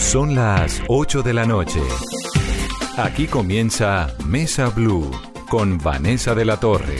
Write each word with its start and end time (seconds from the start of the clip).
Son 0.00 0.34
las 0.34 0.82
8 0.88 1.22
de 1.22 1.34
la 1.34 1.44
noche. 1.44 1.78
Aquí 2.96 3.26
comienza 3.26 4.12
Mesa 4.26 4.70
Blue 4.70 5.08
con 5.48 5.78
Vanessa 5.78 6.34
de 6.34 6.44
la 6.44 6.58
Torre. 6.58 6.96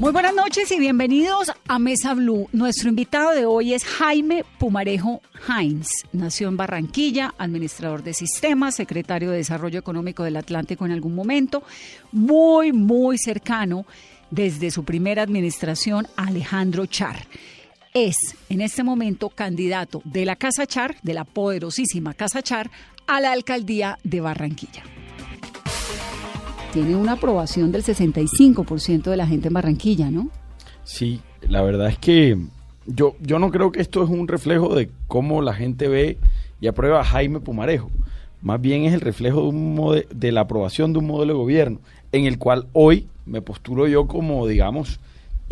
Muy 0.00 0.10
buenas 0.10 0.34
noches 0.34 0.72
y 0.72 0.80
bienvenidos 0.80 1.52
a 1.68 1.78
Mesa 1.78 2.14
Blue. 2.14 2.48
Nuestro 2.50 2.88
invitado 2.88 3.30
de 3.32 3.44
hoy 3.44 3.74
es 3.74 3.84
Jaime 3.84 4.44
Pumarejo 4.58 5.20
Heinz. 5.46 5.90
Nació 6.12 6.48
en 6.48 6.56
Barranquilla, 6.56 7.34
administrador 7.38 8.02
de 8.02 8.14
sistemas, 8.14 8.74
secretario 8.74 9.30
de 9.30 9.36
Desarrollo 9.36 9.78
Económico 9.78 10.24
del 10.24 10.38
Atlántico 10.38 10.86
en 10.86 10.92
algún 10.92 11.14
momento, 11.14 11.62
muy, 12.10 12.72
muy 12.72 13.16
cercano 13.16 13.86
desde 14.30 14.72
su 14.72 14.82
primera 14.82 15.22
administración 15.22 16.08
a 16.16 16.28
Alejandro 16.28 16.86
Char. 16.86 17.26
Es 17.94 18.16
en 18.48 18.60
este 18.60 18.82
momento 18.82 19.28
candidato 19.28 20.00
de 20.04 20.24
la 20.24 20.36
Casa 20.36 20.66
Char, 20.66 20.96
de 21.02 21.14
la 21.14 21.24
poderosísima 21.24 22.14
Casa 22.14 22.42
Char, 22.42 22.70
a 23.06 23.20
la 23.20 23.32
alcaldía 23.32 23.98
de 24.04 24.20
Barranquilla 24.20 24.84
tiene 26.72 26.96
una 26.96 27.12
aprobación 27.12 27.70
del 27.70 27.84
65% 27.84 29.02
de 29.02 29.16
la 29.16 29.26
gente 29.26 29.48
en 29.48 29.54
Barranquilla, 29.54 30.10
¿no? 30.10 30.30
Sí, 30.84 31.20
la 31.42 31.60
verdad 31.62 31.88
es 31.88 31.98
que 31.98 32.38
yo, 32.86 33.14
yo 33.20 33.38
no 33.38 33.50
creo 33.50 33.72
que 33.72 33.82
esto 33.82 34.02
es 34.02 34.08
un 34.08 34.26
reflejo 34.26 34.74
de 34.74 34.88
cómo 35.06 35.42
la 35.42 35.52
gente 35.52 35.86
ve 35.88 36.16
y 36.60 36.68
aprueba 36.68 37.00
a 37.00 37.04
Jaime 37.04 37.40
Pumarejo. 37.40 37.90
Más 38.40 38.60
bien 38.60 38.84
es 38.84 38.94
el 38.94 39.02
reflejo 39.02 39.42
de, 39.42 39.48
un 39.48 40.02
de 40.10 40.32
la 40.32 40.40
aprobación 40.40 40.92
de 40.94 41.00
un 41.00 41.06
modelo 41.06 41.34
de 41.34 41.38
gobierno 41.38 41.78
en 42.10 42.24
el 42.24 42.38
cual 42.38 42.66
hoy 42.72 43.06
me 43.26 43.42
postulo 43.42 43.86
yo 43.86 44.06
como, 44.06 44.46
digamos, 44.46 44.98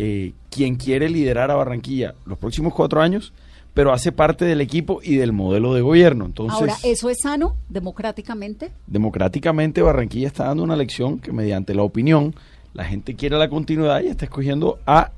eh, 0.03 0.33
quien 0.49 0.77
quiere 0.77 1.09
liderar 1.09 1.51
a 1.51 1.55
Barranquilla 1.55 2.15
los 2.25 2.39
próximos 2.39 2.73
cuatro 2.73 3.01
años 3.01 3.33
pero 3.75 3.93
hace 3.93 4.11
parte 4.11 4.45
del 4.45 4.61
equipo 4.61 4.99
y 5.03 5.15
del 5.15 5.31
modelo 5.31 5.73
de 5.73 5.81
gobierno. 5.81 6.25
Entonces, 6.25 6.59
Ahora, 6.59 6.75
¿eso 6.83 7.09
es 7.09 7.19
sano 7.21 7.55
democráticamente? 7.69 8.71
Democráticamente 8.87 9.81
Barranquilla 9.81 10.27
está 10.27 10.45
dando 10.45 10.63
una 10.63 10.73
elección 10.73 11.19
que 11.19 11.31
mediante 11.31 11.73
la 11.73 11.83
opinión 11.83 12.35
la 12.73 12.83
gente 12.83 13.15
quiere 13.15 13.37
la 13.37 13.47
continuidad 13.47 14.01
y 14.01 14.07
está 14.07 14.25
escogiendo 14.25 14.79
a 14.85 15.11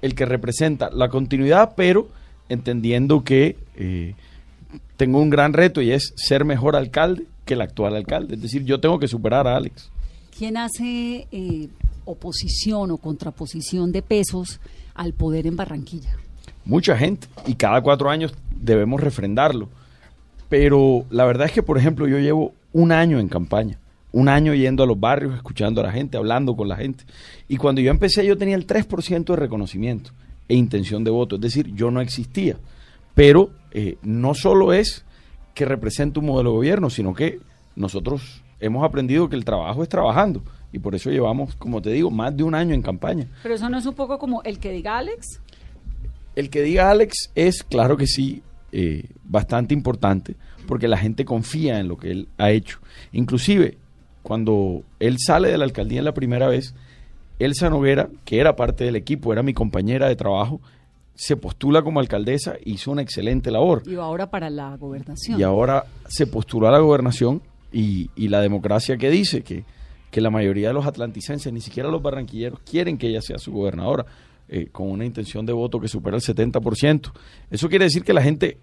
el 0.00 0.14
que 0.14 0.24
representa 0.24 0.90
la 0.90 1.08
continuidad, 1.08 1.74
pero 1.76 2.08
entendiendo 2.48 3.22
que 3.22 3.56
eh, 3.76 4.14
tengo 4.96 5.20
un 5.20 5.28
gran 5.28 5.52
reto 5.52 5.82
y 5.82 5.90
es 5.90 6.14
ser 6.16 6.44
mejor 6.44 6.76
alcalde 6.76 7.24
que 7.44 7.54
el 7.54 7.60
actual 7.60 7.96
alcalde. 7.96 8.36
Es 8.36 8.42
decir, 8.42 8.64
yo 8.64 8.80
tengo 8.80 8.98
que 8.98 9.08
superar 9.08 9.46
a 9.46 9.56
Alex. 9.56 9.90
¿Quién 10.36 10.56
hace 10.56 11.26
eh, 11.32 11.68
oposición 12.04 12.90
o 12.90 12.98
contraposición 12.98 13.92
de 13.92 14.02
pesos 14.02 14.60
al 14.94 15.12
poder 15.12 15.46
en 15.46 15.56
Barranquilla? 15.56 16.16
mucha 16.64 16.96
gente 16.96 17.26
y 17.46 17.54
cada 17.54 17.80
cuatro 17.80 18.10
años 18.10 18.34
debemos 18.54 19.00
refrendarlo. 19.00 19.68
Pero 20.48 21.04
la 21.10 21.24
verdad 21.24 21.46
es 21.46 21.52
que, 21.52 21.62
por 21.62 21.78
ejemplo, 21.78 22.08
yo 22.08 22.18
llevo 22.18 22.54
un 22.72 22.92
año 22.92 23.18
en 23.18 23.28
campaña, 23.28 23.78
un 24.12 24.28
año 24.28 24.54
yendo 24.54 24.82
a 24.82 24.86
los 24.86 24.98
barrios, 24.98 25.34
escuchando 25.34 25.80
a 25.80 25.84
la 25.84 25.92
gente, 25.92 26.16
hablando 26.16 26.56
con 26.56 26.68
la 26.68 26.76
gente. 26.76 27.04
Y 27.48 27.56
cuando 27.56 27.80
yo 27.80 27.90
empecé 27.90 28.26
yo 28.26 28.36
tenía 28.36 28.56
el 28.56 28.66
3% 28.66 29.24
de 29.24 29.36
reconocimiento 29.36 30.10
e 30.48 30.54
intención 30.54 31.04
de 31.04 31.10
voto, 31.10 31.36
es 31.36 31.40
decir, 31.40 31.72
yo 31.74 31.90
no 31.90 32.00
existía. 32.00 32.56
Pero 33.14 33.50
eh, 33.70 33.96
no 34.02 34.34
solo 34.34 34.72
es 34.72 35.04
que 35.54 35.64
represente 35.64 36.18
un 36.18 36.26
modelo 36.26 36.50
de 36.50 36.56
gobierno, 36.56 36.90
sino 36.90 37.14
que 37.14 37.40
nosotros 37.76 38.42
hemos 38.58 38.84
aprendido 38.84 39.28
que 39.28 39.36
el 39.36 39.44
trabajo 39.44 39.82
es 39.82 39.88
trabajando. 39.88 40.42
Y 40.72 40.78
por 40.78 40.94
eso 40.94 41.10
llevamos, 41.10 41.56
como 41.56 41.82
te 41.82 41.90
digo, 41.90 42.10
más 42.10 42.36
de 42.36 42.42
un 42.42 42.54
año 42.54 42.74
en 42.74 42.82
campaña. 42.82 43.26
Pero 43.42 43.54
eso 43.54 43.68
no 43.68 43.78
es 43.78 43.86
un 43.86 43.94
poco 43.94 44.18
como 44.18 44.42
el 44.42 44.58
que 44.58 44.70
diga 44.70 44.98
Alex. 44.98 45.40
El 46.36 46.48
que 46.48 46.62
diga 46.62 46.90
Alex 46.90 47.30
es, 47.34 47.64
claro 47.64 47.96
que 47.96 48.06
sí, 48.06 48.42
eh, 48.72 49.08
bastante 49.24 49.74
importante, 49.74 50.36
porque 50.68 50.86
la 50.86 50.96
gente 50.96 51.24
confía 51.24 51.80
en 51.80 51.88
lo 51.88 51.96
que 51.96 52.12
él 52.12 52.28
ha 52.38 52.50
hecho. 52.50 52.78
Inclusive, 53.12 53.78
cuando 54.22 54.84
él 55.00 55.16
sale 55.18 55.48
de 55.48 55.58
la 55.58 55.64
alcaldía 55.64 56.02
la 56.02 56.14
primera 56.14 56.48
vez, 56.48 56.74
Elsa 57.40 57.68
Noguera, 57.68 58.08
que 58.24 58.38
era 58.38 58.54
parte 58.54 58.84
del 58.84 58.96
equipo, 58.96 59.32
era 59.32 59.42
mi 59.42 59.54
compañera 59.54 60.08
de 60.08 60.14
trabajo, 60.14 60.60
se 61.14 61.36
postula 61.36 61.82
como 61.82 61.98
alcaldesa, 62.00 62.54
hizo 62.64 62.92
una 62.92 63.02
excelente 63.02 63.50
labor. 63.50 63.82
Y 63.86 63.96
ahora 63.96 64.30
para 64.30 64.50
la 64.50 64.76
gobernación. 64.76 65.38
Y 65.38 65.42
ahora 65.42 65.84
se 66.06 66.26
postuló 66.26 66.68
a 66.68 66.70
la 66.70 66.78
gobernación 66.78 67.42
y, 67.72 68.10
y 68.14 68.28
la 68.28 68.40
democracia 68.40 68.96
que 68.96 69.10
dice 69.10 69.42
que, 69.42 69.64
que 70.10 70.20
la 70.20 70.30
mayoría 70.30 70.68
de 70.68 70.74
los 70.74 70.86
atlanticenses, 70.86 71.52
ni 71.52 71.60
siquiera 71.60 71.90
los 71.90 72.02
barranquilleros, 72.02 72.60
quieren 72.60 72.98
que 72.98 73.08
ella 73.08 73.22
sea 73.22 73.38
su 73.38 73.52
gobernadora. 73.52 74.06
Eh, 74.52 74.66
con 74.72 74.90
una 74.90 75.04
intención 75.04 75.46
de 75.46 75.52
voto 75.52 75.78
que 75.78 75.86
supera 75.86 76.16
el 76.16 76.22
70%. 76.24 77.12
Eso 77.52 77.68
quiere 77.68 77.84
decir 77.84 78.02
que 78.02 78.12
la 78.12 78.20
gente 78.20 78.58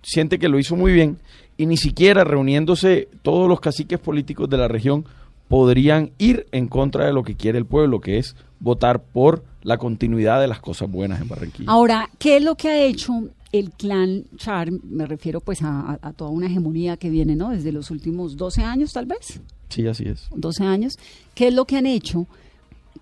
siente 0.00 0.38
que 0.38 0.48
lo 0.48 0.58
hizo 0.58 0.76
muy 0.76 0.94
bien 0.94 1.18
y 1.58 1.66
ni 1.66 1.76
siquiera 1.76 2.24
reuniéndose 2.24 3.08
todos 3.20 3.46
los 3.46 3.60
caciques 3.60 3.98
políticos 3.98 4.48
de 4.48 4.56
la 4.56 4.66
región 4.66 5.04
podrían 5.48 6.12
ir 6.18 6.46
en 6.52 6.68
contra 6.68 7.04
de 7.06 7.12
lo 7.12 7.22
que 7.22 7.34
quiere 7.34 7.58
el 7.58 7.66
pueblo, 7.66 8.00
que 8.00 8.16
es 8.18 8.34
votar 8.60 9.02
por 9.02 9.44
la 9.62 9.78
continuidad 9.78 10.40
de 10.40 10.48
las 10.48 10.60
cosas 10.60 10.90
buenas 10.90 11.20
en 11.20 11.28
Barranquilla. 11.28 11.70
Ahora, 11.70 12.08
¿qué 12.18 12.38
es 12.38 12.42
lo 12.42 12.54
que 12.54 12.68
ha 12.68 12.82
hecho 12.82 13.12
el 13.52 13.70
clan 13.70 14.24
Char? 14.36 14.70
Me 14.70 15.06
refiero 15.06 15.40
pues 15.40 15.58
a, 15.62 15.98
toda 16.16 16.30
una 16.30 16.46
hegemonía 16.46 16.96
que 16.96 17.10
viene, 17.10 17.36
¿no? 17.36 17.50
Desde 17.50 17.72
los 17.72 17.90
últimos 17.90 18.36
12 18.36 18.62
años, 18.62 18.92
tal 18.92 19.06
vez. 19.06 19.40
Sí, 19.68 19.86
así 19.86 20.04
es. 20.04 20.28
12 20.34 20.64
años. 20.64 20.94
¿Qué 21.34 21.48
es 21.48 21.54
lo 21.54 21.64
que 21.64 21.76
han 21.76 21.86
hecho 21.86 22.26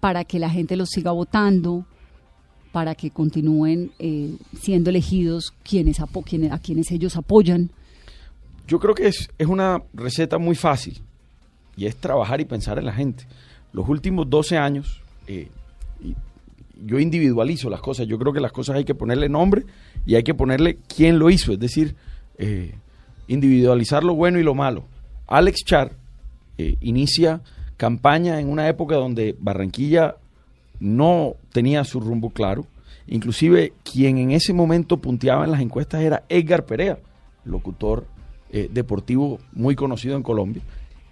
para 0.01 0.25
que 0.25 0.39
la 0.39 0.51
gente 0.51 0.77
los 0.77 0.91
siga 0.91 1.13
votando? 1.13 1.87
para 2.75 2.97
que 2.97 3.13
continúen 3.13 3.93
eh, 4.01 4.35
siendo 4.61 4.91
elegidos 4.91 5.55
quienes, 5.63 6.01
a 6.01 6.59
quienes 6.59 6.91
ellos 6.91 7.17
apoyan? 7.17 7.71
Yo 8.67 8.81
creo 8.81 8.97
que 8.97 9.07
es, 9.07 9.31
es 9.39 9.47
una 9.47 9.81
receta 9.93 10.39
muy 10.39 10.57
fácil 10.57 11.01
y 11.77 11.87
es 11.87 11.97
trabajar 11.97 12.41
y 12.41 12.47
pensar 12.47 12.81
en 12.81 12.87
la 12.87 12.93
gente. 12.93 13.29
Los 13.73 13.89
últimos 13.89 14.29
12 14.29 14.59
años, 14.59 15.01
eh, 15.29 15.51
yo 16.85 16.99
individualizo 16.99 17.71
las 17.71 17.81
cosas, 17.81 18.09
yo 18.09 18.19
creo 18.19 18.33
que 18.33 18.41
las 18.41 18.51
cosas 18.51 18.75
hay 18.75 18.85
que 18.85 18.97
ponerle 18.97 19.29
nombre 19.29 19.65
y 20.05 20.17
hay 20.17 20.25
que 20.25 20.35
ponerle 20.35 20.79
quién 20.89 21.21
lo 21.21 21.31
hizo, 21.31 21.53
es 21.53 21.61
decir, 21.61 21.95
eh, 22.39 22.75
individualizar 23.29 24.03
lo 24.03 24.17
bueno 24.17 24.41
y 24.41 24.43
lo 24.43 24.57
malo. 24.57 24.85
Alex 25.29 25.61
Char 25.65 25.93
inicia 26.57 27.41
campaña 27.77 28.41
en 28.41 28.49
una 28.49 28.69
época 28.69 28.97
donde 28.97 29.37
Barranquilla 29.39 30.17
no 30.81 31.37
tenía 31.53 31.85
su 31.85 32.01
rumbo 32.01 32.31
claro. 32.31 32.67
Inclusive 33.07 33.73
quien 33.83 34.19
en 34.19 34.31
ese 34.31 34.53
momento 34.53 34.99
punteaba 34.99 35.45
en 35.45 35.51
las 35.51 35.61
encuestas 35.61 36.03
era 36.03 36.25
Edgar 36.29 36.65
Perea, 36.65 36.99
locutor 37.45 38.07
eh, 38.51 38.69
deportivo 38.73 39.39
muy 39.53 39.75
conocido 39.75 40.17
en 40.17 40.23
Colombia. 40.23 40.63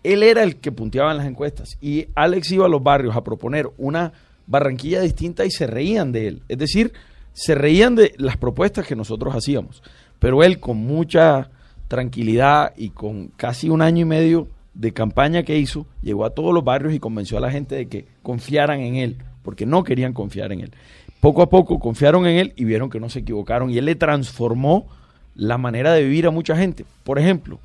Él 0.03 0.23
era 0.23 0.43
el 0.43 0.57
que 0.57 0.73
punteaba 0.73 1.11
en 1.11 1.19
las 1.19 1.27
encuestas 1.27 1.77
y 1.81 2.07
Alex 2.15 2.51
iba 2.53 2.67
a 2.67 2.69
los 2.69 2.83
barrios 2.83 3.17
a 3.17 3.25
proponer 3.25 3.71
una 3.79 4.13
Barranquilla 4.47 5.01
distinta 5.01 5.45
y 5.45 5.51
se 5.51 5.67
reían 5.67 6.13
de 6.13 6.29
él. 6.29 6.43
Es 6.49 6.59
decir, 6.59 6.93
se 7.33 7.55
reían 7.55 7.95
de 7.95 8.13
las 8.19 8.37
propuestas 8.37 8.87
que 8.87 8.97
nosotros 8.97 9.35
hacíamos. 9.35 9.83
Pero 10.19 10.43
él 10.43 10.59
con 10.59 10.79
mucha 10.79 11.51
tranquilidad 11.89 12.73
y 12.77 12.91
con 12.91 13.29
casi 13.29 13.69
un 13.69 13.83
año 13.83 14.03
y 14.03 14.05
medio 14.05 14.49
de 14.75 14.93
campaña 14.93 15.43
que 15.43 15.59
hizo, 15.59 15.87
llegó 16.03 16.25
a 16.25 16.31
todos 16.31 16.55
los 16.55 16.65
barrios 16.65 16.95
y 16.95 16.99
convenció 16.99 17.39
a 17.39 17.41
la 17.41 17.51
gente 17.51 17.75
de 17.75 17.89
que 17.89 18.07
confiaran 18.23 18.81
en 18.81 18.97
él 18.97 19.17
porque 19.43 19.67
no 19.67 19.85
querían 19.85 20.13
confiar 20.13 20.53
en 20.53 20.61
él. 20.61 20.73
Poco 21.21 21.43
a 21.43 21.51
poco 21.51 21.79
confiaron 21.79 22.27
en 22.27 22.39
él 22.39 22.53
y 22.57 22.65
vieron 22.65 22.91
que 22.91 23.01
no 23.01 23.09
se 23.09 23.21
equivocaron 23.21 23.71
y 23.71 23.79
él 23.79 23.85
le 23.85 23.95
transformó 23.95 24.89
la 25.35 25.59
manera 25.59 25.93
de 25.93 26.03
vivir 26.03 26.27
a 26.27 26.31
mucha 26.31 26.57
gente. 26.57 26.85
Por 27.05 27.19
ejemplo, 27.19 27.61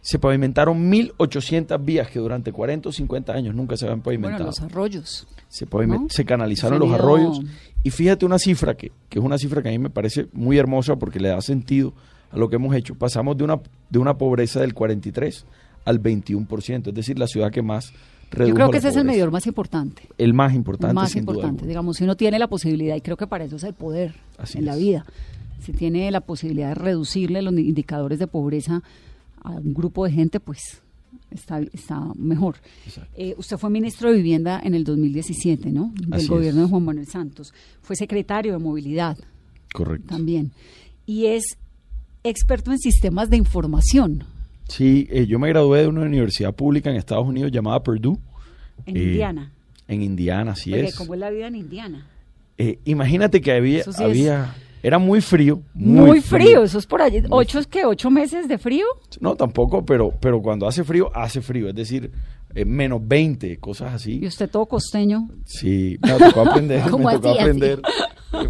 se 0.00 0.18
pavimentaron 0.18 0.90
1.800 0.90 1.84
vías 1.84 2.10
que 2.10 2.18
durante 2.18 2.52
40 2.52 2.88
o 2.88 2.92
50 2.92 3.32
años 3.32 3.54
nunca 3.54 3.76
se 3.76 3.84
habían 3.84 4.00
pavimentado. 4.00 4.44
Bueno, 4.44 4.50
los 4.50 4.60
arroyos. 4.60 5.28
Se, 5.48 5.66
se 6.08 6.24
canalizaron 6.24 6.78
los 6.78 6.92
arroyos. 6.92 7.40
Y 7.82 7.90
fíjate 7.90 8.24
una 8.24 8.38
cifra 8.38 8.74
que, 8.76 8.92
que, 9.08 9.18
es 9.18 9.24
una 9.24 9.38
cifra 9.38 9.62
que 9.62 9.68
a 9.68 9.72
mí 9.72 9.78
me 9.78 9.90
parece 9.90 10.28
muy 10.32 10.58
hermosa 10.58 10.96
porque 10.96 11.20
le 11.20 11.28
da 11.28 11.40
sentido 11.40 11.92
a 12.30 12.38
lo 12.38 12.48
que 12.48 12.56
hemos 12.56 12.74
hecho. 12.74 12.94
Pasamos 12.94 13.36
de 13.36 13.44
una, 13.44 13.60
de 13.88 13.98
una 13.98 14.16
pobreza 14.16 14.60
del 14.60 14.74
43 14.74 15.46
al 15.84 16.02
21%, 16.02 16.88
es 16.88 16.94
decir, 16.94 17.18
la 17.18 17.26
ciudad 17.26 17.50
que 17.50 17.62
más 17.62 17.92
yo 18.32 18.54
creo 18.54 18.70
que 18.70 18.78
ese 18.78 18.88
es 18.88 18.96
el 18.96 19.04
medidor 19.04 19.30
más 19.30 19.46
importante. 19.46 20.02
El 20.16 20.34
más 20.34 20.54
importante. 20.54 20.94
Más 20.94 21.16
importante, 21.16 21.66
digamos, 21.66 21.96
si 21.96 22.04
uno 22.04 22.16
tiene 22.16 22.38
la 22.38 22.48
posibilidad, 22.48 22.94
y 22.94 23.00
creo 23.00 23.16
que 23.16 23.26
para 23.26 23.44
eso 23.44 23.56
es 23.56 23.64
el 23.64 23.74
poder 23.74 24.14
en 24.54 24.64
la 24.64 24.76
vida, 24.76 25.04
si 25.60 25.72
tiene 25.72 26.10
la 26.10 26.20
posibilidad 26.20 26.68
de 26.68 26.74
reducirle 26.74 27.42
los 27.42 27.52
indicadores 27.54 28.18
de 28.18 28.26
pobreza 28.26 28.82
a 29.42 29.50
un 29.50 29.74
grupo 29.74 30.04
de 30.04 30.12
gente, 30.12 30.38
pues 30.38 30.80
está, 31.30 31.60
está 31.72 32.00
mejor. 32.14 32.56
Eh, 33.16 33.34
usted 33.36 33.58
fue 33.58 33.68
ministro 33.68 34.10
de 34.10 34.16
Vivienda 34.16 34.60
en 34.62 34.74
el 34.74 34.84
2017, 34.84 35.70
¿no? 35.72 35.92
Del 35.94 36.14
Así 36.14 36.28
gobierno 36.28 36.60
es. 36.60 36.66
de 36.66 36.70
Juan 36.70 36.84
Manuel 36.84 37.06
Santos. 37.08 37.52
Fue 37.82 37.96
secretario 37.96 38.52
de 38.52 38.58
Movilidad 38.58 39.18
Correcto. 39.72 40.14
también. 40.14 40.52
Y 41.04 41.26
es 41.26 41.58
experto 42.22 42.70
en 42.70 42.78
sistemas 42.78 43.28
de 43.28 43.38
información 43.38 44.24
Sí, 44.70 45.06
eh, 45.10 45.26
yo 45.26 45.38
me 45.38 45.48
gradué 45.48 45.82
de 45.82 45.88
una 45.88 46.02
universidad 46.02 46.54
pública 46.54 46.90
en 46.90 46.96
Estados 46.96 47.26
Unidos 47.26 47.50
llamada 47.52 47.82
Purdue. 47.82 48.16
en 48.86 48.96
Eh, 48.96 49.02
Indiana. 49.02 49.52
En 49.88 50.02
Indiana, 50.02 50.52
así 50.52 50.72
Oye, 50.72 50.84
es. 50.86 50.96
¿cómo 50.96 51.14
es 51.14 51.20
la 51.20 51.30
vida 51.30 51.48
en 51.48 51.56
Indiana? 51.56 52.06
Eh, 52.56 52.78
imagínate 52.84 53.40
que 53.40 53.52
había, 53.52 53.82
sí 53.84 54.28
era 54.82 54.98
muy 54.98 55.20
frío. 55.20 55.60
Muy, 55.74 56.20
frío. 56.22 56.62
eso 56.62 56.78
es 56.78 56.86
por 56.86 57.02
allí. 57.02 57.22
¿Ocho 57.28 57.58
es 57.58 57.66
que 57.66 57.84
ocho 57.84 58.10
meses 58.10 58.48
de 58.48 58.56
frío? 58.56 58.86
No, 59.20 59.34
tampoco, 59.36 59.84
pero, 59.84 60.10
pero 60.20 60.40
cuando 60.40 60.66
hace 60.66 60.84
frío, 60.84 61.10
hace 61.14 61.42
frío. 61.42 61.68
Es 61.68 61.74
decir, 61.74 62.10
eh, 62.54 62.64
menos 62.64 63.00
20, 63.06 63.58
cosas 63.58 63.92
Y 63.92 63.94
así. 64.20 64.26
usted 64.26 64.48
todo 64.48 64.64
costeño. 64.66 65.28
Sí, 65.44 65.98
me 66.00 66.12
tocó 66.14 66.48
aprender. 66.48 66.82
¿Cómo 66.90 67.08
me 67.08 67.14
tocó 67.14 67.28
así, 67.30 67.38
aprender. 67.40 67.82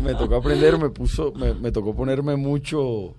Me 0.01 0.15
tocó 0.15 0.37
aprender, 0.37 0.79
me 0.79 0.91
puso, 0.91 1.33
me, 1.33 1.55
me 1.55 1.73
tocó 1.73 1.97
ponerme 1.97 2.37
mucho. 2.37 3.17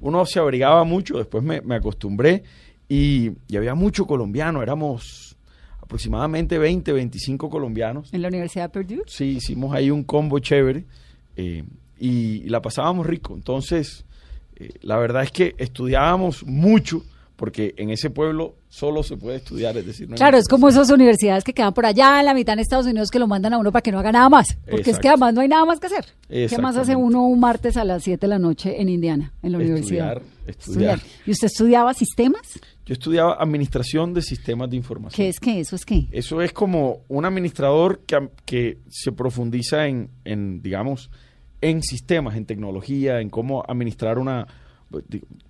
Uno 0.00 0.26
se 0.26 0.38
abrigaba 0.38 0.84
mucho, 0.84 1.18
después 1.18 1.42
me, 1.42 1.60
me 1.60 1.76
acostumbré 1.76 2.42
y, 2.88 3.32
y 3.48 3.56
había 3.56 3.74
mucho 3.74 4.06
colombiano. 4.06 4.62
Éramos 4.62 5.36
aproximadamente 5.84 6.58
20, 6.58 6.92
25 6.92 7.50
colombianos. 7.50 8.12
En 8.12 8.22
la 8.22 8.28
Universidad 8.28 8.64
de 8.64 8.68
Purdue. 8.70 9.02
Sí, 9.06 9.36
hicimos 9.36 9.74
ahí 9.74 9.90
un 9.90 10.02
combo 10.02 10.38
chévere 10.38 10.84
eh, 11.36 11.62
y 11.98 12.48
la 12.48 12.62
pasábamos 12.62 13.06
rico. 13.06 13.34
Entonces, 13.34 14.04
eh, 14.56 14.70
la 14.80 14.96
verdad 14.96 15.22
es 15.24 15.30
que 15.30 15.54
estudiábamos 15.58 16.44
mucho 16.44 17.04
porque 17.36 17.74
en 17.78 17.90
ese 17.90 18.10
pueblo 18.10 18.56
solo 18.68 19.02
se 19.02 19.16
puede 19.16 19.38
estudiar, 19.38 19.76
es 19.76 19.86
decir, 19.86 20.08
no 20.08 20.16
Claro, 20.16 20.38
es 20.38 20.46
como 20.46 20.68
esas 20.68 20.90
universidades 20.90 21.42
que 21.42 21.52
quedan 21.52 21.74
por 21.74 21.84
allá 21.84 22.20
en 22.20 22.26
la 22.26 22.34
mitad 22.34 22.52
en 22.54 22.60
Estados 22.60 22.86
Unidos 22.86 23.10
que 23.10 23.18
lo 23.18 23.26
mandan 23.26 23.52
a 23.54 23.58
uno 23.58 23.72
para 23.72 23.82
que 23.82 23.90
no 23.90 23.98
haga 23.98 24.12
nada 24.12 24.28
más. 24.28 24.56
Porque 24.70 24.90
es 24.92 24.98
que 24.98 25.08
además 25.08 25.34
no 25.34 25.40
hay 25.40 25.48
nada 25.48 25.64
más 25.64 25.80
que 25.80 25.86
hacer. 25.88 26.04
¿Qué 26.28 26.58
más 26.58 26.76
hace 26.76 26.94
uno 26.94 27.26
un 27.26 27.40
martes 27.40 27.76
a 27.76 27.84
las 27.84 28.04
7 28.04 28.20
de 28.20 28.28
la 28.28 28.38
noche 28.38 28.80
en 28.80 28.88
Indiana, 28.88 29.32
en 29.42 29.52
la 29.52 29.58
Estudiar, 29.58 29.72
universidad? 30.18 30.22
estudiar. 30.46 31.00
¿Y 31.26 31.30
usted 31.32 31.46
estudiaba 31.46 31.92
sistemas? 31.94 32.60
Yo 32.86 32.92
estudiaba 32.92 33.34
administración 33.40 34.12
de 34.14 34.22
sistemas 34.22 34.70
de 34.70 34.76
información. 34.76 35.16
¿Qué 35.16 35.28
es 35.28 35.40
qué? 35.40 35.58
¿Eso 35.60 35.74
es 35.74 35.84
qué? 35.84 36.06
Eso 36.12 36.40
es 36.42 36.52
como 36.52 37.00
un 37.08 37.24
administrador 37.24 38.00
que, 38.06 38.28
que 38.44 38.78
se 38.90 39.10
profundiza 39.10 39.86
en, 39.86 40.10
en, 40.24 40.62
digamos, 40.62 41.10
en 41.62 41.82
sistemas, 41.82 42.36
en 42.36 42.44
tecnología, 42.44 43.20
en 43.20 43.30
cómo 43.30 43.64
administrar 43.66 44.18
una, 44.18 44.46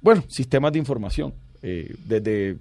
bueno, 0.00 0.22
sistemas 0.28 0.72
de 0.72 0.78
información, 0.78 1.34
eh, 1.66 1.94
desde 2.06 2.58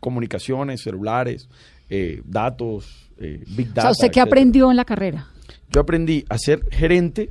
comunicaciones, 0.00 0.82
celulares, 0.82 1.48
eh, 1.88 2.20
datos, 2.24 3.08
eh, 3.18 3.44
big 3.46 3.68
O 3.68 3.70
data. 3.70 3.82
sea, 3.82 3.90
¿usted 3.92 4.10
qué 4.10 4.20
aprendió 4.20 4.70
en 4.70 4.76
la 4.76 4.84
carrera? 4.84 5.28
Yo 5.70 5.80
aprendí 5.80 6.24
a 6.28 6.36
ser 6.36 6.66
gerente 6.70 7.30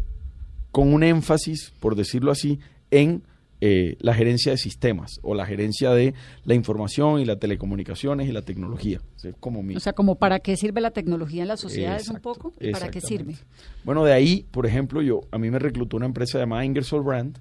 con 0.71 0.94
un 0.94 1.04
énfasis, 1.04 1.74
por 1.81 1.95
decirlo 1.95 2.31
así, 2.31 2.60
en 2.89 3.24
eh, 3.60 3.98
la 4.00 4.13
gerencia 4.13 4.54
de 4.54 4.57
sistemas 4.57 5.19
o 5.21 5.36
la 5.36 5.45
gerencia 5.45 5.92
de 5.92 6.13
la 6.45 6.54
información 6.54 7.19
y 7.19 7.25
las 7.25 7.38
telecomunicaciones 7.39 8.30
y 8.30 8.31
la 8.31 8.44
tecnología. 8.44 9.01
Es 9.22 9.36
como 9.42 9.62
mi, 9.62 9.75
O 9.75 9.81
sea, 9.81 9.92
como 9.92 10.15
para 10.15 10.39
qué 10.39 10.56
sirve 10.56 10.80
la 10.80 10.92
tecnología 10.92 11.42
en 11.42 11.50
las 11.50 11.60
sociedades 11.60 12.07
un 12.07 12.22
poco 12.22 12.54
y 12.62 12.72
para 12.72 12.89
qué 12.89 13.01
sirve. 13.01 13.36
Bueno, 13.83 14.06
de 14.06 14.13
ahí, 14.13 14.45
por 14.51 14.65
ejemplo, 14.65 15.01
yo 15.01 15.22
a 15.31 15.38
mí 15.38 15.51
me 15.51 15.60
reclutó 15.60 15.98
una 15.98 16.06
empresa 16.06 16.39
llamada 16.39 16.63
Ingersoll 16.63 17.04
Brand 17.04 17.38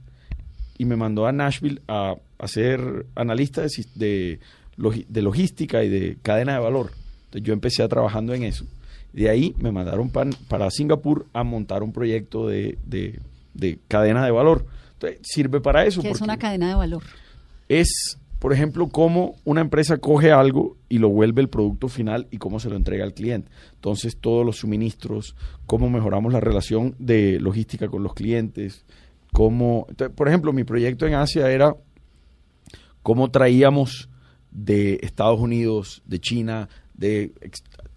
y 0.78 0.84
me 0.84 0.96
mandó 0.96 1.26
a 1.26 1.32
Nashville 1.32 1.82
a, 1.88 2.14
a 2.38 2.48
ser 2.48 3.04
analista 3.14 3.62
de, 3.62 3.68
de, 3.96 5.22
logística 5.22 5.82
y 5.84 5.88
de 5.88 6.16
cadena 6.22 6.54
de 6.54 6.60
valor. 6.60 6.92
Entonces 7.26 7.42
yo 7.42 7.52
empecé 7.52 7.82
a 7.82 7.88
trabajando 7.88 8.32
en 8.32 8.44
eso. 8.44 8.64
De 9.12 9.28
ahí 9.28 9.54
me 9.58 9.72
mandaron 9.72 10.10
pan- 10.10 10.34
para 10.48 10.70
Singapur 10.70 11.26
a 11.32 11.42
montar 11.42 11.82
un 11.82 11.92
proyecto 11.92 12.46
de, 12.46 12.78
de- 12.86 13.20
de 13.54 13.78
cadena 13.88 14.24
de 14.24 14.30
valor. 14.30 14.64
Entonces, 14.94 15.18
sirve 15.22 15.60
para 15.60 15.84
eso. 15.84 16.00
¿Qué 16.00 16.10
es 16.10 16.20
una 16.20 16.38
cadena 16.38 16.68
de 16.68 16.74
valor? 16.76 17.02
es, 17.68 18.18
por 18.38 18.52
ejemplo, 18.52 18.88
cómo 18.88 19.34
una 19.44 19.60
empresa 19.60 19.98
coge 19.98 20.30
algo 20.32 20.76
y 20.88 20.98
lo 20.98 21.08
vuelve 21.08 21.42
el 21.42 21.48
producto 21.48 21.88
final 21.88 22.28
y 22.30 22.38
cómo 22.38 22.60
se 22.60 22.70
lo 22.70 22.76
entrega 22.76 23.04
al 23.04 23.12
cliente. 23.14 23.50
Entonces, 23.74 24.16
todos 24.16 24.46
los 24.46 24.56
suministros, 24.58 25.34
cómo 25.66 25.90
mejoramos 25.90 26.32
la 26.32 26.40
relación 26.40 26.94
de 26.98 27.38
logística 27.40 27.88
con 27.88 28.02
los 28.02 28.14
clientes, 28.14 28.84
cómo, 29.32 29.86
por 30.14 30.28
ejemplo, 30.28 30.52
mi 30.52 30.64
proyecto 30.64 31.06
en 31.06 31.14
Asia 31.14 31.50
era 31.50 31.74
cómo 33.02 33.30
traíamos 33.30 34.08
de 34.50 34.98
Estados 35.02 35.40
Unidos, 35.40 36.02
de 36.06 36.20
China, 36.20 36.68
de 36.94 37.32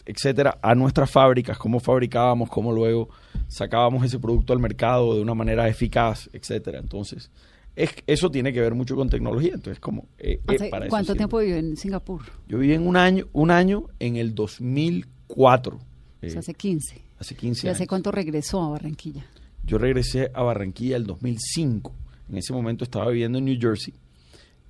etcétera, 0.05 0.59
a 0.61 0.75
nuestras 0.75 1.09
fábricas, 1.09 1.57
cómo 1.57 1.79
fabricábamos, 1.79 2.49
cómo 2.49 2.71
luego 2.71 3.09
sacábamos 3.47 4.05
ese 4.05 4.19
producto 4.19 4.53
al 4.53 4.59
mercado 4.59 5.15
de 5.15 5.21
una 5.21 5.33
manera 5.33 5.67
eficaz, 5.67 6.29
etcétera. 6.33 6.79
Entonces, 6.79 7.31
es, 7.75 7.91
eso 8.07 8.29
tiene 8.29 8.51
que 8.51 8.61
ver 8.61 8.75
mucho 8.75 8.95
con 8.95 9.09
tecnología. 9.09 9.53
Entonces, 9.53 9.79
como 9.79 10.07
eh, 10.17 10.41
eh, 10.47 10.69
para 10.69 10.87
¿Cuánto 10.87 11.15
tiempo 11.15 11.39
vivió 11.39 11.57
en 11.57 11.77
Singapur? 11.77 12.21
Yo 12.47 12.57
viví 12.57 12.73
en 12.73 12.85
un 12.85 12.97
año, 12.97 13.27
un 13.33 13.51
año 13.51 13.87
en 13.99 14.17
el 14.17 14.35
2004. 14.35 15.75
O 15.75 15.79
eh, 16.21 16.29
sea, 16.29 16.39
hace 16.39 16.53
15. 16.53 17.01
hace 17.17 17.35
15 17.35 17.65
¿Y 17.65 17.69
años. 17.69 17.77
hace 17.77 17.87
cuánto 17.87 18.11
regresó 18.11 18.61
a 18.61 18.69
Barranquilla? 18.69 19.25
Yo 19.65 19.77
regresé 19.77 20.31
a 20.33 20.41
Barranquilla 20.43 20.97
el 20.97 21.05
2005. 21.05 21.93
En 22.29 22.37
ese 22.37 22.53
momento 22.53 22.83
estaba 22.83 23.09
viviendo 23.09 23.37
en 23.37 23.45
New 23.45 23.57
Jersey 23.59 23.93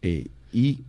eh, 0.01 0.27
y 0.51 0.79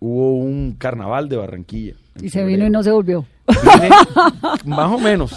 hubo 0.00 0.36
un 0.38 0.74
carnaval 0.78 1.28
de 1.28 1.36
Barranquilla. 1.36 1.94
Y 2.22 2.28
se 2.30 2.44
vino 2.44 2.66
y 2.66 2.70
no 2.70 2.82
se 2.82 2.90
volvió. 2.90 3.26
Vine, 3.48 3.90
más 4.76 4.90
o 4.92 4.98
menos. 4.98 5.34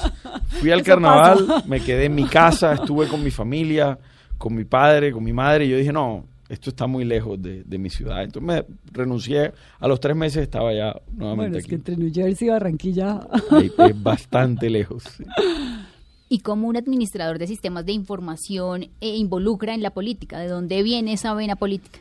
Fui 0.59 0.71
al 0.71 0.79
Eso 0.79 0.85
carnaval, 0.91 1.63
me 1.67 1.79
quedé 1.81 2.05
en 2.05 2.15
mi 2.15 2.25
casa, 2.25 2.73
estuve 2.73 3.07
con 3.07 3.23
mi 3.23 3.31
familia, 3.31 3.97
con 4.37 4.55
mi 4.55 4.65
padre, 4.65 5.11
con 5.11 5.23
mi 5.23 5.33
madre. 5.33 5.65
Y 5.65 5.69
yo 5.69 5.77
dije, 5.77 5.91
no, 5.93 6.25
esto 6.49 6.69
está 6.71 6.87
muy 6.87 7.05
lejos 7.05 7.41
de, 7.41 7.63
de 7.63 7.77
mi 7.77 7.89
ciudad. 7.89 8.23
Entonces 8.23 8.47
me 8.47 8.65
renuncié. 8.91 9.53
A 9.79 9.87
los 9.87 9.99
tres 9.99 10.15
meses 10.15 10.43
estaba 10.43 10.73
ya 10.73 10.93
nuevamente 11.11 11.35
Bueno, 11.51 11.57
es 11.57 11.63
aquí. 11.63 11.69
que 11.69 11.75
entre 11.75 11.97
New 11.97 12.11
Jersey 12.13 12.47
y 12.47 12.51
Barranquilla. 12.51 13.19
Ahí, 13.51 13.71
es 13.77 14.03
bastante 14.03 14.69
lejos. 14.69 15.03
sí. 15.03 15.23
Y 16.29 16.39
como 16.39 16.67
un 16.67 16.77
administrador 16.77 17.39
de 17.39 17.47
sistemas 17.47 17.85
de 17.85 17.91
información 17.93 18.87
e 19.01 19.15
involucra 19.17 19.73
en 19.73 19.81
la 19.81 19.89
política, 19.89 20.39
¿de 20.39 20.47
dónde 20.47 20.83
viene 20.83 21.13
esa 21.13 21.33
vena 21.33 21.55
política? 21.55 21.99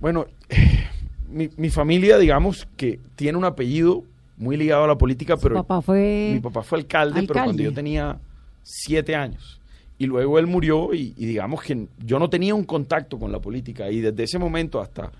Bueno, 0.00 0.26
eh, 0.48 0.84
mi, 1.30 1.48
mi 1.56 1.70
familia, 1.70 2.18
digamos 2.18 2.66
que 2.76 2.98
tiene 3.14 3.38
un 3.38 3.44
apellido 3.44 4.02
muy 4.36 4.56
ligado 4.56 4.84
a 4.84 4.88
la 4.88 4.98
política, 4.98 5.36
pero 5.36 5.56
papá 5.56 5.80
fue 5.80 6.30
mi 6.34 6.40
papá 6.40 6.62
fue 6.62 6.78
alcalde, 6.78 7.14
pero 7.14 7.22
alcalde. 7.22 7.44
cuando 7.46 7.62
yo 7.62 7.72
tenía 7.72 8.18
siete 8.64 9.14
años. 9.14 9.60
Y 10.00 10.06
luego 10.06 10.38
él 10.38 10.46
murió 10.46 10.94
y, 10.94 11.12
y 11.16 11.26
digamos 11.26 11.62
que 11.62 11.86
yo 12.04 12.18
no 12.20 12.28
tenía 12.30 12.54
un 12.54 12.64
contacto 12.64 13.18
con 13.18 13.32
la 13.32 13.40
política. 13.40 13.90
Y 13.90 14.00
desde 14.00 14.22
ese 14.24 14.38
momento 14.38 14.80
hasta, 14.80 15.10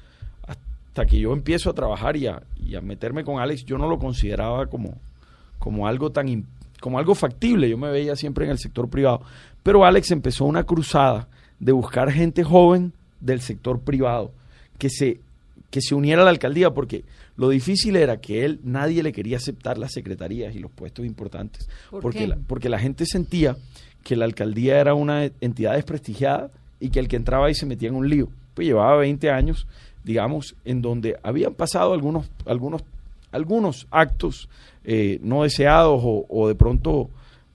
hasta 0.46 1.04
que 1.06 1.18
yo 1.18 1.32
empiezo 1.32 1.70
a 1.70 1.74
trabajar 1.74 2.16
y 2.16 2.28
a, 2.28 2.42
y 2.64 2.76
a 2.76 2.80
meterme 2.80 3.24
con 3.24 3.40
Alex, 3.40 3.64
yo 3.64 3.76
no 3.76 3.88
lo 3.88 3.98
consideraba 3.98 4.66
como, 4.66 4.94
como 5.58 5.88
algo 5.88 6.10
tan 6.10 6.28
im- 6.28 6.44
como 6.80 6.98
algo 6.98 7.14
factible. 7.14 7.68
Yo 7.68 7.78
me 7.78 7.90
veía 7.90 8.16
siempre 8.16 8.44
en 8.44 8.50
el 8.50 8.58
sector 8.58 8.88
privado. 8.88 9.22
Pero 9.62 9.84
Alex 9.84 10.10
empezó 10.10 10.44
una 10.44 10.64
cruzada 10.64 11.28
de 11.58 11.72
buscar 11.72 12.10
gente 12.12 12.44
joven 12.44 12.92
del 13.20 13.40
sector 13.40 13.80
privado 13.80 14.32
que 14.78 14.90
se, 14.90 15.20
que 15.70 15.80
se 15.80 15.94
uniera 15.94 16.22
a 16.22 16.24
la 16.24 16.30
alcaldía, 16.30 16.70
porque 16.70 17.04
lo 17.36 17.48
difícil 17.48 17.96
era 17.96 18.20
que 18.20 18.44
él, 18.44 18.60
nadie 18.62 19.02
le 19.02 19.12
quería 19.12 19.36
aceptar 19.36 19.78
las 19.78 19.92
secretarías 19.92 20.54
y 20.54 20.60
los 20.60 20.70
puestos 20.70 21.04
importantes, 21.04 21.68
¿Por 21.90 22.00
porque, 22.00 22.26
la, 22.26 22.36
porque 22.46 22.68
la 22.68 22.78
gente 22.78 23.06
sentía 23.06 23.56
que 24.04 24.16
la 24.16 24.24
alcaldía 24.24 24.80
era 24.80 24.94
una 24.94 25.24
entidad 25.40 25.74
desprestigiada 25.74 26.50
y 26.80 26.90
que 26.90 27.00
el 27.00 27.08
que 27.08 27.16
entraba 27.16 27.46
ahí 27.46 27.54
se 27.54 27.66
metía 27.66 27.88
en 27.88 27.96
un 27.96 28.08
lío. 28.08 28.28
Pues 28.54 28.66
llevaba 28.66 28.96
20 28.96 29.30
años, 29.30 29.66
digamos, 30.04 30.56
en 30.64 30.80
donde 30.80 31.16
habían 31.22 31.54
pasado 31.54 31.92
algunos, 31.92 32.30
algunos, 32.46 32.82
algunos 33.32 33.86
actos 33.90 34.48
eh, 34.84 35.18
no 35.22 35.42
deseados 35.42 36.00
o, 36.04 36.48
de 36.48 36.54
pronto 36.54 37.10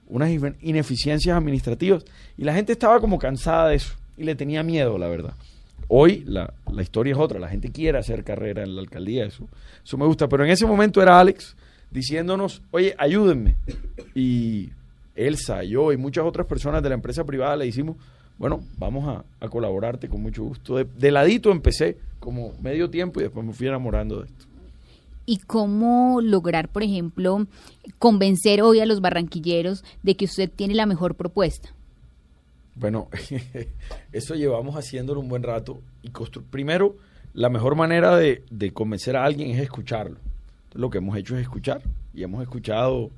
unas 0.08 0.30
ine- 0.30 0.56
ineficiencias 0.62 1.36
administrativas 1.36 2.06
y 2.38 2.44
la 2.44 2.54
gente 2.54 2.74
estaba 2.74 3.00
como 3.00 3.18
cansada 3.20 3.70
de 3.70 3.76
eso 3.76 3.94
y 4.18 4.24
le 4.24 4.36
tenía 4.36 4.64
miedo, 4.64 4.98
la 4.98 5.08
verdad. 5.08 5.34
Hoy 5.88 6.24
la, 6.26 6.54
la 6.72 6.82
historia 6.82 7.14
es 7.14 7.20
otra, 7.20 7.40
la 7.40 7.50
gente 7.50 7.70
quiere 7.72 7.98
hacer 7.98 8.24
carrera 8.24 8.64
en 8.64 8.76
la 8.76 8.82
alcaldía, 8.82 9.26
eso, 9.26 9.48
eso 9.84 9.98
me 9.98 10.06
gusta, 10.06 10.28
pero 10.30 10.44
en 10.46 10.52
ese 10.52 10.66
momento 10.66 11.02
era 11.02 11.20
Alex 11.20 11.56
diciéndonos, 11.92 12.62
oye, 12.72 12.96
ayúdenme. 12.98 13.56
Y 14.16 14.70
Elsa, 15.16 15.64
yo 15.64 15.92
y 15.92 15.98
muchas 15.98 16.26
otras 16.26 16.48
personas 16.48 16.82
de 16.82 16.90
la 16.90 16.96
empresa 16.96 17.24
privada 17.24 17.56
le 17.56 17.68
hicimos, 17.68 17.98
bueno, 18.38 18.64
vamos 18.78 19.24
a, 19.40 19.48
colaborarte 19.50 20.10
con 20.10 20.22
mucho 20.22 20.44
gusto. 20.44 20.84
De 20.84 21.12
ladito 21.12 21.52
empecé 21.52 21.98
como 22.20 22.54
medio 22.62 22.90
tiempo 22.90 23.20
y 23.20 23.24
después 23.24 23.46
me 23.46 23.54
fui 23.54 23.68
enamorando 23.68 24.22
de 24.22 24.26
esto. 24.28 24.46
¿Y 25.26 25.38
cómo 25.38 26.20
lograr, 26.22 26.68
por 26.70 26.84
ejemplo, 26.84 27.48
convencer 27.98 28.62
hoy 28.62 28.80
a 28.80 28.86
los 28.86 29.00
barranquilleros 29.00 29.84
de 30.04 30.16
que 30.16 30.26
usted 30.26 30.50
tiene 30.50 30.74
la 30.74 30.86
mejor 30.86 31.16
propuesta? 31.16 31.74
Bueno, 32.76 33.08
eso 34.12 34.36
llevamos 34.36 34.76
haciéndolo 34.76 35.20
un 35.20 35.30
buen 35.30 35.44
rato 35.44 35.80
y 36.02 36.12
primero 36.50 36.98
la 37.34 37.50
mejor 37.50 37.76
manera 37.76 38.16
de, 38.16 38.44
de 38.50 38.72
convencer 38.72 39.16
a 39.16 39.24
alguien 39.24 39.52
es 39.52 39.60
escucharlo. 39.60 40.18
Lo 40.74 40.90
que 40.90 40.98
hemos 40.98 41.18
hecho 41.18 41.36
es 41.36 41.42
escuchar 41.42 41.82
y 42.14 42.24
hemos 42.24 42.42
escuchado, 42.42 43.10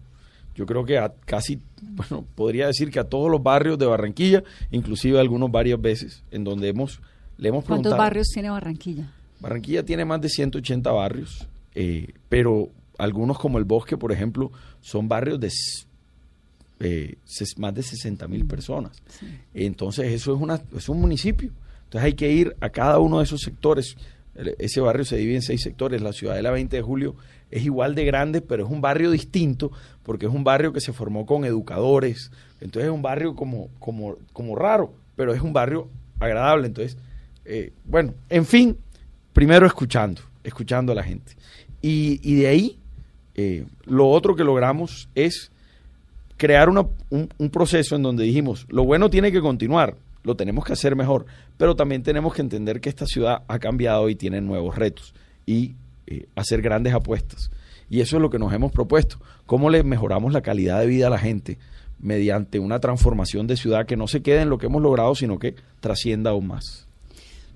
yo 0.56 0.66
creo 0.66 0.86
que 0.86 0.98
a 0.98 1.14
casi, 1.26 1.60
bueno, 1.82 2.26
podría 2.36 2.68
decir 2.68 2.92
que 2.92 3.00
a 3.00 3.06
todos 3.06 3.32
los 3.32 3.42
barrios 3.42 3.78
de 3.78 3.86
Barranquilla, 3.86 4.44
inclusive 4.72 5.20
algunos 5.20 5.52
varias 5.52 5.82
veces, 5.82 6.24
en 6.32 6.44
donde 6.44 6.70
hemos, 6.70 7.00
le 7.38 7.50
hemos 7.50 7.66
¿Cuántos 7.66 7.84
preguntado. 7.92 7.98
barrios 7.98 8.28
tiene 8.34 8.50
Barranquilla? 8.50 9.12
Barranquilla 9.40 9.84
tiene 9.84 10.06
más 10.06 10.22
de 10.22 10.30
180 10.30 10.92
barrios, 10.92 11.48
eh, 11.76 12.14
pero 12.30 12.70
algunos 12.98 13.38
como 13.38 13.58
el 13.58 13.66
Bosque, 13.66 13.98
por 13.98 14.12
ejemplo, 14.12 14.52
son 14.82 15.08
barrios 15.08 15.40
de 15.40 15.52
eh, 16.80 17.16
más 17.58 17.74
de 17.74 17.84
60 17.84 18.28
mil 18.28 18.46
personas. 18.46 19.02
Entonces 19.54 20.12
eso 20.12 20.36
es, 20.36 20.42
una, 20.42 20.62
es 20.76 20.90
un 20.90 21.00
municipio. 21.00 21.52
Entonces 21.86 22.06
hay 22.06 22.14
que 22.14 22.32
ir 22.32 22.56
a 22.60 22.70
cada 22.70 23.00
uno 23.00 23.20
de 23.20 23.26
esos 23.26 23.42
sectores. 23.42 23.98
Ese 24.58 24.82
barrio 24.82 25.06
se 25.06 25.18
divide 25.18 25.36
en 25.36 25.42
seis 25.42 25.62
sectores. 25.62 26.02
La 26.02 26.14
Ciudadela 26.14 26.52
20 26.52 26.76
de 26.76 26.82
Julio 26.82 27.16
es 27.52 27.64
igual 27.64 27.96
de 27.96 28.06
grande, 28.06 28.42
pero 28.42 28.66
es 28.66 28.72
un 28.72 28.82
barrio 28.82 29.12
distinto 29.12 29.72
porque 30.04 30.26
es 30.26 30.32
un 30.32 30.44
barrio 30.44 30.74
que 30.74 30.82
se 30.82 30.94
formó 30.94 31.26
con 31.26 31.46
educadores. 31.46 32.32
Entonces 32.60 32.90
es 32.90 32.94
un 32.94 33.02
barrio 33.02 33.36
como, 33.36 33.70
como, 33.80 34.18
como 34.34 34.56
raro, 34.56 34.94
pero 35.16 35.34
es 35.34 35.42
un 35.42 35.54
barrio 35.54 35.88
agradable. 36.20 36.68
Entonces, 36.68 36.98
eh, 37.46 37.72
bueno, 37.86 38.14
en 38.30 38.46
fin, 38.46 38.78
primero 39.32 39.66
escuchando, 39.66 40.22
escuchando 40.44 40.92
a 40.92 40.96
la 40.96 41.04
gente. 41.04 41.34
Y, 41.88 42.36
de 42.36 42.48
ahí, 42.48 42.78
eh, 43.36 43.66
lo 43.86 44.10
otro 44.10 44.36
que 44.36 44.44
logramos 44.44 45.08
es 45.14 45.52
crear 46.36 46.68
una- 46.68 46.88
un, 47.12 47.30
un 47.38 47.50
proceso 47.52 47.96
en 47.96 48.02
donde 48.02 48.24
dijimos, 48.24 48.66
lo 48.70 48.84
bueno 48.86 49.12
tiene 49.12 49.32
que 49.32 49.40
continuar, 49.40 49.96
lo 50.24 50.36
tenemos 50.36 50.66
que 50.66 50.74
hacer 50.74 50.96
mejor, 50.96 51.28
pero 51.58 51.76
también 51.76 52.02
tenemos 52.02 52.34
que 52.34 52.42
entender 52.42 52.82
que 52.82 52.90
esta 52.90 53.06
ciudad 53.06 53.44
ha 53.48 53.60
cambiado 53.60 54.10
y 54.10 54.16
tiene 54.16 54.42
nuevos 54.42 54.76
retos 54.76 55.14
y 55.46 55.76
eh, 56.08 56.26
hacer 56.36 56.64
grandes 56.64 56.94
apuestas. 56.96 57.52
Y 57.88 58.02
eso 58.02 58.16
es 58.16 58.22
lo 58.24 58.32
que 58.32 58.40
nos 58.40 58.52
hemos 58.52 58.72
propuesto, 58.72 59.18
cómo 59.46 59.70
le 59.70 59.84
mejoramos 59.84 60.34
la 60.34 60.42
calidad 60.42 60.80
de 60.80 60.88
vida 60.88 61.06
a 61.06 61.12
la 61.12 61.20
gente 61.20 61.60
mediante 62.00 62.58
una 62.58 62.80
transformación 62.80 63.46
de 63.46 63.58
ciudad 63.58 63.86
que 63.86 63.96
no 63.96 64.08
se 64.08 64.24
quede 64.24 64.42
en 64.42 64.50
lo 64.50 64.58
que 64.58 64.66
hemos 64.66 64.82
logrado, 64.82 65.14
sino 65.14 65.38
que 65.38 65.54
trascienda 65.82 66.32
aún 66.32 66.48
más. 66.48 66.85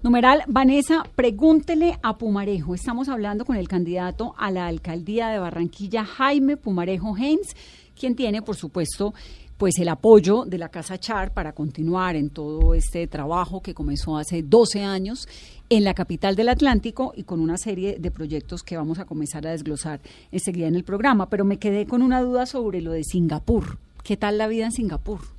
Numeral, 0.01 0.43
Vanessa, 0.47 1.03
pregúntele 1.13 1.99
a 2.01 2.17
Pumarejo. 2.17 2.73
Estamos 2.73 3.09
hablando 3.09 3.43
con 3.43 3.57
el 3.57 3.67
candidato 3.67 4.33
a 4.37 4.49
la 4.49 4.65
alcaldía 4.67 5.27
de 5.27 5.39
Barranquilla, 5.39 6.05
Jaime 6.05 6.55
Pumarejo 6.55 7.17
Heinz, 7.17 7.53
quien 7.99 8.15
tiene, 8.15 8.41
por 8.41 8.55
supuesto, 8.55 9.13
pues 9.57 9.77
el 9.77 9.89
apoyo 9.89 10.45
de 10.45 10.57
la 10.57 10.69
Casa 10.69 10.97
Char 10.97 11.33
para 11.33 11.51
continuar 11.51 12.15
en 12.15 12.29
todo 12.29 12.73
este 12.73 13.07
trabajo 13.07 13.61
que 13.61 13.73
comenzó 13.73 14.15
hace 14.15 14.41
12 14.41 14.85
años 14.85 15.27
en 15.67 15.83
la 15.83 15.93
capital 15.93 16.37
del 16.37 16.47
Atlántico 16.47 17.11
y 17.13 17.23
con 17.23 17.41
una 17.41 17.57
serie 17.57 17.97
de 17.99 18.09
proyectos 18.09 18.63
que 18.63 18.77
vamos 18.77 18.99
a 18.99 19.05
comenzar 19.05 19.45
a 19.45 19.51
desglosar 19.51 19.99
enseguida 20.31 20.69
en 20.69 20.75
el 20.75 20.85
programa. 20.85 21.27
Pero 21.27 21.43
me 21.43 21.59
quedé 21.59 21.85
con 21.87 22.03
una 22.03 22.21
duda 22.21 22.45
sobre 22.45 22.79
lo 22.79 22.93
de 22.93 23.03
Singapur. 23.03 23.79
¿Qué 24.01 24.15
tal 24.15 24.37
la 24.37 24.47
vida 24.47 24.63
en 24.63 24.71
Singapur? 24.71 25.38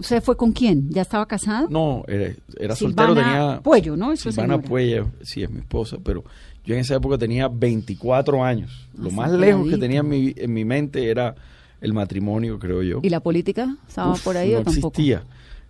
¿Usted 0.00 0.22
fue 0.22 0.36
con 0.36 0.52
quién? 0.52 0.88
¿Ya 0.90 1.02
estaba 1.02 1.26
casado? 1.26 1.68
No, 1.70 2.02
era, 2.08 2.74
soltero, 2.74 3.14
tenía... 3.14 3.60
Puello, 3.62 3.96
¿no? 3.96 4.12
Es 4.12 4.20
su 4.20 4.30
Silvana 4.32 4.54
señora. 4.54 4.68
Puello, 4.68 5.10
sí, 5.22 5.42
es 5.42 5.50
mi 5.50 5.60
esposa, 5.60 5.98
pero 6.02 6.24
yo 6.64 6.74
en 6.74 6.80
esa 6.80 6.94
época 6.96 7.18
tenía 7.18 7.48
24 7.48 8.42
años. 8.42 8.88
Lo 8.96 9.08
Así 9.08 9.16
más 9.16 9.30
lejos 9.30 9.68
que 9.68 9.76
tenía 9.76 10.00
en 10.00 10.08
mi, 10.08 10.34
en 10.36 10.52
mi 10.52 10.64
mente 10.64 11.10
era 11.10 11.34
el 11.80 11.92
matrimonio, 11.92 12.58
creo 12.58 12.82
yo. 12.82 13.00
¿Y 13.02 13.10
la 13.10 13.20
política 13.20 13.76
estaba 13.86 14.12
Uf, 14.12 14.24
por 14.24 14.36
ahí 14.36 14.52
no 14.52 14.60
o 14.60 14.62
tampoco? 14.62 14.88
existía. 14.88 15.22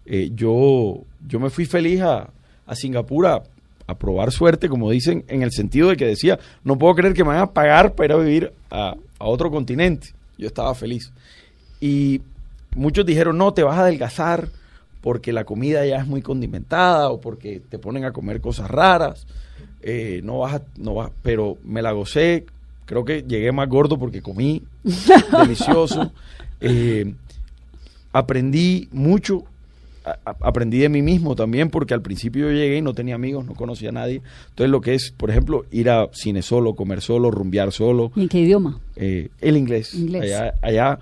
Eh, 0.07 0.31
yo, 0.35 1.03
yo 1.29 1.41
me 1.41 1.51
fui 1.51 1.67
feliz 1.67 2.01
a, 2.01 2.31
a 2.67 2.75
Singapur 2.77 3.27
a, 3.27 3.43
a 3.87 3.99
probar 3.99 4.31
suerte, 4.31 4.69
como 4.69 4.91
dicen, 4.91 5.25
en 5.27 5.43
el 5.43 5.51
sentido 5.51 5.89
de 5.89 5.97
que 5.97 6.07
decía, 6.07 6.39
no 6.63 6.79
puedo 6.79 6.95
creer 6.95 7.15
que 7.15 7.25
me 7.25 7.31
van 7.31 7.39
a 7.41 7.53
pagar 7.53 7.95
para 7.95 8.07
ir 8.07 8.13
a 8.13 8.17
vivir 8.25 8.53
a, 8.71 8.95
a 9.19 9.25
otro 9.25 9.51
continente. 9.51 10.09
Yo 10.39 10.47
estaba 10.47 10.75
feliz. 10.75 11.13
Y 11.81 12.21
muchos 12.75 13.05
dijeron, 13.07 13.37
no, 13.39 13.53
te 13.55 13.63
vas 13.63 13.79
a 13.79 13.83
adelgazar 13.83 14.49
porque 15.01 15.33
la 15.33 15.45
comida 15.45 15.85
ya 15.87 15.97
es 15.99 16.07
muy 16.07 16.23
condimentada 16.23 17.11
o 17.11 17.21
porque 17.21 17.61
te 17.69 17.79
ponen 17.79 18.05
a 18.05 18.13
comer 18.13 18.41
cosas 18.41 18.71
raras. 18.71 19.27
Eh, 19.83 20.21
no 20.25 20.39
vas 20.41 20.55
a- 20.57 20.63
no 20.77 20.95
vas, 20.95 21.11
pero 21.23 21.57
me 21.65 21.81
la 21.83 21.93
gocé. 21.93 22.45
Creo 22.85 23.05
que 23.05 23.23
llegué 23.23 23.51
más 23.53 23.69
gordo 23.69 23.99
porque 23.99 24.21
comí 24.21 24.63
delicioso. 25.39 26.13
Eh, 26.61 27.15
aprendí 28.13 28.89
mucho. 28.93 29.45
a- 30.03 30.19
a- 30.25 30.37
aprendí 30.49 30.79
de 30.79 30.89
mí 30.89 31.03
mismo 31.03 31.37
también 31.37 31.69
porque 31.69 31.93
al 31.93 32.01
principio 32.01 32.47
yo 32.47 32.53
llegué 32.57 32.79
y 32.79 32.83
no 32.83 32.95
tenía 32.95 33.15
amigos, 33.17 33.45
no 33.45 33.55
conocía 33.55 33.91
a 33.91 33.93
nadie. 33.93 34.23
Entonces 34.49 34.71
lo 34.71 34.81
que 34.81 34.95
es, 34.95 35.13
por 35.15 35.29
ejemplo, 35.31 35.67
ir 35.71 35.91
a 35.91 36.09
cine 36.13 36.41
solo, 36.41 36.73
comer 36.75 37.03
solo, 37.03 37.31
rumbear 37.31 37.71
solo, 37.71 38.11
¿Y 38.17 38.23
en 38.23 38.29
qué 38.31 38.41
idioma? 38.41 38.81
eh, 38.97 39.29
el 39.43 39.59
inglés. 39.59 39.95
Inglés. 39.95 40.23
Allá, 40.23 40.55
allá 40.63 40.99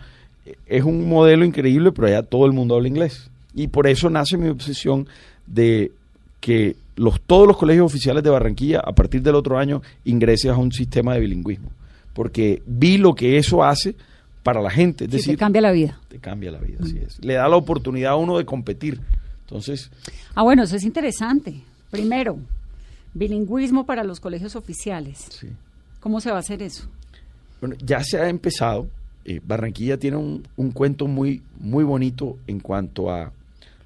es 0.66 0.84
un 0.84 1.08
modelo 1.08 1.44
increíble, 1.44 1.92
pero 1.92 2.08
allá 2.08 2.22
todo 2.22 2.46
el 2.46 2.52
mundo 2.52 2.74
habla 2.76 2.88
inglés. 2.88 3.30
Y 3.54 3.68
por 3.68 3.86
eso 3.86 4.08
nace 4.10 4.36
mi 4.36 4.48
obsesión 4.48 5.08
de 5.46 5.90
que 6.40 6.76
los, 6.96 7.20
todos 7.20 7.46
los 7.48 7.56
colegios 7.56 7.86
oficiales 7.86 8.22
de 8.22 8.30
Barranquilla, 8.30 8.80
a 8.80 8.92
partir 8.92 9.22
del 9.22 9.34
otro 9.34 9.58
año, 9.58 9.82
ingresen 10.04 10.50
a 10.52 10.56
un 10.56 10.72
sistema 10.72 11.14
de 11.14 11.20
bilingüismo. 11.20 11.70
Porque 12.12 12.62
vi 12.66 12.98
lo 12.98 13.14
que 13.14 13.38
eso 13.38 13.62
hace 13.64 13.94
para 14.42 14.60
la 14.60 14.70
gente. 14.70 15.04
Es 15.04 15.10
Sí, 15.10 15.16
decir, 15.18 15.34
te 15.34 15.38
cambia 15.38 15.60
la 15.62 15.72
vida. 15.72 15.98
te 16.08 16.18
cambia 16.18 16.50
la 16.50 16.58
vida, 16.58 16.78
así 16.82 16.98
es. 16.98 17.22
Le 17.24 17.34
da 17.34 17.48
la 17.48 17.56
oportunidad 17.56 18.12
a 18.12 18.16
uno 18.16 18.38
de 18.38 18.44
competir. 18.44 19.00
Entonces, 19.42 19.90
Ah, 20.34 20.42
bueno, 20.42 20.62
eso 20.64 20.76
es 20.76 20.84
interesante. 20.84 21.60
Primero, 21.90 22.38
bilingüismo 23.14 23.86
para 23.86 24.04
los 24.04 24.20
colegios 24.20 24.56
oficiales. 24.56 25.26
sí. 25.30 25.48
¿Cómo 26.00 26.20
se 26.20 26.30
va 26.30 26.36
a 26.36 26.40
hacer 26.40 26.62
eso? 26.62 26.84
Bueno, 27.60 27.74
ya 27.84 28.04
se 28.04 28.18
ha 28.20 28.28
empezado. 28.28 28.86
Eh, 29.30 29.40
Barranquilla 29.46 29.98
tiene 29.98 30.16
un, 30.16 30.42
un 30.56 30.70
cuento 30.70 31.06
muy, 31.06 31.42
muy 31.60 31.84
bonito 31.84 32.38
en 32.46 32.60
cuanto 32.60 33.10
a 33.10 33.30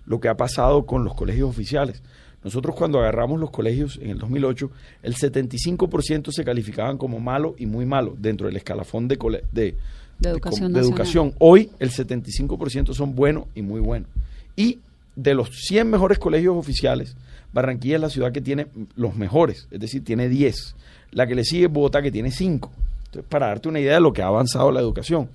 lo 0.06 0.20
que 0.20 0.28
ha 0.28 0.36
pasado 0.36 0.86
con 0.86 1.02
los 1.04 1.14
colegios 1.14 1.50
oficiales. 1.50 2.00
Nosotros 2.44 2.74
cuando 2.76 2.98
agarramos 3.00 3.40
los 3.40 3.50
colegios 3.50 3.98
en 4.02 4.10
el 4.10 4.18
2008, 4.18 4.70
el 5.02 5.14
75% 5.14 6.30
se 6.32 6.44
calificaban 6.44 6.96
como 6.98 7.18
malo 7.20 7.54
y 7.58 7.66
muy 7.66 7.86
malo 7.86 8.14
dentro 8.18 8.46
del 8.46 8.56
escalafón 8.56 9.08
de, 9.08 9.18
cole- 9.18 9.42
de, 9.52 9.74
De 10.18 10.28
educación 10.28 10.72
de 10.72 10.80
educación. 10.88 11.34
Hoy 11.38 11.70
el 11.80 11.90
75% 11.90 12.94
son 12.94 13.14
buenos 13.14 13.44
y 13.54 13.62
muy 13.62 13.80
buenos. 13.80 14.08
Y 14.56 14.78
de 15.16 15.34
los 15.34 15.50
100 15.66 15.90
mejores 15.90 16.18
colegios 16.18 16.56
oficiales, 16.56 17.16
Barranquilla 17.52 17.96
es 17.96 18.00
la 18.00 18.10
ciudad 18.10 18.32
que 18.32 18.40
tiene 18.40 18.66
los 18.96 19.14
mejores, 19.16 19.66
es 19.70 19.80
decir, 19.80 20.04
tiene 20.04 20.28
10. 20.28 20.74
La 21.12 21.26
que 21.26 21.34
le 21.34 21.44
sigue 21.44 21.66
es 21.66 21.72
Bogotá, 21.72 22.00
que 22.02 22.10
tiene 22.12 22.30
5. 22.30 22.70
Entonces, 23.12 23.28
para 23.28 23.48
darte 23.48 23.68
una 23.68 23.78
idea 23.78 23.94
de 23.94 24.00
lo 24.00 24.14
que 24.14 24.22
ha 24.22 24.26
avanzado 24.28 24.72
la 24.72 24.80
educación. 24.80 25.28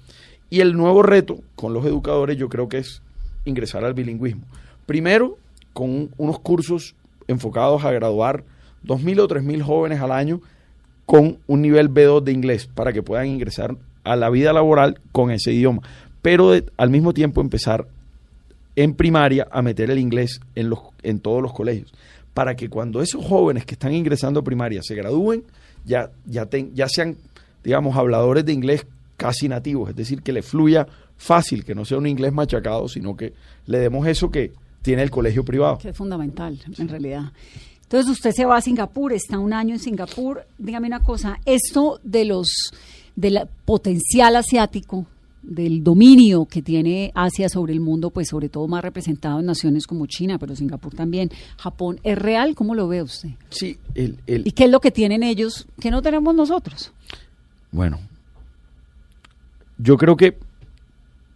Y 0.49 0.61
el 0.61 0.75
nuevo 0.75 1.03
reto 1.03 1.37
con 1.55 1.73
los 1.73 1.85
educadores 1.85 2.35
yo 2.37 2.49
creo 2.49 2.67
que 2.67 2.79
es 2.79 3.03
ingresar 3.45 3.85
al 3.85 3.93
bilingüismo. 3.93 4.41
Primero, 4.87 5.37
con 5.73 5.89
un- 5.91 6.11
unos 6.17 6.39
cursos 6.39 6.95
enfocados 7.27 7.85
a 7.85 7.91
graduar 7.91 8.43
2.000 8.83 9.19
o 9.19 9.27
3.000 9.27 9.61
jóvenes 9.61 10.01
al 10.01 10.11
año 10.11 10.41
con 11.05 11.37
un 11.45 11.61
nivel 11.61 11.89
B2 11.89 12.23
de 12.23 12.31
inglés 12.31 12.65
para 12.65 12.91
que 12.93 13.03
puedan 13.03 13.27
ingresar 13.27 13.75
a 14.03 14.15
la 14.15 14.29
vida 14.31 14.53
laboral 14.53 14.99
con 15.11 15.29
ese 15.29 15.51
idioma. 15.53 15.81
Pero 16.23 16.53
al 16.77 16.89
mismo 16.89 17.13
tiempo 17.13 17.41
empezar 17.41 17.87
en 18.75 18.95
primaria 18.95 19.47
a 19.51 19.61
meter 19.61 19.91
el 19.91 19.99
inglés 19.99 20.39
en, 20.55 20.69
los, 20.71 20.79
en 21.03 21.19
todos 21.19 21.41
los 21.43 21.53
colegios. 21.53 21.93
Para 22.33 22.55
que 22.55 22.69
cuando 22.69 23.01
esos 23.01 23.23
jóvenes 23.23 23.65
que 23.65 23.73
están 23.75 23.93
ingresando 23.93 24.39
a 24.39 24.43
primaria 24.43 24.81
se 24.83 24.95
gradúen, 24.95 25.43
ya, 25.85 26.09
ya, 26.25 26.47
ya 26.73 26.87
sean, 26.89 27.17
digamos, 27.63 27.95
habladores 27.95 28.45
de 28.45 28.53
inglés 28.53 28.85
casi 29.17 29.47
nativos. 29.47 29.89
Es 29.89 29.95
decir, 29.95 30.21
que 30.21 30.31
le 30.33 30.41
fluya 30.41 30.87
fácil, 31.17 31.65
que 31.65 31.73
no 31.75 31.85
sea 31.85 31.97
un 31.97 32.07
inglés 32.07 32.31
machacado, 32.33 32.87
sino 32.87 33.15
que 33.17 33.33
le 33.65 33.79
demos 33.79 34.05
eso 34.07 34.29
que 34.29 34.53
tiene 34.81 35.03
el 35.03 35.09
colegio 35.11 35.43
privado. 35.43 35.77
Que 35.79 35.89
es 35.89 35.97
fundamental, 35.97 36.59
en 36.77 36.87
realidad. 36.87 37.31
Entonces 37.83 38.11
usted 38.11 38.31
se 38.31 38.45
va 38.45 38.57
a 38.57 38.61
Singapur, 38.61 39.13
está 39.13 39.39
un 39.39 39.53
año 39.53 39.73
en 39.73 39.79
Singapur. 39.79 40.43
Dígame 40.57 40.87
una 40.87 41.01
cosa, 41.03 41.39
esto 41.45 41.99
de 42.03 42.25
los 42.25 42.71
del 43.15 43.39
potencial 43.65 44.35
asiático, 44.35 45.05
del 45.41 45.83
dominio 45.83 46.45
que 46.45 46.61
tiene 46.61 47.11
Asia 47.15 47.47
sobre 47.47 47.71
el 47.73 47.79
mundo, 47.79 48.09
pues 48.09 48.27
sobre 48.27 48.49
todo 48.49 48.67
más 48.67 48.83
representado 48.83 49.39
en 49.39 49.45
naciones 49.45 49.87
como 49.87 50.05
China, 50.05 50.37
pero 50.37 50.55
Singapur 50.55 50.93
también, 50.93 51.31
Japón, 51.57 51.99
¿es 52.03 52.17
real? 52.17 52.53
¿Cómo 52.53 52.75
lo 52.75 52.87
ve 52.89 53.01
usted? 53.01 53.29
Sí, 53.49 53.77
el, 53.95 54.19
el- 54.27 54.45
¿Y 54.45 54.51
qué 54.51 54.65
es 54.65 54.69
lo 54.69 54.81
que 54.81 54.91
tienen 54.91 55.23
ellos 55.23 55.67
que 55.79 55.89
no 55.89 56.01
tenemos 56.01 56.35
nosotros? 56.35 56.91
Bueno, 57.77 57.99
yo 59.77 59.97
creo 59.97 60.17
que 60.17 60.35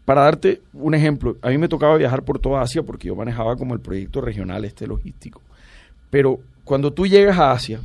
para 0.05 0.21
darte 0.23 0.59
un 0.73 0.95
ejemplo, 0.95 1.37
a 1.43 1.49
mí 1.49 1.59
me 1.59 1.67
tocaba 1.67 1.95
viajar 1.97 2.23
por 2.23 2.39
toda 2.39 2.61
Asia 2.63 2.81
porque 2.81 3.07
yo 3.09 3.15
manejaba 3.15 3.55
como 3.55 3.75
el 3.75 3.79
proyecto 3.79 4.21
regional 4.21 4.65
este 4.65 4.87
logístico. 4.87 5.39
Pero 6.09 6.39
cuando 6.63 6.91
tú 6.91 7.05
llegas 7.05 7.37
a 7.37 7.51
Asia, 7.51 7.79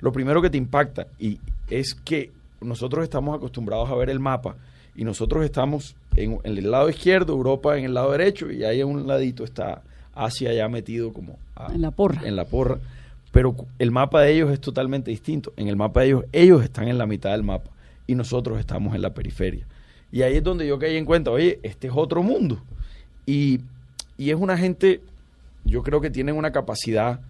lo 0.00 0.10
primero 0.10 0.42
que 0.42 0.50
te 0.50 0.58
impacta 0.58 1.06
y 1.20 1.38
es 1.68 1.94
que 1.94 2.32
nosotros 2.60 3.04
estamos 3.04 3.36
acostumbrados 3.36 3.88
a 3.88 3.94
ver 3.94 4.10
el 4.10 4.18
mapa 4.18 4.56
y 4.96 5.04
nosotros 5.04 5.44
estamos 5.44 5.94
en, 6.16 6.38
en 6.42 6.58
el 6.58 6.68
lado 6.68 6.90
izquierdo, 6.90 7.32
Europa 7.32 7.78
en 7.78 7.84
el 7.84 7.94
lado 7.94 8.10
derecho 8.10 8.50
y 8.50 8.64
ahí 8.64 8.80
a 8.80 8.86
un 8.86 9.06
ladito 9.06 9.44
está 9.44 9.82
Asia 10.14 10.52
ya 10.52 10.68
metido 10.68 11.12
como 11.12 11.38
a- 11.54 11.72
En 11.72 11.80
la 11.80 11.92
porra. 11.92 12.22
En 12.26 12.34
la 12.34 12.44
porra. 12.44 12.78
pero 13.30 13.54
el 13.78 13.92
mapa 13.92 14.22
de 14.22 14.32
ellos 14.34 14.50
es 14.50 14.60
totalmente 14.60 15.12
distinto. 15.12 15.52
En 15.56 15.68
el 15.68 15.76
mapa 15.76 16.00
de 16.00 16.06
ellos, 16.08 16.24
ellos 16.32 16.64
están 16.64 16.88
en 16.88 16.98
la 16.98 17.06
mitad 17.06 17.30
del 17.30 17.44
mapa 17.44 17.70
y 18.10 18.16
nosotros 18.16 18.58
estamos 18.58 18.96
en 18.96 19.02
la 19.02 19.14
periferia. 19.14 19.64
Y 20.10 20.22
ahí 20.22 20.38
es 20.38 20.42
donde 20.42 20.66
yo 20.66 20.80
caí 20.80 20.96
en 20.96 21.04
cuenta, 21.04 21.30
oye, 21.30 21.60
este 21.62 21.86
es 21.86 21.92
otro 21.94 22.24
mundo. 22.24 22.60
Y, 23.24 23.60
y 24.18 24.30
es 24.30 24.36
una 24.36 24.58
gente, 24.58 25.00
yo 25.64 25.84
creo 25.84 26.00
que 26.00 26.10
tienen 26.10 26.34
una 26.34 26.50
capacidad 26.50 27.20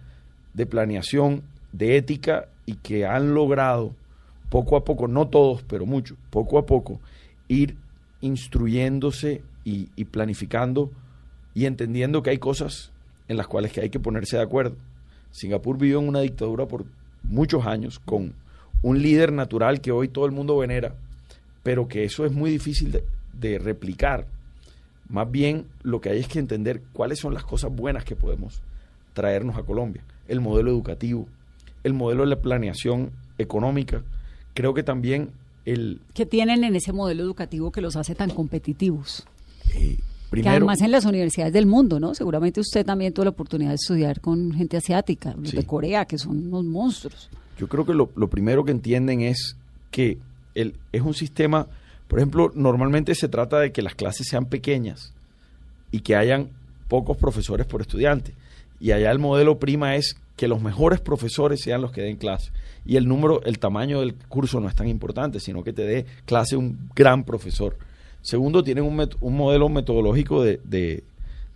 de 0.55 0.65
planeación, 0.65 1.43
de 1.71 1.97
ética 1.97 2.47
y 2.65 2.77
que 2.77 3.05
han 3.05 3.35
logrado 3.35 3.93
poco 4.49 4.75
a 4.75 4.83
poco, 4.83 5.07
no 5.07 5.27
todos, 5.27 5.61
pero 5.61 5.85
muchos, 5.85 6.17
poco 6.31 6.57
a 6.57 6.65
poco, 6.65 6.99
ir 7.47 7.77
instruyéndose 8.21 9.43
y, 9.63 9.89
y 9.95 10.05
planificando 10.05 10.89
y 11.53 11.65
entendiendo 11.65 12.23
que 12.23 12.31
hay 12.31 12.39
cosas 12.39 12.91
en 13.27 13.37
las 13.37 13.45
cuales 13.45 13.71
que 13.71 13.81
hay 13.81 13.91
que 13.91 13.99
ponerse 13.99 14.37
de 14.37 14.41
acuerdo. 14.41 14.77
Singapur 15.29 15.77
vivió 15.77 15.99
en 15.99 16.07
una 16.07 16.21
dictadura 16.21 16.65
por 16.67 16.85
muchos 17.21 17.67
años 17.67 17.99
con 17.99 18.33
un 18.81 19.01
líder 19.01 19.31
natural 19.31 19.81
que 19.81 19.91
hoy 19.91 20.07
todo 20.07 20.25
el 20.25 20.31
mundo 20.31 20.57
venera, 20.57 20.95
pero 21.63 21.87
que 21.87 22.03
eso 22.03 22.25
es 22.25 22.31
muy 22.31 22.49
difícil 22.49 22.91
de, 22.91 23.03
de 23.33 23.59
replicar. 23.59 24.25
Más 25.09 25.29
bien 25.29 25.65
lo 25.83 25.99
que 26.01 26.09
hay 26.09 26.19
es 26.19 26.27
que 26.27 26.39
entender 26.39 26.81
cuáles 26.93 27.19
son 27.19 27.33
las 27.33 27.43
cosas 27.43 27.75
buenas 27.75 28.05
que 28.05 28.15
podemos 28.15 28.61
traernos 29.13 29.57
a 29.57 29.63
Colombia. 29.63 30.03
El 30.27 30.39
modelo 30.41 30.71
educativo, 30.71 31.27
el 31.83 31.93
modelo 31.93 32.23
de 32.23 32.29
la 32.29 32.41
planeación 32.41 33.11
económica. 33.37 34.03
Creo 34.53 34.73
que 34.73 34.83
también 34.83 35.31
el... 35.65 35.99
¿Qué 36.13 36.25
tienen 36.25 36.63
en 36.63 36.75
ese 36.75 36.93
modelo 36.93 37.23
educativo 37.23 37.71
que 37.71 37.81
los 37.81 37.95
hace 37.95 38.15
tan 38.15 38.29
competitivos? 38.29 39.25
eh, 39.73 39.97
que 39.97 40.03
primero, 40.29 40.51
además 40.55 40.79
en 40.81 40.91
las 40.91 41.03
universidades 41.05 41.51
del 41.53 41.65
mundo, 41.65 41.99
¿no? 41.99 42.15
Seguramente 42.15 42.61
usted 42.61 42.85
también 42.85 43.11
tuvo 43.13 43.25
la 43.25 43.31
oportunidad 43.31 43.71
de 43.71 43.75
estudiar 43.75 44.21
con 44.21 44.53
gente 44.53 44.77
asiática, 44.77 45.33
los 45.37 45.49
Sí. 45.49 45.57
de 45.57 45.65
Corea, 45.65 46.05
que 46.05 46.17
son 46.17 46.47
unos 46.47 46.63
monstruos. 46.63 47.29
Yo 47.57 47.67
creo 47.67 47.85
que 47.85 47.93
lo, 47.93 48.09
lo 48.15 48.29
primero 48.29 48.63
que 48.65 48.71
entienden 48.71 49.21
es 49.21 49.55
que 49.91 50.17
el, 50.55 50.75
es 50.91 51.01
un 51.01 51.13
sistema, 51.13 51.67
por 52.07 52.19
ejemplo, 52.19 52.51
normalmente 52.55 53.13
se 53.15 53.29
trata 53.29 53.59
de 53.59 53.71
que 53.71 53.81
las 53.81 53.95
clases 53.95 54.27
sean 54.29 54.45
pequeñas 54.45 55.13
y 55.91 55.99
que 56.01 56.15
hayan 56.15 56.49
pocos 56.87 57.17
profesores 57.17 57.65
por 57.67 57.81
estudiante. 57.81 58.33
Y 58.79 58.91
allá 58.91 59.11
el 59.11 59.19
modelo 59.19 59.59
prima 59.59 59.95
es 59.95 60.15
que 60.37 60.47
los 60.47 60.61
mejores 60.61 60.99
profesores 60.99 61.61
sean 61.61 61.81
los 61.81 61.91
que 61.91 62.01
den 62.01 62.15
clase. 62.17 62.51
Y 62.85 62.95
el 62.95 63.07
número, 63.07 63.43
el 63.43 63.59
tamaño 63.59 63.99
del 63.99 64.15
curso 64.15 64.59
no 64.59 64.67
es 64.67 64.75
tan 64.75 64.87
importante, 64.87 65.39
sino 65.39 65.63
que 65.63 65.71
te 65.71 65.83
dé 65.83 66.05
clase 66.25 66.55
un 66.57 66.89
gran 66.95 67.23
profesor. 67.23 67.77
Segundo, 68.23 68.63
tienen 68.63 68.83
un, 68.85 68.97
met- 68.97 69.15
un 69.21 69.37
modelo 69.37 69.69
metodológico 69.69 70.43
de, 70.43 70.59
de- 70.63 71.03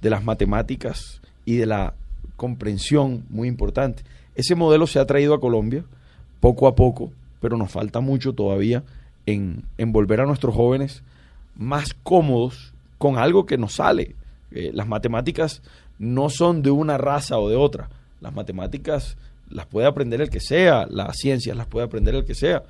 de 0.01 0.09
las 0.09 0.23
matemáticas 0.23 1.19
y 1.45 1.55
de 1.55 1.65
la 1.65 1.95
comprensión 2.35 3.25
muy 3.29 3.47
importante. 3.47 4.03
Ese 4.35 4.55
modelo 4.55 4.85
se 4.87 4.99
ha 4.99 5.05
traído 5.05 5.33
a 5.33 5.39
Colombia 5.39 5.83
poco 6.39 6.67
a 6.67 6.75
poco, 6.75 7.11
pero 7.39 7.57
nos 7.57 7.71
falta 7.71 8.01
mucho 8.01 8.33
todavía 8.33 8.83
en, 9.25 9.63
volver 9.77 10.21
a 10.21 10.25
nuestros 10.25 10.53
jóvenes 10.53 11.03
más 11.55 11.93
cómodos 12.03 12.73
con 12.97 13.17
algo 13.17 13.45
que 13.45 13.57
nos 13.57 13.75
sale. 13.75 14.15
Eh, 14.51 14.71
las 14.73 14.87
matemáticas 14.87 15.61
no 15.97 16.29
son 16.29 16.61
de 16.61 16.71
una 16.71 16.97
raza 16.97 17.39
o 17.39 17.49
de 17.49 17.55
otra. 17.55 17.89
Las 18.21 18.33
matemáticas 18.33 19.17
las 19.49 19.65
puede 19.65 19.87
aprender 19.87 20.21
el 20.21 20.29
que 20.29 20.39
sea, 20.39 20.85
las 20.89 21.17
ciencias 21.17 21.55
las 21.55 21.67
puede 21.67 21.85
aprender 21.85 22.15
el 22.15 22.25
que 22.25 22.35
sea. 22.35 22.63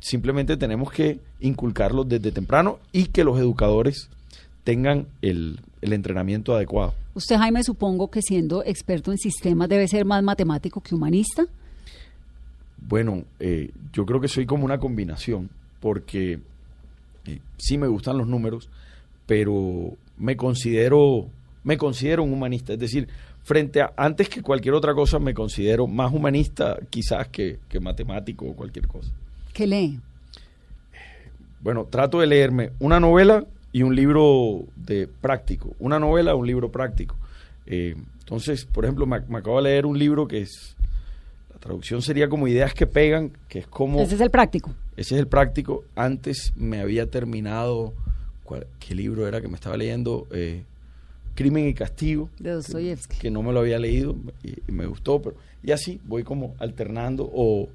Simplemente 0.00 0.56
tenemos 0.56 0.90
que 0.90 1.18
inculcarlos 1.40 2.08
desde 2.08 2.32
temprano 2.32 2.78
y 2.92 3.06
que 3.06 3.24
los 3.24 3.38
educadores 3.38 4.08
tengan 4.64 5.06
el 5.22 5.58
entrenamiento 5.80 6.54
adecuado. 6.54 6.94
Usted, 7.14 7.36
Jaime, 7.36 7.62
supongo 7.62 8.10
que 8.10 8.22
siendo 8.22 8.64
experto 8.64 9.12
en 9.12 9.18
sistemas 9.18 9.68
debe 9.68 9.86
ser 9.86 10.04
más 10.04 10.22
matemático 10.22 10.80
que 10.80 10.94
humanista. 10.94 11.46
Bueno, 12.76 13.22
eh, 13.38 13.70
yo 13.92 14.04
creo 14.04 14.20
que 14.20 14.28
soy 14.28 14.46
como 14.46 14.64
una 14.64 14.78
combinación, 14.78 15.48
porque 15.80 16.40
eh, 17.26 17.38
sí 17.56 17.78
me 17.78 17.86
gustan 17.86 18.18
los 18.18 18.26
números, 18.26 18.68
pero 19.26 19.96
me 20.18 20.36
considero, 20.36 21.28
me 21.62 21.78
considero 21.78 22.24
un 22.24 22.32
humanista. 22.32 22.72
Es 22.72 22.80
decir, 22.80 23.08
frente 23.44 23.80
a, 23.80 23.92
antes 23.96 24.28
que 24.28 24.42
cualquier 24.42 24.74
otra 24.74 24.92
cosa, 24.92 25.20
me 25.20 25.34
considero 25.34 25.86
más 25.86 26.12
humanista 26.12 26.78
quizás 26.90 27.28
que, 27.28 27.58
que 27.68 27.78
matemático 27.78 28.46
o 28.46 28.54
cualquier 28.54 28.88
cosa. 28.88 29.12
¿Qué 29.52 29.68
lee? 29.68 30.00
Bueno, 31.60 31.86
trato 31.88 32.20
de 32.20 32.26
leerme 32.26 32.72
una 32.80 32.98
novela 32.98 33.46
y 33.74 33.82
un 33.82 33.94
libro 33.94 34.64
de 34.76 35.06
práctico. 35.20 35.74
Una 35.80 35.98
novela, 35.98 36.34
un 36.34 36.46
libro 36.46 36.70
práctico. 36.70 37.16
Eh, 37.66 37.94
entonces, 38.20 38.64
por 38.64 38.84
ejemplo, 38.84 39.04
me, 39.04 39.20
me 39.28 39.38
acabo 39.38 39.56
de 39.58 39.64
leer 39.64 39.84
un 39.84 39.98
libro 39.98 40.26
que 40.28 40.42
es, 40.42 40.76
la 41.52 41.58
traducción 41.58 42.00
sería 42.00 42.28
como 42.28 42.46
ideas 42.48 42.72
que 42.72 42.86
pegan, 42.86 43.32
que 43.48 43.58
es 43.58 43.66
como... 43.66 44.00
Ese 44.00 44.14
es 44.14 44.20
el 44.20 44.30
práctico. 44.30 44.70
Ese 44.96 45.16
es 45.16 45.20
el 45.20 45.26
práctico. 45.26 45.82
Antes 45.96 46.52
me 46.56 46.80
había 46.80 47.10
terminado, 47.10 47.92
¿cuál- 48.44 48.66
¿qué 48.78 48.94
libro 48.94 49.26
era 49.26 49.40
que 49.40 49.48
me 49.48 49.56
estaba 49.56 49.76
leyendo? 49.76 50.28
Eh, 50.30 50.62
Crimen 51.34 51.66
y 51.66 51.74
Castigo. 51.74 52.30
De 52.38 52.52
Dostoyevsky. 52.52 53.18
Que 53.18 53.30
no 53.30 53.42
me 53.42 53.52
lo 53.52 53.58
había 53.58 53.80
leído 53.80 54.14
y, 54.44 54.50
y 54.68 54.72
me 54.72 54.86
gustó, 54.86 55.20
pero 55.20 55.36
y 55.64 55.72
así 55.72 56.00
voy 56.06 56.22
como 56.22 56.54
alternando. 56.60 57.28
O 57.34 57.68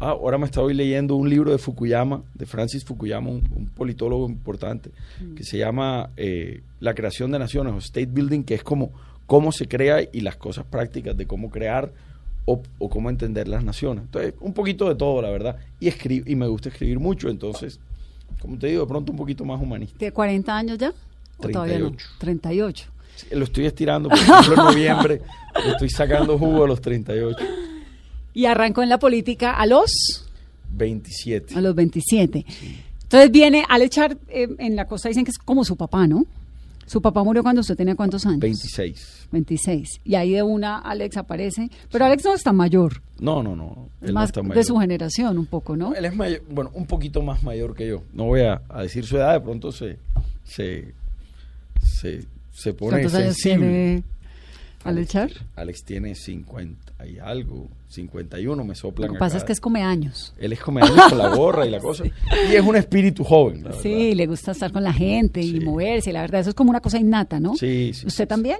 ah, 0.00 0.10
ahora 0.10 0.38
me 0.38 0.46
estoy 0.46 0.74
leyendo 0.74 1.16
un 1.16 1.28
libro 1.28 1.50
de 1.52 1.58
Fukuyama, 1.58 2.22
de 2.34 2.46
Francis 2.46 2.84
Fukuyama, 2.84 3.30
un, 3.30 3.42
un 3.56 3.66
politólogo 3.66 4.28
importante, 4.28 4.90
que 5.36 5.44
se 5.44 5.58
llama 5.58 6.10
eh, 6.16 6.62
La 6.80 6.94
creación 6.94 7.30
de 7.32 7.38
naciones 7.38 7.72
o 7.74 7.78
State 7.78 8.06
Building, 8.10 8.42
que 8.44 8.54
es 8.54 8.62
como 8.62 8.92
cómo 9.26 9.52
se 9.52 9.66
crea 9.66 10.02
y 10.12 10.20
las 10.20 10.36
cosas 10.36 10.64
prácticas 10.66 11.16
de 11.16 11.26
cómo 11.26 11.50
crear 11.50 11.90
o, 12.44 12.60
o 12.78 12.90
cómo 12.90 13.08
entender 13.08 13.48
las 13.48 13.64
naciones. 13.64 14.04
Entonces, 14.04 14.34
un 14.40 14.52
poquito 14.52 14.88
de 14.88 14.94
todo, 14.96 15.22
la 15.22 15.30
verdad. 15.30 15.56
Y, 15.80 15.86
escri- 15.88 16.22
y 16.26 16.34
me 16.36 16.46
gusta 16.46 16.68
escribir 16.68 16.98
mucho, 17.00 17.28
entonces, 17.30 17.80
como 18.40 18.58
te 18.58 18.66
digo, 18.66 18.82
de 18.82 18.86
pronto 18.88 19.12
un 19.12 19.18
poquito 19.18 19.44
más 19.46 19.60
humanista. 19.62 19.96
¿Tiene 19.98 20.12
40 20.12 20.54
años 20.56 20.78
ya? 20.78 20.92
¿O 21.38 21.48
todavía 21.48 21.78
no? 21.78 21.86
38. 21.90 22.06
38. 22.18 22.86
Sí, 23.16 23.26
Lo 23.32 23.44
estoy 23.44 23.64
estirando, 23.66 24.08
por 24.10 24.18
ejemplo, 24.18 24.54
en 24.54 24.64
noviembre 24.64 25.22
le 25.64 25.70
estoy 25.70 25.88
sacando 25.88 26.36
jugo 26.38 26.64
a 26.64 26.68
los 26.68 26.80
38, 26.80 27.38
Y 28.34 28.46
arrancó 28.46 28.82
en 28.82 28.88
la 28.90 28.98
política 28.98 29.52
a 29.52 29.64
los, 29.66 30.28
27. 30.76 31.54
a 31.56 31.60
los 31.60 31.74
27. 31.74 32.44
Entonces 33.04 33.30
viene 33.30 33.64
al 33.68 33.82
echar 33.82 34.16
eh, 34.28 34.48
en 34.58 34.76
la 34.76 34.86
costa, 34.86 35.08
dicen 35.08 35.24
que 35.24 35.30
es 35.30 35.38
como 35.38 35.64
su 35.64 35.76
papá, 35.76 36.06
¿no? 36.06 36.24
Su 36.86 37.00
papá 37.00 37.22
murió 37.24 37.42
cuando 37.42 37.62
usted 37.62 37.76
tenía 37.76 37.94
cuántos 37.94 38.26
años? 38.26 38.40
26. 38.40 39.28
26. 39.32 40.00
Y 40.04 40.16
ahí 40.16 40.32
de 40.32 40.42
una 40.42 40.80
Alex 40.80 41.16
aparece. 41.16 41.70
Pero 41.90 42.04
Alex 42.04 42.24
no 42.24 42.34
está 42.34 42.52
mayor. 42.52 43.00
No, 43.20 43.42
no, 43.42 43.56
no. 43.56 43.88
Es 44.02 44.08
él 44.08 44.14
no 44.14 44.20
más 44.20 44.28
está 44.28 44.42
de 44.42 44.48
mayor. 44.48 44.64
su 44.64 44.76
generación 44.76 45.38
un 45.38 45.46
poco, 45.46 45.76
¿no? 45.76 45.90
No, 45.90 45.94
él 45.96 46.04
es 46.04 46.14
mayor, 46.14 46.42
bueno, 46.50 46.70
un 46.74 46.86
poquito 46.86 47.22
más 47.22 47.42
mayor 47.42 47.74
que 47.74 47.86
yo. 47.88 48.02
No 48.12 48.24
voy 48.24 48.42
a, 48.42 48.60
a 48.68 48.82
decir 48.82 49.06
su 49.06 49.16
edad, 49.16 49.32
de 49.32 49.40
pronto 49.40 49.72
se, 49.72 49.98
se, 50.44 50.92
se, 51.82 52.24
se 52.52 52.74
pone 52.74 52.90
¿Cuántos 52.98 53.14
años 53.14 53.36
sensible. 53.36 54.02
tiene? 54.84 55.34
Alex 55.56 55.84
tiene 55.84 56.14
50 56.14 57.06
y 57.06 57.18
algo, 57.18 57.68
51, 57.94 58.64
me 58.64 58.74
soplan 58.74 59.08
Lo 59.08 59.14
que 59.14 59.18
pasa 59.18 59.36
acá. 59.36 59.42
es 59.42 59.46
que 59.46 59.52
es 59.52 59.60
come 59.60 59.82
años. 59.82 60.34
Él 60.38 60.52
es 60.52 60.60
come 60.60 60.82
años 60.82 61.00
con 61.08 61.18
la 61.18 61.28
gorra 61.34 61.66
y 61.66 61.70
la 61.70 61.78
cosa. 61.80 62.04
Y 62.06 62.54
es 62.54 62.62
un 62.64 62.76
espíritu 62.76 63.24
joven, 63.24 63.64
la 63.64 63.72
Sí, 63.74 63.88
verdad. 63.92 64.16
le 64.16 64.26
gusta 64.26 64.50
estar 64.52 64.72
con 64.72 64.82
la 64.84 64.92
gente 64.92 65.40
y 65.40 65.60
moverse. 65.60 66.12
La 66.12 66.20
verdad, 66.22 66.40
eso 66.40 66.50
es 66.50 66.54
como 66.56 66.70
una 66.70 66.80
cosa 66.80 66.98
innata, 66.98 67.40
¿no? 67.40 67.54
Sí, 67.56 67.92
sí, 67.94 68.06
¿Usted 68.06 68.24
sí, 68.24 68.28
también? 68.28 68.58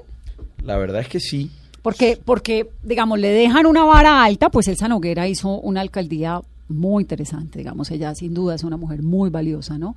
La 0.62 0.76
verdad 0.78 1.00
es 1.00 1.08
que 1.08 1.20
sí. 1.20 1.50
Porque, 1.82 2.18
porque, 2.24 2.68
digamos, 2.82 3.18
le 3.18 3.28
dejan 3.28 3.66
una 3.66 3.84
vara 3.84 4.24
alta, 4.24 4.48
pues 4.50 4.68
Elsa 4.68 4.88
Noguera 4.88 5.28
hizo 5.28 5.60
una 5.60 5.82
alcaldía 5.82 6.40
muy 6.68 7.02
interesante, 7.02 7.58
digamos, 7.58 7.90
ella 7.90 8.14
sin 8.14 8.32
duda 8.32 8.54
es 8.54 8.64
una 8.64 8.78
mujer 8.78 9.02
muy 9.02 9.28
valiosa, 9.28 9.76
¿no? 9.76 9.94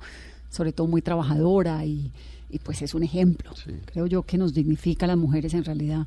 Sobre 0.50 0.72
todo 0.72 0.86
muy 0.86 1.00
trabajadora 1.00 1.82
y, 1.86 2.10
y 2.50 2.58
pues 2.58 2.82
es 2.82 2.92
un 2.94 3.04
ejemplo. 3.04 3.52
Creo 3.86 4.06
yo 4.06 4.22
que 4.22 4.36
nos 4.36 4.52
dignifica 4.52 5.06
a 5.06 5.08
las 5.08 5.16
mujeres 5.16 5.54
en 5.54 5.64
realidad 5.64 6.06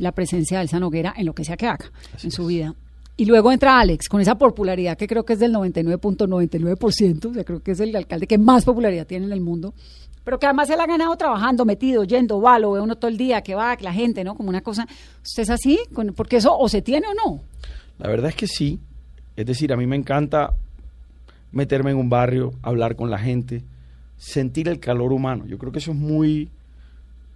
la 0.00 0.12
presencia 0.12 0.58
de 0.58 0.64
Elsa 0.64 0.80
Noguera 0.80 1.14
en 1.16 1.26
lo 1.26 1.34
que 1.34 1.44
sea 1.44 1.56
que 1.56 1.66
haga 1.66 1.90
Así 2.14 2.26
en 2.26 2.30
su 2.32 2.42
es. 2.42 2.48
vida. 2.48 2.74
Y 3.16 3.26
luego 3.26 3.52
entra 3.52 3.78
Alex 3.78 4.08
con 4.08 4.20
esa 4.20 4.36
popularidad 4.36 4.96
que 4.96 5.06
creo 5.06 5.24
que 5.24 5.34
es 5.34 5.38
del 5.38 5.52
99.99%, 5.52 7.26
o 7.26 7.34
sea, 7.34 7.44
creo 7.44 7.60
que 7.62 7.72
es 7.72 7.80
el 7.80 7.94
alcalde 7.94 8.26
que 8.26 8.38
más 8.38 8.64
popularidad 8.64 9.06
tiene 9.06 9.26
en 9.26 9.32
el 9.32 9.40
mundo, 9.40 9.74
pero 10.24 10.38
que 10.38 10.46
además 10.46 10.68
se 10.68 10.76
la 10.76 10.84
ha 10.84 10.86
ganado 10.86 11.14
trabajando, 11.16 11.64
metido, 11.64 12.04
yendo, 12.04 12.40
va, 12.40 12.58
lo 12.58 12.72
ve 12.72 12.80
uno 12.80 12.96
todo 12.96 13.10
el 13.10 13.16
día, 13.16 13.42
que 13.42 13.54
va, 13.54 13.76
que 13.76 13.84
la 13.84 13.92
gente, 13.92 14.24
¿no? 14.24 14.34
Como 14.34 14.48
una 14.48 14.62
cosa. 14.62 14.86
¿Usted 15.22 15.42
es 15.42 15.50
así? 15.50 15.78
Porque 16.16 16.36
eso 16.36 16.56
o 16.56 16.68
se 16.68 16.82
tiene 16.82 17.06
o 17.08 17.14
no. 17.14 17.40
La 17.98 18.08
verdad 18.08 18.30
es 18.30 18.36
que 18.36 18.46
sí. 18.46 18.80
Es 19.36 19.46
decir, 19.46 19.72
a 19.72 19.76
mí 19.76 19.86
me 19.86 19.96
encanta 19.96 20.54
meterme 21.52 21.90
en 21.90 21.98
un 21.98 22.08
barrio, 22.08 22.52
hablar 22.62 22.96
con 22.96 23.10
la 23.10 23.18
gente, 23.18 23.62
sentir 24.16 24.68
el 24.68 24.80
calor 24.80 25.12
humano. 25.12 25.46
Yo 25.46 25.58
creo 25.58 25.72
que 25.72 25.78
eso 25.78 25.92
es 25.92 25.96
muy, 25.96 26.50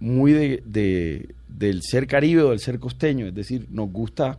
muy 0.05 0.31
de, 0.33 0.63
de- 0.65 1.29
del 1.47 1.81
ser 1.83 2.05
caribe 2.07 2.41
o 2.43 2.49
del 2.51 2.59
ser 2.59 2.79
costeño. 2.79 3.25
Es 3.27 3.33
decir, 3.35 3.67
nos 3.71 3.89
gusta 3.91 4.37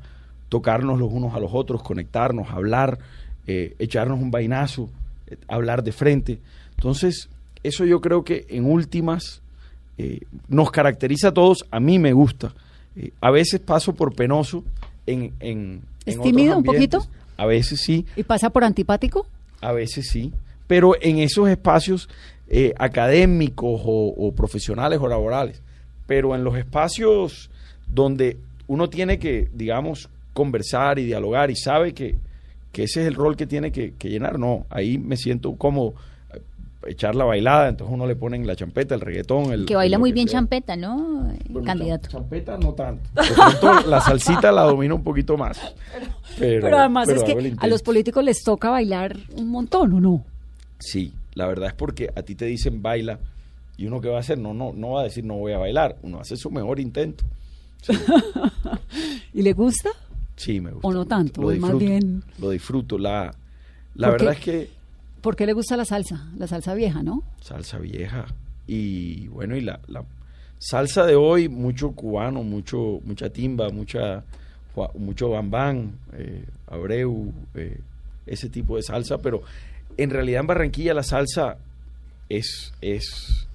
tocarnos 0.48 0.98
los 0.98 1.10
unos 1.12 1.34
a 1.34 1.40
los 1.40 1.50
otros, 1.52 1.82
conectarnos, 1.82 2.50
hablar, 2.50 2.98
eh, 3.46 3.74
echarnos 3.78 4.20
un 4.20 4.30
vainazo, 4.30 4.88
eh, 5.26 5.36
hablar 5.48 5.82
de 5.82 5.92
frente. 5.92 6.38
Entonces, 6.76 7.28
eso 7.62 7.84
yo 7.84 8.00
creo 8.00 8.22
que 8.24 8.46
en 8.48 8.64
últimas 8.66 9.40
eh, 9.98 10.20
nos 10.48 10.70
caracteriza 10.70 11.28
a 11.28 11.34
todos. 11.34 11.64
A 11.70 11.80
mí 11.80 11.98
me 11.98 12.12
gusta. 12.12 12.52
A 13.20 13.30
veces 13.30 13.60
paso 13.60 13.94
por 13.94 14.14
penoso 14.14 14.62
en, 15.06 15.32
en, 15.40 15.82
¿Es 16.04 16.14
en 16.16 16.22
tímido 16.22 16.56
otros 16.56 16.58
un 16.58 16.64
poquito? 16.64 17.06
A 17.36 17.44
veces 17.46 17.80
sí, 17.80 18.06
¿Y 18.16 18.22
pasa 18.22 18.48
por 18.50 18.62
antipático? 18.64 19.26
a 19.60 19.72
veces 19.72 20.08
sí, 20.08 20.32
pero 20.66 20.92
en 21.00 21.18
esos 21.18 21.48
espacios 21.48 22.08
eh, 22.48 22.72
académicos 22.78 23.80
o, 23.84 24.14
o 24.16 24.32
profesionales 24.32 24.98
o 25.02 25.08
laborales, 25.08 25.62
pero 26.06 26.34
en 26.34 26.44
los 26.44 26.56
espacios 26.56 27.50
donde 27.88 28.36
uno 28.68 28.88
tiene 28.88 29.18
que, 29.18 29.48
digamos, 29.52 30.08
conversar 30.32 30.98
y 30.98 31.04
dialogar 31.04 31.50
y 31.50 31.56
sabe 31.56 31.92
que, 31.94 32.16
que 32.72 32.84
ese 32.84 33.02
es 33.02 33.06
el 33.08 33.14
rol 33.14 33.36
que 33.36 33.46
tiene 33.46 33.72
que, 33.72 33.94
que 33.94 34.08
llenar, 34.10 34.38
no, 34.38 34.66
ahí 34.70 34.98
me 34.98 35.16
siento 35.16 35.54
como 35.56 35.94
echar 36.86 37.16
la 37.16 37.24
bailada, 37.24 37.68
entonces 37.68 37.92
uno 37.92 38.06
le 38.06 38.14
ponen 38.14 38.46
la 38.46 38.54
champeta, 38.54 38.94
el 38.94 39.00
reggaetón, 39.00 39.50
el... 39.52 39.66
Que 39.66 39.74
baila 39.74 39.98
muy 39.98 40.12
bien 40.12 40.28
sea. 40.28 40.38
champeta, 40.38 40.76
¿no? 40.76 41.28
Eh, 41.32 41.38
Bueno, 41.48 41.66
Candidato. 41.66 42.08
cham- 42.08 42.12
Champeta 42.20 42.58
no 42.58 42.74
tanto. 42.74 43.10
De 43.20 43.34
pronto 43.34 43.80
la 43.88 44.00
salsita 44.00 44.52
la 44.52 44.62
domina 44.62 44.94
un 44.94 45.02
poquito 45.02 45.36
más. 45.36 45.58
Pero, 46.38 46.62
Pero, 46.62 46.78
además 46.78 47.08
pero 47.08 47.24
es 47.24 47.24
que 47.24 47.54
a 47.58 47.66
los 47.66 47.82
políticos 47.82 48.22
les 48.22 48.44
toca 48.44 48.70
bailar 48.70 49.16
un 49.36 49.48
montón, 49.48 49.94
¿o 49.94 50.00
no? 50.00 50.24
Sí, 50.78 51.12
la 51.34 51.46
verdad 51.46 51.68
es 51.68 51.74
porque 51.74 52.10
a 52.14 52.22
ti 52.22 52.34
te 52.34 52.44
dicen 52.46 52.82
baila 52.82 53.18
y 53.76 53.86
uno 53.86 54.00
qué 54.00 54.08
va 54.08 54.16
a 54.18 54.20
hacer, 54.20 54.38
no, 54.38 54.54
no, 54.54 54.72
no 54.74 54.90
va 54.92 55.00
a 55.02 55.04
decir 55.04 55.24
no 55.24 55.34
voy 55.34 55.52
a 55.52 55.58
bailar, 55.58 55.96
uno 56.02 56.20
hace 56.20 56.36
su 56.36 56.50
mejor 56.50 56.80
intento. 56.80 57.24
¿Y 59.32 59.42
le 59.42 59.52
gusta? 59.52 59.90
Sí, 60.36 60.60
me 60.60 60.70
gusta. 60.70 60.86
¿O 60.88 60.92
no 60.92 61.04
tanto? 61.06 61.40
Lo 61.42 61.48
¿O 61.48 61.52
es 61.52 61.58
más 61.60 61.72
disfruto. 61.72 61.90
bien- 61.92 62.22
Lo 62.38 62.50
disfruto. 62.50 62.98
La, 62.98 63.34
la 63.94 64.10
verdad 64.10 64.32
es 64.32 64.40
que 64.40 64.70
¿Por 65.22 65.34
qué 65.34 65.46
le 65.46 65.54
gusta 65.54 65.76
la 65.76 65.84
salsa? 65.84 66.28
La 66.38 66.46
salsa 66.46 66.74
vieja, 66.74 67.02
¿no? 67.02 67.22
salsa 67.40 67.78
vieja 67.78 68.26
y 68.68 69.26
bueno 69.28 69.56
y 69.56 69.60
la, 69.60 69.80
la 69.88 70.04
salsa 70.58 71.04
de 71.06 71.14
hoy 71.16 71.48
mucho 71.48 71.92
cubano, 71.92 72.42
mucho 72.42 73.00
mucha 73.04 73.28
timba, 73.30 73.70
mucha 73.70 74.22
mucho 74.98 75.30
bambán, 75.30 75.92
eh, 76.12 76.44
abreu, 76.66 77.32
eh, 77.54 77.80
ese 78.26 78.48
tipo 78.50 78.76
de 78.76 78.82
salsa, 78.82 79.18
pero 79.18 79.42
en 79.98 80.10
realidad 80.10 80.40
en 80.40 80.46
Barranquilla 80.46 80.94
la 80.94 81.02
salsa 81.02 81.56
es 82.28 82.72
es 82.80 83.46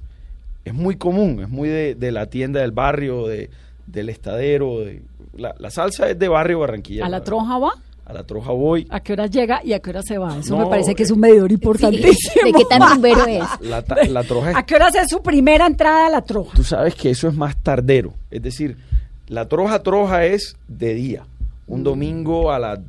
es 0.64 0.74
muy 0.74 0.96
común, 0.96 1.42
es 1.42 1.50
muy 1.50 1.70
de, 1.70 1.96
de 1.96 2.12
la 2.12 2.28
tienda 2.28 2.62
del 2.62 2.72
barrio, 2.72 3.28
de, 3.28 3.50
del 3.88 4.10
estadero, 4.10 4.80
de, 4.82 5.02
la, 5.36 5.56
la 5.58 5.72
salsa 5.72 6.10
es 6.10 6.20
de 6.20 6.28
barrio 6.28 6.60
Barranquilla. 6.60 7.06
¿A 7.06 7.10
la 7.10 7.24
troja 7.24 7.58
va? 7.58 7.72
A 8.06 8.14
la 8.14 8.24
troja 8.24 8.52
voy. 8.52 8.86
¿A 8.90 9.00
qué 9.00 9.14
hora 9.14 9.26
llega 9.28 9.62
y 9.64 9.74
a 9.74 9.80
qué 9.80 9.90
hora 9.90 10.02
se 10.04 10.18
va? 10.18 10.38
Eso 10.38 10.56
No, 10.58 10.64
me 10.66 10.70
parece 10.70 10.94
que 10.94 11.04
es 11.04 11.10
eh, 11.10 11.14
un 11.14 11.20
medidor 11.20 11.52
importantísimo. 11.52 12.46
¿De 12.46 12.52
qué 12.54 12.66
tan 12.70 12.82
rumbero 12.82 13.26
es? 13.26 13.44
La, 13.62 13.82
ta- 13.82 14.04
la 14.04 14.24
troja 14.24 14.52
es 14.52 14.56
¿A 14.58 14.64
qué 14.64 14.76
hora 14.76 14.90
es 14.90 15.10
su 15.10 15.22
primera 15.24 15.66
entrada 15.66 16.08
a 16.08 16.10
la 16.10 16.22
troja? 16.22 16.52
tú 16.56 16.64
sabes 16.64 16.94
que 16.96 17.10
eso 17.12 17.28
es 17.28 17.36
más 17.36 17.56
tardero. 17.64 18.14
Es 18.30 18.42
decir, 18.44 18.78
la 19.28 19.48
troja 19.48 19.82
troja 19.82 20.26
es 20.26 20.58
de 20.68 20.94
día. 20.94 21.24
Un 21.68 21.84
domingo 21.84 22.52
a 22.52 22.60
las 22.60 22.80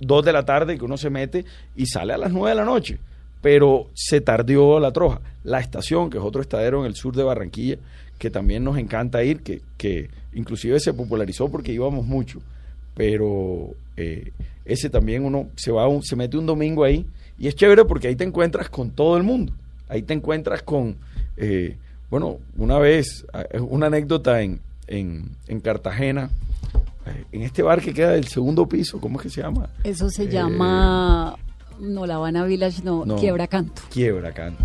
2 0.00 0.24
de 0.24 0.32
la 0.32 0.44
tarde 0.44 0.76
que 0.78 0.84
uno 0.84 0.96
se 0.96 1.10
mete 1.10 1.44
y 1.76 1.86
sale 1.86 2.12
a 2.12 2.18
las 2.18 2.32
9 2.32 2.50
de 2.50 2.54
la 2.56 2.64
noche. 2.64 2.98
Pero 3.42 3.88
se 3.94 4.20
tardió 4.20 4.78
la 4.80 4.92
troja. 4.92 5.20
La 5.44 5.60
estación, 5.60 6.10
que 6.10 6.18
es 6.18 6.24
otro 6.24 6.42
estadero 6.42 6.80
en 6.80 6.86
el 6.86 6.94
sur 6.94 7.16
de 7.16 7.22
Barranquilla, 7.22 7.76
que 8.18 8.30
también 8.30 8.62
nos 8.64 8.76
encanta 8.76 9.22
ir, 9.24 9.40
que, 9.42 9.62
que 9.78 10.10
inclusive 10.34 10.78
se 10.80 10.92
popularizó 10.92 11.48
porque 11.50 11.72
íbamos 11.72 12.04
mucho. 12.04 12.40
Pero 12.94 13.70
eh, 13.96 14.32
ese 14.64 14.90
también 14.90 15.24
uno 15.24 15.48
se 15.56 15.70
va 15.72 15.88
un- 15.88 16.02
se 16.02 16.16
mete 16.16 16.36
un 16.36 16.46
domingo 16.46 16.84
ahí 16.84 17.06
y 17.38 17.48
es 17.48 17.54
chévere 17.54 17.84
porque 17.86 18.08
ahí 18.08 18.16
te 18.16 18.24
encuentras 18.24 18.68
con 18.68 18.90
todo 18.90 19.16
el 19.16 19.22
mundo. 19.22 19.52
Ahí 19.88 20.02
te 20.02 20.12
encuentras 20.12 20.62
con, 20.62 20.96
eh, 21.36 21.76
bueno, 22.10 22.38
una 22.58 22.78
vez, 22.78 23.24
eh, 23.52 23.58
una 23.60 23.86
anécdota 23.86 24.42
en, 24.42 24.60
en, 24.86 25.30
en 25.48 25.60
Cartagena, 25.60 26.30
en 27.32 27.42
este 27.42 27.62
bar 27.62 27.80
que 27.80 27.92
queda 27.94 28.10
del 28.10 28.26
segundo 28.28 28.66
piso, 28.68 29.00
¿cómo 29.00 29.18
es 29.18 29.24
que 29.24 29.30
se 29.30 29.42
llama? 29.42 29.68
Eso 29.84 30.08
se 30.10 30.24
Eh, 30.24 30.28
llama... 30.28 31.36
No, 31.78 32.04
La 32.06 32.16
Habana 32.16 32.44
Village, 32.44 32.82
no, 32.84 33.04
No. 33.06 33.16
Quiebra 33.16 33.46
Canto. 33.46 33.80
Quiebra 33.90 34.32
Canto. 34.32 34.62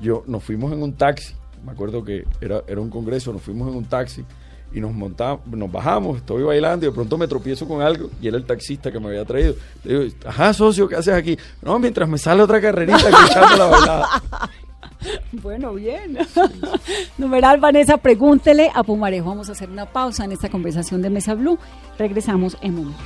Yo, 0.00 0.22
nos 0.26 0.42
fuimos 0.44 0.72
en 0.72 0.82
un 0.82 0.92
taxi, 0.92 1.34
me 1.64 1.72
acuerdo 1.72 2.04
que 2.04 2.24
era, 2.40 2.62
era 2.68 2.80
un 2.80 2.90
congreso, 2.90 3.32
nos 3.32 3.42
fuimos 3.42 3.68
en 3.68 3.74
un 3.76 3.84
taxi 3.84 4.24
y 4.72 4.80
nos 4.80 4.92
montamos, 4.92 5.46
nos 5.46 5.70
bajamos, 5.70 6.18
estoy 6.18 6.42
bailando 6.42 6.84
y 6.86 6.88
de 6.90 6.94
pronto 6.94 7.16
me 7.16 7.26
tropiezo 7.28 7.66
con 7.66 7.80
algo 7.80 8.10
y 8.20 8.26
era 8.28 8.36
el 8.36 8.44
taxista 8.44 8.90
que 8.92 8.98
me 9.00 9.06
había 9.08 9.24
traído. 9.24 9.54
Le 9.84 9.98
digo, 10.00 10.16
ajá, 10.26 10.52
socio, 10.52 10.88
¿qué 10.88 10.96
haces 10.96 11.14
aquí? 11.14 11.36
No, 11.62 11.78
mientras 11.78 12.08
me 12.08 12.18
sale 12.18 12.42
otra 12.42 12.60
carrerita 12.60 12.98
que 12.98 13.26
echando 13.30 13.56
la 13.56 13.64
bailada. 13.66 14.08
Bueno, 15.32 15.74
bien. 15.74 16.16
Numeral 17.18 17.60
Vanessa, 17.60 17.96
pregúntele 17.96 18.70
a 18.74 18.82
Pumarejo. 18.82 19.28
Vamos 19.28 19.48
a 19.48 19.52
hacer 19.52 19.68
una 19.70 19.86
pausa 19.86 20.24
en 20.24 20.32
esta 20.32 20.48
conversación 20.48 21.02
de 21.02 21.10
Mesa 21.10 21.34
Blue. 21.34 21.58
Regresamos 21.98 22.56
en 22.62 22.78
un 22.78 22.84
momento. 22.86 23.02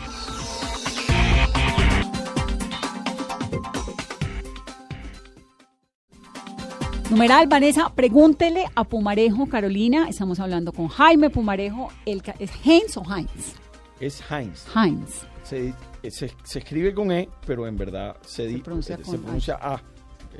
Numeral 7.10 7.46
Vanessa, 7.46 7.88
pregúntele 7.94 8.64
a 8.74 8.84
Pumarejo, 8.84 9.46
Carolina. 9.48 10.08
Estamos 10.08 10.40
hablando 10.40 10.72
con 10.72 10.88
Jaime 10.88 11.30
Pumarejo. 11.30 11.88
El, 12.04 12.22
¿Es 12.38 12.50
Heinz 12.64 12.96
o 12.98 13.02
Heinz? 13.02 13.54
Es 13.98 14.22
Heinz. 14.30 14.66
Heinz. 14.76 15.22
Se, 15.42 15.72
se- 16.10 16.34
se 16.44 16.58
escribe 16.58 16.92
con 16.92 17.10
E, 17.10 17.28
pero 17.46 17.66
en 17.66 17.76
verdad 17.76 18.16
se, 18.20 18.46
di- 18.46 18.58
pronuncia 18.58 18.96
eh, 18.96 18.98
con 19.02 19.12
se 19.14 19.18
pronuncia 19.18 19.58
A. 19.60 19.80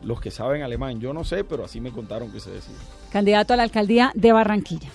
Los 0.02 0.20
que 0.20 0.30
saben 0.30 0.62
alemán, 0.62 1.00
yo 1.00 1.12
no 1.12 1.24
sé, 1.24 1.44
pero 1.44 1.64
así 1.64 1.80
me 1.80 1.92
contaron 1.92 2.30
que 2.32 2.40
se 2.40 2.50
decía. 2.50 2.74
Candidato 3.10 3.54
a 3.54 3.56
la 3.56 3.62
alcaldía 3.62 4.12
de 4.14 4.32
Barranquilla. 4.32 4.90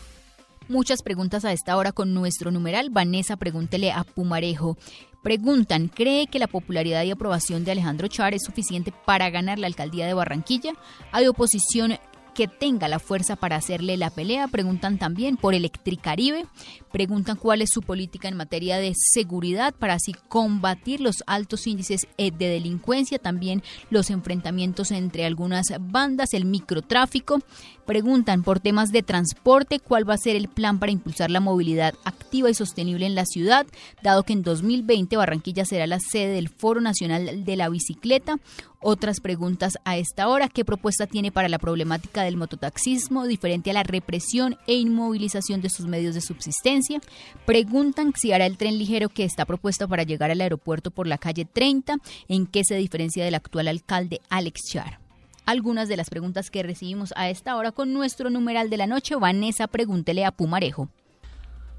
Muchas 0.69 1.01
preguntas 1.03 1.43
a 1.43 1.51
esta 1.51 1.75
hora 1.75 1.91
con 1.91 2.13
nuestro 2.13 2.49
numeral. 2.49 2.89
Vanessa, 2.89 3.35
pregúntele 3.35 3.91
a 3.91 4.03
Pumarejo. 4.03 4.77
Preguntan, 5.21 5.87
¿cree 5.87 6.27
que 6.27 6.39
la 6.39 6.47
popularidad 6.47 7.03
y 7.03 7.11
aprobación 7.11 7.63
de 7.63 7.71
Alejandro 7.71 8.07
Char 8.07 8.33
es 8.33 8.43
suficiente 8.43 8.93
para 9.05 9.29
ganar 9.29 9.59
la 9.59 9.67
alcaldía 9.67 10.05
de 10.05 10.13
Barranquilla? 10.13 10.73
¿Hay 11.11 11.27
oposición 11.27 11.97
que 12.33 12.47
tenga 12.47 12.87
la 12.87 12.99
fuerza 12.99 13.35
para 13.35 13.55
hacerle 13.55 13.97
la 13.97 14.09
pelea? 14.09 14.47
Preguntan 14.47 14.97
también 14.97 15.37
por 15.37 15.53
Electricaribe. 15.53 16.45
Preguntan 16.91 17.37
cuál 17.37 17.61
es 17.61 17.69
su 17.71 17.81
política 17.81 18.27
en 18.27 18.37
materia 18.37 18.77
de 18.77 18.93
seguridad 18.95 19.73
para 19.73 19.95
así 19.95 20.13
combatir 20.27 21.01
los 21.01 21.23
altos 21.27 21.67
índices 21.67 22.07
eh, 22.17 22.31
de 22.31 22.47
delincuencia, 22.49 23.19
también 23.19 23.63
los 23.89 24.09
enfrentamientos 24.09 24.91
entre 24.91 25.25
algunas 25.25 25.67
bandas, 25.79 26.33
el 26.33 26.45
microtráfico. 26.45 27.39
Preguntan 27.85 28.43
por 28.43 28.61
temas 28.61 28.93
de 28.93 29.03
transporte, 29.03 29.79
cuál 29.79 30.09
va 30.09 30.13
a 30.13 30.17
ser 30.17 30.37
el 30.37 30.47
plan 30.47 30.79
para 30.79 30.93
impulsar 30.93 31.29
la 31.29 31.41
movilidad 31.41 31.93
activa 32.05 32.49
y 32.49 32.53
sostenible 32.53 33.05
en 33.05 33.13
la 33.13 33.25
ciudad, 33.25 33.65
dado 34.01 34.23
que 34.23 34.31
en 34.31 34.41
2020 34.41 35.17
Barranquilla 35.17 35.65
será 35.65 35.85
la 35.85 35.99
sede 35.99 36.35
del 36.35 36.47
Foro 36.47 36.79
Nacional 36.79 37.43
de 37.43 37.55
la 37.57 37.67
Bicicleta. 37.67 38.37
Otras 38.79 39.19
preguntas 39.19 39.73
a 39.83 39.97
esta 39.97 40.29
hora, 40.29 40.47
¿qué 40.47 40.63
propuesta 40.63 41.07
tiene 41.07 41.31
para 41.31 41.49
la 41.49 41.59
problemática 41.59 42.23
del 42.23 42.37
mototaxismo 42.37 43.27
diferente 43.27 43.71
a 43.71 43.73
la 43.73 43.83
represión 43.83 44.57
e 44.65 44.75
inmovilización 44.75 45.61
de 45.61 45.69
sus 45.69 45.85
medios 45.85 46.15
de 46.15 46.21
subsistencia? 46.21 47.01
Preguntan 47.45 48.13
si 48.15 48.31
hará 48.31 48.45
el 48.45 48.57
tren 48.57 48.77
ligero 48.77 49.09
que 49.09 49.25
está 49.25 49.45
propuesto 49.45 49.89
para 49.89 50.03
llegar 50.03 50.31
al 50.31 50.41
aeropuerto 50.41 50.89
por 50.89 51.07
la 51.07 51.17
calle 51.17 51.43
30, 51.43 51.97
en 52.29 52.45
qué 52.45 52.63
se 52.63 52.75
diferencia 52.75 53.25
del 53.25 53.35
actual 53.35 53.67
alcalde 53.67 54.21
Alex 54.29 54.61
Char 54.71 55.02
algunas 55.45 55.87
de 55.87 55.97
las 55.97 56.09
preguntas 56.09 56.49
que 56.49 56.63
recibimos 56.63 57.13
a 57.15 57.29
esta 57.29 57.55
hora 57.55 57.71
con 57.71 57.93
nuestro 57.93 58.29
numeral 58.29 58.69
de 58.69 58.77
la 58.77 58.87
noche. 58.87 59.15
Vanessa, 59.15 59.67
pregúntele 59.67 60.25
a 60.25 60.31
Pumarejo. 60.31 60.89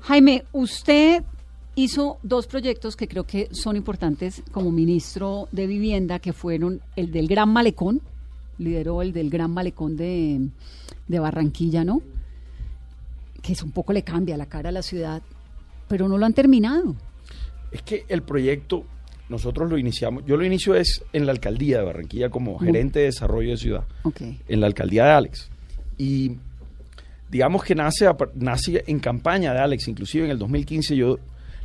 Jaime, 0.00 0.44
usted 0.52 1.24
hizo 1.74 2.18
dos 2.22 2.46
proyectos 2.46 2.96
que 2.96 3.08
creo 3.08 3.24
que 3.24 3.48
son 3.52 3.76
importantes 3.76 4.42
como 4.52 4.70
ministro 4.70 5.48
de 5.52 5.66
Vivienda, 5.66 6.18
que 6.18 6.32
fueron 6.32 6.80
el 6.96 7.10
del 7.10 7.26
Gran 7.26 7.48
Malecón, 7.48 8.00
lideró 8.58 9.02
el 9.02 9.12
del 9.12 9.30
Gran 9.30 9.50
Malecón 9.50 9.96
de, 9.96 10.48
de 11.08 11.18
Barranquilla, 11.18 11.84
¿no? 11.84 12.02
Que 13.42 13.52
es 13.52 13.62
un 13.62 13.72
poco 13.72 13.92
le 13.92 14.02
cambia 14.02 14.36
la 14.36 14.46
cara 14.46 14.68
a 14.68 14.72
la 14.72 14.82
ciudad, 14.82 15.22
pero 15.88 16.08
no 16.08 16.18
lo 16.18 16.26
han 16.26 16.34
terminado. 16.34 16.94
Es 17.72 17.82
que 17.82 18.04
el 18.08 18.22
proyecto, 18.22 18.84
nosotros 19.28 19.70
lo 19.70 19.78
iniciamos, 19.78 20.24
yo 20.26 20.36
lo 20.36 20.44
inicio 20.44 20.74
es 20.74 21.02
en 21.12 21.26
la 21.26 21.32
alcaldía 21.32 21.78
de 21.78 21.84
Barranquilla 21.84 22.28
como 22.30 22.58
gerente 22.58 22.98
de 23.00 23.04
desarrollo 23.06 23.50
de 23.50 23.56
ciudad, 23.56 23.84
en 24.48 24.60
la 24.60 24.66
alcaldía 24.66 25.04
de 25.06 25.10
Alex. 25.12 25.48
Y 25.96 26.32
digamos 27.30 27.64
que 27.64 27.74
nace, 27.74 28.06
nace 28.34 28.84
en 28.86 29.00
campaña 29.00 29.52
de 29.52 29.60
Alex, 29.60 29.88
inclusive 29.88 30.24
en 30.26 30.30
el 30.30 30.38
2015 30.38 30.94
yo 30.96 31.18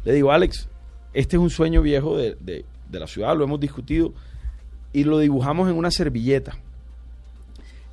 le 0.06 0.14
digo, 0.14 0.32
Alex, 0.32 0.70
este 1.14 1.36
es 1.36 1.42
un 1.42 1.50
sueño 1.50 1.82
viejo 1.82 2.18
de, 2.18 2.36
de- 2.40 2.66
de 2.90 3.00
la 3.00 3.06
ciudad, 3.08 3.36
lo 3.38 3.44
hemos 3.44 3.60
discutido, 3.60 4.14
y 4.94 5.04
lo 5.04 5.20
dibujamos 5.20 5.70
en 5.70 5.76
una 5.76 5.92
servilleta. 5.92 6.58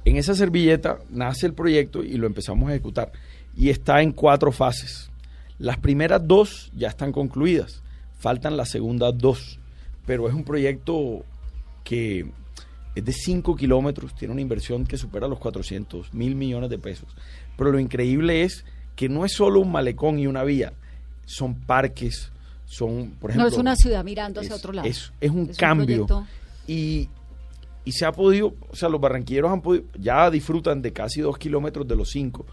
En 0.05 0.17
esa 0.17 0.35
servilleta 0.35 0.99
nace 1.11 1.47
el 1.47 1.53
proyecto 1.53 2.03
y 2.03 2.15
lo 2.17 2.27
empezamos 2.27 2.69
a 2.71 2.73
ejecutar. 2.75 3.13
Y 3.57 3.71
está 3.71 4.01
en 4.01 4.13
cuatro 4.13 4.53
fases. 4.53 5.11
Las 5.59 5.79
primeras 5.79 6.27
dos 6.27 6.71
ya 6.75 6.89
están 6.89 7.13
concluidas. 7.13 7.83
Faltan 8.19 8.57
las 8.57 8.71
segundas 8.71 9.13
dos. 9.17 9.59
Pero 10.07 10.29
es 10.29 10.35
un 10.35 10.45
proyecto 10.45 11.25
que 11.85 12.27
es 12.97 13.05
de 13.05 13.13
5 13.13 13.57
kilómetros, 13.57 14.15
tiene 14.15 14.33
una 14.33 14.41
inversión 14.41 14.87
que 14.87 14.97
supera 14.97 15.29
los 15.29 15.39
400 15.39 16.15
mil 16.15 16.35
millones 16.35 16.71
de 16.71 16.79
pesos. 16.79 17.09
Pero 17.57 17.71
lo 17.71 17.79
increíble 17.79 18.43
es 18.43 18.65
que 18.97 19.09
no 19.09 19.25
es 19.25 19.33
solo 19.33 19.61
un 19.61 19.71
malecón 19.71 20.19
y 20.19 20.27
una 20.27 20.43
vía, 20.45 20.73
son 21.27 21.55
parques, 21.55 22.33
son, 22.65 23.11
por 23.21 23.31
ejemplo... 23.31 23.51
no 23.51 23.55
es 23.55 23.59
una 23.61 23.77
ciudad 23.77 24.03
mirando 24.03 24.41
hacia 24.41 24.55
otro 24.55 24.73
lado. 24.73 24.89
Es, 24.89 25.13
es 25.21 25.31
un 25.31 25.51
Es 25.51 25.59
cambio. 25.59 26.07
y, 26.67 27.09
y 27.85 27.93
se 27.93 28.07
ha 28.07 28.13
podido, 28.13 28.55
o 28.71 28.75
sea, 28.75 28.89
los 28.89 29.01
barranquilleros 29.01 29.53
han 29.53 29.61
podido, 29.61 29.85
ya 29.99 30.31
disfrutan 30.31 30.81
de 30.81 30.93
casi 30.93 31.21
dos 31.21 31.37
kilómetros 31.37 31.87
de 31.87 31.97
los 31.97 32.09
cinco. 32.09 32.47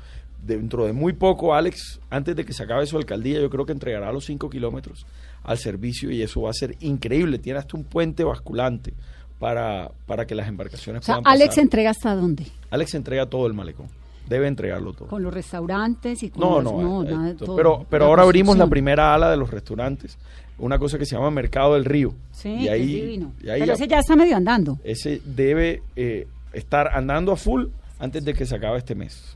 Dentro 0.46 0.86
de 0.86 0.92
muy 0.92 1.14
poco, 1.14 1.56
Alex, 1.56 2.02
antes 2.10 2.36
de 2.36 2.44
que 2.44 2.52
se 2.52 2.64
acabe 2.64 2.86
su 2.86 2.98
alcaldía, 2.98 3.40
yo 3.40 3.50
creo 3.50 3.66
que 3.66 3.72
entregará 3.72 4.12
los 4.12 4.26
cinco 4.26 4.50
kilómetros 4.50 5.06
al 5.44 5.58
servicio 5.58 6.10
y 6.12 6.22
eso 6.22 6.42
va 6.42 6.50
a 6.50 6.54
ser 6.54 6.76
increíble. 6.82 7.40
Tiene 7.40 7.60
hasta 7.60 7.76
un 7.78 7.84
puente 7.84 8.24
basculante 8.24 8.94
para, 9.40 9.92
para 10.06 10.26
que 10.26 10.36
las 10.36 10.48
embarcaciones 10.48 11.02
O 11.02 11.06
sea, 11.06 11.16
puedan 11.16 11.32
Alex 11.34 11.48
pasar. 11.50 11.64
entrega 11.64 11.90
hasta 11.92 12.16
dónde? 12.16 12.48
Alex 12.70 12.94
entrega 12.96 13.26
todo 13.26 13.46
el 13.48 13.54
malecón. 13.54 13.88
Debe 14.28 14.48
entregarlo 14.48 14.94
todo. 14.94 15.10
Con 15.10 15.22
los 15.22 15.34
restaurantes 15.34 16.24
y 16.24 16.30
con 16.30 16.40
No, 16.40 16.62
las- 16.62 16.72
no, 16.74 17.04
eh, 17.04 17.12
nada 17.12 17.26
de 17.26 17.32
esto- 17.32 17.46
todo. 17.46 17.56
pero, 17.58 17.86
pero 17.90 18.06
ahora 18.06 18.24
abrimos 18.24 18.58
la 18.58 18.68
primera 18.68 19.14
ala 19.14 19.30
de 19.30 19.36
los 19.36 19.52
restaurantes, 19.52 20.18
una 20.58 20.80
cosa 20.80 20.98
que 20.98 21.06
se 21.06 21.16
llama 21.18 21.30
Mercado 21.30 21.74
del 21.74 21.84
Río. 21.84 22.16
Sí, 22.32 22.50
y 22.50 22.68
ahí, 22.70 22.96
es 22.96 23.02
divino. 23.02 23.34
y 23.44 23.50
ahí 23.50 23.60
pero 23.60 23.66
ya- 23.66 23.74
ese 23.74 23.88
ya 23.90 24.00
está 24.00 24.16
medio 24.16 24.38
andando. 24.38 24.80
ese 24.86 25.22
debe 25.26 25.84
eh, 25.98 26.26
estar 26.54 26.96
andando 26.96 27.34
a 27.34 27.36
full 27.36 27.66
antes 28.00 28.24
de 28.24 28.34
que 28.34 28.46
se 28.46 28.56
acabe 28.56 28.78
este 28.78 28.96
mes. 28.96 29.36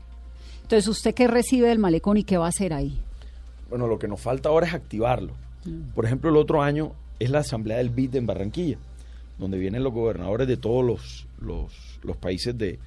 Entonces, 0.62 0.88
¿usted 0.88 1.14
qué 1.14 1.26
recibe 1.28 1.68
del 1.68 1.78
malecón 1.78 2.16
y 2.16 2.24
qué 2.24 2.38
va 2.38 2.46
a 2.46 2.48
hacer 2.50 2.72
ahí? 2.72 2.98
Bueno, 3.68 3.86
lo 3.88 3.98
que 3.98 4.08
nos 4.08 4.20
falta 4.22 4.48
ahora 4.48 4.66
es 4.66 4.72
activarlo. 4.74 5.32
Por 5.94 6.04
ejemplo, 6.04 6.30
el 6.30 6.36
otro 6.36 6.62
año 6.62 6.92
es 7.18 7.30
la 7.30 7.40
Asamblea 7.40 7.78
del 7.78 7.90
BID 7.90 8.16
en 8.16 8.26
Barranquilla, 8.26 8.78
donde 9.38 9.58
vienen 9.58 9.82
los 9.82 9.92
gobernadores 9.92 10.46
de 10.48 10.56
todos 10.56 10.84
los, 10.84 11.26
los, 11.40 11.72
los 12.02 12.16
países 12.16 12.56
de, 12.56 12.78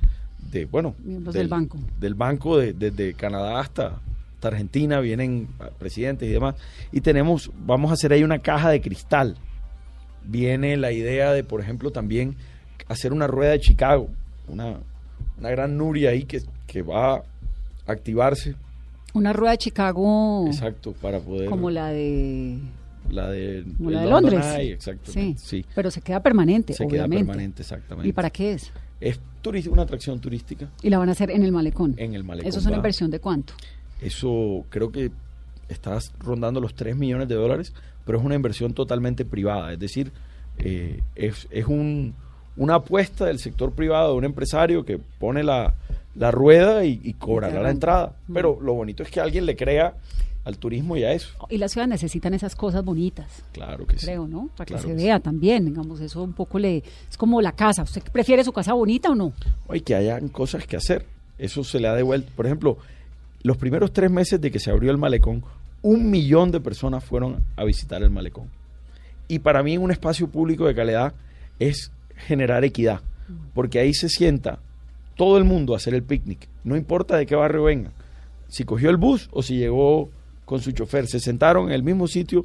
de, 0.52 0.66
bueno, 0.66 0.96
Miembros 1.04 1.34
del 1.36 1.48
banco. 1.48 1.78
Del 2.00 2.16
banco, 2.16 2.58
de- 2.58 2.74
desde 2.74 3.14
Canadá 3.14 3.60
hasta, 3.60 4.00
hasta 4.36 4.48
Argentina, 4.48 5.00
vienen 5.00 5.48
presidentes 5.80 6.28
y 6.30 6.32
demás. 6.32 6.56
Y 6.92 7.02
tenemos, 7.02 7.52
vamos 7.66 7.92
a 7.92 7.94
hacer 7.96 8.14
ahí 8.14 8.24
una 8.24 8.40
caja 8.40 8.70
de 8.70 8.82
cristal. 8.82 9.38
Viene 10.24 10.78
la 10.78 10.92
idea 10.92 11.32
de, 11.34 11.44
por 11.44 11.62
ejemplo, 11.62 11.92
también 11.92 12.36
hacer 12.88 13.12
una 13.14 13.28
rueda 13.28 13.52
de 13.52 13.60
Chicago, 13.60 14.10
una, 14.48 14.78
una 15.40 15.50
gran 15.50 15.78
Nuria 15.78 16.12
ahí 16.12 16.24
que, 16.24 16.42
que 16.68 16.82
va 16.84 17.16
a 17.16 17.24
activarse. 17.88 18.56
Una 19.14 19.34
rueda 19.34 19.52
de 19.52 19.58
Chicago 19.58 20.46
Exacto, 20.48 20.94
para 20.94 21.20
poder... 21.20 21.50
como 21.50 21.70
la 21.70 21.88
de, 21.90 22.60
La 23.10 23.30
de, 23.30 23.66
como 23.78 23.92
la 23.92 24.02
de 24.02 24.10
London 24.10 24.34
Londres. 24.34 24.56
Eye, 24.58 24.74
exactamente. 24.74 25.42
Sí, 25.42 25.66
Pero 25.76 25.92
se 25.92 26.02
queda 26.02 26.22
permanente, 26.22 26.74
se 26.74 26.88
queda 26.88 27.08
permanente, 27.08 27.62
exactamente. 27.62 28.08
¿Y 28.08 28.14
para 28.14 28.30
qué 28.30 28.54
es? 28.54 28.72
Es 29.00 29.20
una 29.70 29.82
atracción 29.82 30.20
turística 30.20 30.70
Y 30.84 30.90
la 30.90 31.00
van 31.00 31.10
a 31.10 31.14
hacer 31.14 31.32
en 31.32 31.44
el 31.44 31.52
malecón. 31.52 31.96
en 31.98 32.14
el 32.14 32.24
malecón. 32.24 32.48
¿Eso 32.48 32.60
es 32.60 32.66
una 32.66 32.76
inversión 32.76 33.10
de 33.10 33.20
cuánto? 33.20 33.54
Eso 34.00 34.66
creo 34.70 34.92
que 34.92 35.12
estás 35.68 36.14
rondando 36.20 36.60
los 36.60 36.76
3 36.76 36.96
millones 36.96 37.28
de 37.28 37.36
dólares, 37.36 37.74
pero 38.06 38.20
es 38.20 38.24
una 38.24 38.36
inversión 38.36 38.74
totalmente 38.74 39.26
privada. 39.26 39.74
Es 39.74 39.80
decir, 39.80 40.12
eh, 40.60 41.02
es, 41.16 41.48
es 41.50 41.66
un, 41.66 42.14
una 42.58 42.76
apuesta 42.76 43.26
del 43.26 43.40
sector 43.40 43.72
privado 43.72 44.12
de 44.12 44.18
un 44.18 44.26
empresario 44.26 44.86
que 44.86 44.98
pone 44.98 45.44
la, 45.44 45.74
la 46.16 46.32
rueda 46.32 46.84
y, 46.86 47.00
y 47.04 47.14
cobrará 47.14 47.54
la 47.54 47.60
arranca. 47.62 47.72
entrada. 47.72 48.16
Mm. 48.28 48.34
Pero 48.34 48.60
lo 48.62 48.74
bonito 48.74 49.04
es 49.04 49.10
que 49.12 49.20
alguien 49.20 49.46
le 49.46 49.56
crea 49.56 49.96
al 50.44 50.58
turismo 50.58 50.98
y 50.98 51.04
a 51.04 51.12
eso. 51.14 51.30
Y 51.50 51.58
las 51.58 51.72
ciudades 51.72 51.90
necesitan 51.90 52.34
esas 52.34 52.56
cosas 52.56 52.84
bonitas. 52.84 53.44
Claro 53.52 53.86
que 53.86 53.98
sí. 53.98 54.06
creo, 54.08 54.28
¿no? 54.28 54.50
Para 54.58 54.66
que 54.66 54.74
Claro 54.74 54.88
se 54.88 54.94
que 54.94 55.00
sí. 55.00 55.06
vea 55.06 55.20
también, 55.20 55.66
digamos, 55.66 56.00
eso 56.02 56.24
un 56.24 56.34
poco 56.34 56.58
le... 56.58 56.78
Es 57.10 57.16
como 57.18 57.42
la 57.42 57.52
casa, 57.52 57.84
¿usted 57.84 58.02
prefiere 58.12 58.44
su 58.44 58.52
casa 58.52 58.74
bonita 58.74 59.10
o 59.12 59.16
no? 59.16 59.34
Oye, 59.68 59.82
que 59.82 59.94
hayan 59.96 60.30
cosas 60.30 60.66
que 60.66 60.78
hacer. 60.78 61.06
Eso 61.38 61.64
se 61.64 61.80
le 61.80 61.88
ha 61.88 61.94
devuelto. 61.94 62.32
Por 62.36 62.46
ejemplo, 62.48 62.78
los 63.44 63.58
primeros 63.58 63.94
tres 63.94 64.10
meses 64.10 64.42
de 64.42 64.50
que 64.52 64.60
se 64.60 64.72
abrió 64.72 64.90
el 64.92 64.98
malecón, 64.98 65.44
un 65.84 66.10
millón 66.10 66.52
de 66.52 66.60
personas 66.60 67.04
fueron 67.04 67.44
a 67.56 67.64
visitar 67.64 68.02
el 68.04 68.10
malecón. 68.10 68.50
Y 69.28 69.40
para 69.40 69.62
mí 69.64 69.78
un 69.78 69.92
espacio 69.92 70.28
público 70.28 70.66
de 70.66 70.76
calidad 70.76 71.14
es 71.60 71.92
generar 72.16 72.64
equidad, 72.66 73.02
porque 73.54 73.80
ahí 73.80 73.94
se 73.94 74.10
sienta 74.10 74.60
todo 75.22 75.38
el 75.38 75.44
mundo 75.44 75.76
a 75.76 75.78
hacer 75.78 75.94
el 75.94 76.02
picnic, 76.02 76.48
no 76.64 76.76
importa 76.76 77.16
de 77.16 77.28
qué 77.28 77.36
barrio 77.36 77.66
vengan, 77.66 77.92
si 78.48 78.64
cogió 78.64 78.90
el 78.90 78.98
bus 78.98 79.30
o 79.32 79.44
si 79.44 79.56
llegó 79.56 80.10
con 80.46 80.62
su 80.62 80.72
chofer, 80.72 81.06
se 81.06 81.20
sentaron 81.20 81.68
en 81.68 81.74
el 81.74 81.84
mismo 81.84 82.08
sitio 82.08 82.44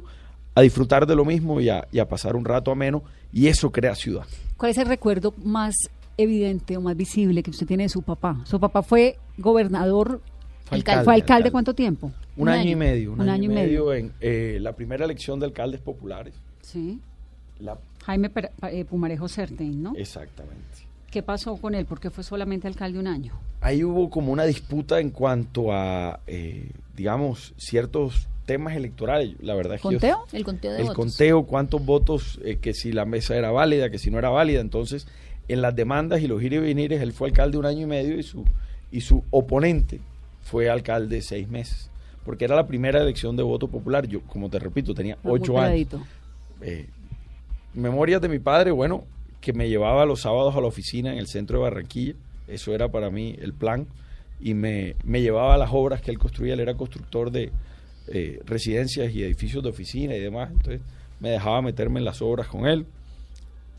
a 0.53 0.61
disfrutar 0.61 1.07
de 1.07 1.15
lo 1.15 1.25
mismo 1.25 1.59
y 1.59 1.69
a, 1.69 1.87
y 1.91 1.97
a 1.97 2.07
pasar 2.07 2.35
un 2.35 2.45
rato 2.45 2.69
ameno, 2.69 3.01
y 3.33 3.47
eso 3.47 3.71
crea 3.71 3.95
ciudad. 3.95 4.25
¿Cuál 4.57 4.69
es 4.69 4.77
el 4.77 4.85
recuerdo 4.85 5.33
más 5.43 5.73
evidente 6.17 6.77
o 6.77 6.81
más 6.81 6.95
visible 6.95 7.41
que 7.41 7.49
usted 7.49 7.65
tiene 7.65 7.81
de 7.81 7.89
su 7.89 8.03
papá? 8.03 8.41
Su 8.43 8.59
papá 8.59 8.83
fue 8.83 9.17
gobernador, 9.39 10.21
Fue 10.65 10.79
¿fue 11.03 11.15
alcalde, 11.15 11.49
cuánto 11.49 11.73
tiempo? 11.73 12.11
Un, 12.35 12.47
año, 12.47 12.69
y 12.69 12.75
medio, 12.75 13.13
un, 13.13 13.27
año, 13.27 13.45
y 13.45 13.47
medio, 13.55 13.85
medio. 13.87 13.93
en 13.95 14.13
eh, 14.21 14.59
la 14.61 14.73
primera 14.73 15.03
elección 15.03 15.39
de 15.39 15.47
alcaldes 15.47 15.81
populares. 15.81 16.35
Sí. 16.61 16.99
La- 17.59 17.79
Jaime 18.05 18.29
eh, 18.71 18.85
Pumarejo 18.85 19.27
Certain, 19.27 19.81
¿no? 19.81 19.95
exactamente. 19.95 20.86
¿Qué 21.11 21.23
pasó 21.23 21.55
con 21.57 21.73
él? 21.75 21.85
¿Por 21.85 21.99
qué 21.99 22.09
fue 22.09 22.23
solamente 22.23 22.67
alcalde 22.67 22.99
un 22.99 23.07
año? 23.07 23.33
Ahí 23.61 23.83
hubo 23.83 24.09
como 24.09 24.31
una 24.31 24.43
disputa 24.43 24.99
en 24.99 25.09
cuanto 25.09 25.71
a, 25.73 26.19
eh, 26.27 26.69
digamos, 26.95 27.53
ciertos 27.57 28.27
temas 28.45 28.75
electorales. 28.75 29.35
La 29.41 29.55
verdad 29.55 29.75
es 29.75 29.81
que 29.81 29.87
yo- 29.87 29.91
¿Conteo? 29.99 30.17
El 30.31 30.43
conteo 30.43 30.71
de 30.73 30.77
el 30.79 30.83
votos. 30.87 30.95
conteo, 30.95 31.43
cuántos 31.45 31.85
votos, 31.85 32.39
eh, 32.43 32.57
que 32.57 32.73
si 32.73 32.91
la 32.91 33.05
mesa 33.05 33.35
era 33.35 33.51
válida, 33.51 33.89
que 33.89 33.97
si 33.99 34.11
no 34.11 34.19
era 34.19 34.29
válida. 34.29 34.61
Entonces, 34.61 35.07
en 35.47 35.61
las 35.61 35.75
demandas 35.75 36.21
y 36.21 36.27
los 36.27 36.41
ir 36.43 36.53
y 36.53 36.57
venires, 36.59 37.01
él 37.01 37.13
fue 37.13 37.29
alcalde 37.29 37.57
un 37.57 37.65
año 37.65 37.81
y 37.81 37.85
medio 37.87 38.17
y 38.19 38.23
su, 38.23 38.45
y 38.91 39.01
su 39.01 39.23
oponente 39.31 39.99
fue 40.43 40.69
alcalde 40.69 41.21
seis 41.21 41.47
meses. 41.49 41.89
Porque 42.25 42.45
era 42.45 42.55
la 42.55 42.67
primera 42.67 43.01
elección 43.01 43.35
de 43.37 43.43
voto 43.43 43.69
popular. 43.69 44.05
Yo, 44.07 44.21
como 44.23 44.49
te 44.49 44.59
repito, 44.59 44.93
tenía 44.93 45.17
ocho 45.23 45.57
años. 45.59 45.87
eh, 46.61 46.87
memorias 47.73 48.21
de 48.21 48.29
mi 48.29 48.39
padre, 48.39 48.71
bueno, 48.71 49.03
que 49.41 49.53
me 49.53 49.69
llevaba 49.69 50.05
los 50.05 50.21
sábados 50.21 50.55
a 50.55 50.61
la 50.61 50.67
oficina 50.67 51.11
en 51.11 51.19
el 51.19 51.27
centro 51.27 51.57
de 51.57 51.63
Barranquilla, 51.63 52.15
eso 52.47 52.73
era 52.73 52.89
para 52.89 53.09
mí 53.09 53.35
el 53.39 53.53
plan, 53.53 53.87
y 54.39 54.53
me, 54.53 54.95
me 55.03 55.21
llevaba 55.21 55.55
a 55.55 55.57
las 55.57 55.69
obras 55.71 56.01
que 56.01 56.11
él 56.11 56.19
construía, 56.19 56.53
él 56.53 56.59
era 56.59 56.75
constructor 56.75 57.31
de 57.31 57.51
eh, 58.07 58.39
residencias 58.45 59.13
y 59.13 59.23
edificios 59.23 59.63
de 59.63 59.69
oficina 59.69 60.15
y 60.15 60.19
demás, 60.19 60.51
entonces 60.51 60.81
me 61.19 61.29
dejaba 61.29 61.61
meterme 61.61 61.99
en 61.99 62.05
las 62.05 62.21
obras 62.21 62.47
con 62.47 62.67
él, 62.67 62.85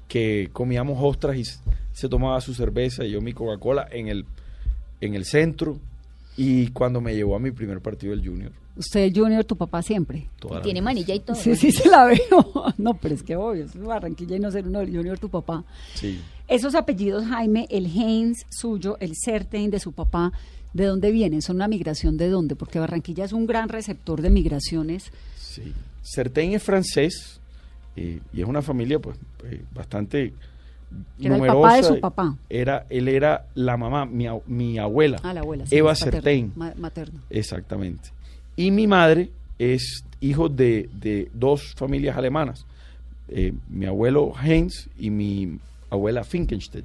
que 0.09 0.51
comíamos 0.53 0.99
ostras 1.01 1.37
y 1.37 1.45
se 1.93 2.09
tomaba 2.09 2.41
su 2.41 2.55
cerveza 2.55 3.05
y 3.05 3.13
yo 3.13 3.21
mi 3.21 3.33
Coca-Cola 3.33 3.89
en 3.91 4.09
el, 4.09 4.25
en 5.01 5.15
el 5.15 5.25
centro, 5.25 5.79
y 6.37 6.69
cuando 6.69 7.01
me 7.01 7.15
llevó 7.15 7.37
a 7.37 7.41
mi 7.41 7.51
primer 7.51 7.81
partido 7.81 8.15
del 8.15 8.27
Junior. 8.27 8.53
Usted, 8.79 9.13
Junior, 9.15 9.45
tu 9.45 9.57
papá 9.57 9.83
siempre. 9.83 10.29
toda 10.39 10.63
Tiene 10.63 10.81
manilla 10.81 11.15
y 11.15 11.21
todo. 11.21 11.35
Sí, 11.37 11.57
sí, 11.57 11.73
se 11.73 11.89
la 11.89 12.05
veo. 12.05 12.19
No, 12.79 12.95
pero 12.95 13.15
es 13.15 13.23
que 13.25 13.35
obvio, 13.37 13.65
es 13.65 13.77
Barranquilla 13.77 14.37
y 14.37 14.41
no 14.41 14.51
ser 14.53 14.67
uno 14.69 14.79
del 14.79 14.95
Junior, 14.97 15.19
tu 15.19 15.29
papá. 15.29 15.65
Sí. 15.95 16.21
Esos 16.47 16.75
apellidos, 16.77 17.25
Jaime, 17.27 17.67
el 17.71 17.87
Heinz 17.87 18.45
suyo, 18.51 18.97
el 19.01 19.13
Certain 19.17 19.71
de 19.71 19.81
su 19.81 19.93
papá, 19.93 20.33
¿de 20.73 20.85
dónde 20.87 21.11
vienen? 21.11 21.43
¿Son 21.43 21.57
una 21.57 21.67
migración 21.69 22.17
de 22.17 22.29
dónde? 22.29 22.55
Porque 22.57 22.79
Barranquilla 22.79 23.25
es 23.25 23.33
un 23.33 23.47
gran 23.47 23.69
receptor 23.69 24.23
de 24.23 24.31
migraciones. 24.31 25.11
Sí. 25.37 25.73
Certain 26.03 26.53
es 26.53 26.63
francés 26.63 27.41
eh, 27.97 28.21
y 28.33 28.41
es 28.41 28.47
una 28.47 28.63
familia 28.63 28.99
pues 29.01 29.19
eh, 29.45 29.61
bastante 29.75 30.33
Que 31.19 31.27
era 31.27 31.35
el 31.35 31.41
numerosa. 31.41 31.61
papá 31.63 31.77
de 31.77 31.83
su 31.83 32.01
papá. 32.01 32.37
Era, 32.49 32.87
él 32.89 33.09
era 33.09 33.47
la 33.55 33.77
mamá, 33.77 34.07
mi, 34.07 34.27
mi 34.47 34.79
abuela. 34.79 35.19
Ah, 35.25 35.35
la 35.35 35.41
abuela. 35.41 35.67
sí, 35.67 35.75
Eva 35.77 35.95
Certain. 35.97 36.53
ma- 36.55 36.75
materno. 36.79 37.21
Exactamente. 37.29 38.11
Y 38.59 38.71
mi 38.73 38.87
madre 38.89 39.31
es 39.59 40.05
hijo 40.21 40.49
de, 40.49 40.89
de 41.01 41.31
dos 41.33 41.75
familias 41.77 42.17
alemanas. 42.17 42.67
Eh, 43.29 43.53
mi 43.69 43.87
abuelo 43.87 44.33
Heinz 44.43 44.89
y 44.99 45.11
mi 45.11 45.59
abuela 45.91 46.25
Finkenstedt. 46.25 46.85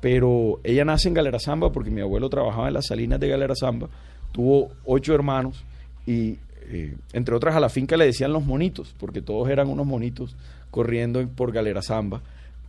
Pero 0.00 0.60
ella 0.62 0.84
nace 0.84 1.08
en 1.08 1.14
Galera 1.14 1.40
Zamba 1.40 1.72
porque 1.72 1.90
mi 1.90 2.00
abuelo 2.00 2.30
trabajaba 2.30 2.68
en 2.68 2.74
las 2.74 2.86
salinas 2.86 3.18
de 3.18 3.28
Galera 3.28 3.54
Zamba. 3.58 3.88
Tuvo 4.32 4.70
ocho 4.84 5.12
hermanos 5.14 5.64
y, 6.06 6.38
eh, 6.68 6.94
entre 7.12 7.34
otras, 7.34 7.56
a 7.56 7.60
la 7.60 7.68
finca 7.68 7.96
le 7.96 8.06
decían 8.06 8.32
los 8.32 8.44
monitos, 8.46 8.94
porque 8.98 9.20
todos 9.20 9.48
eran 9.50 9.68
unos 9.68 9.86
monitos 9.86 10.36
corriendo 10.70 11.20
en- 11.20 11.28
por 11.28 11.50
Galera 11.52 11.82
Zamba. 11.82 12.22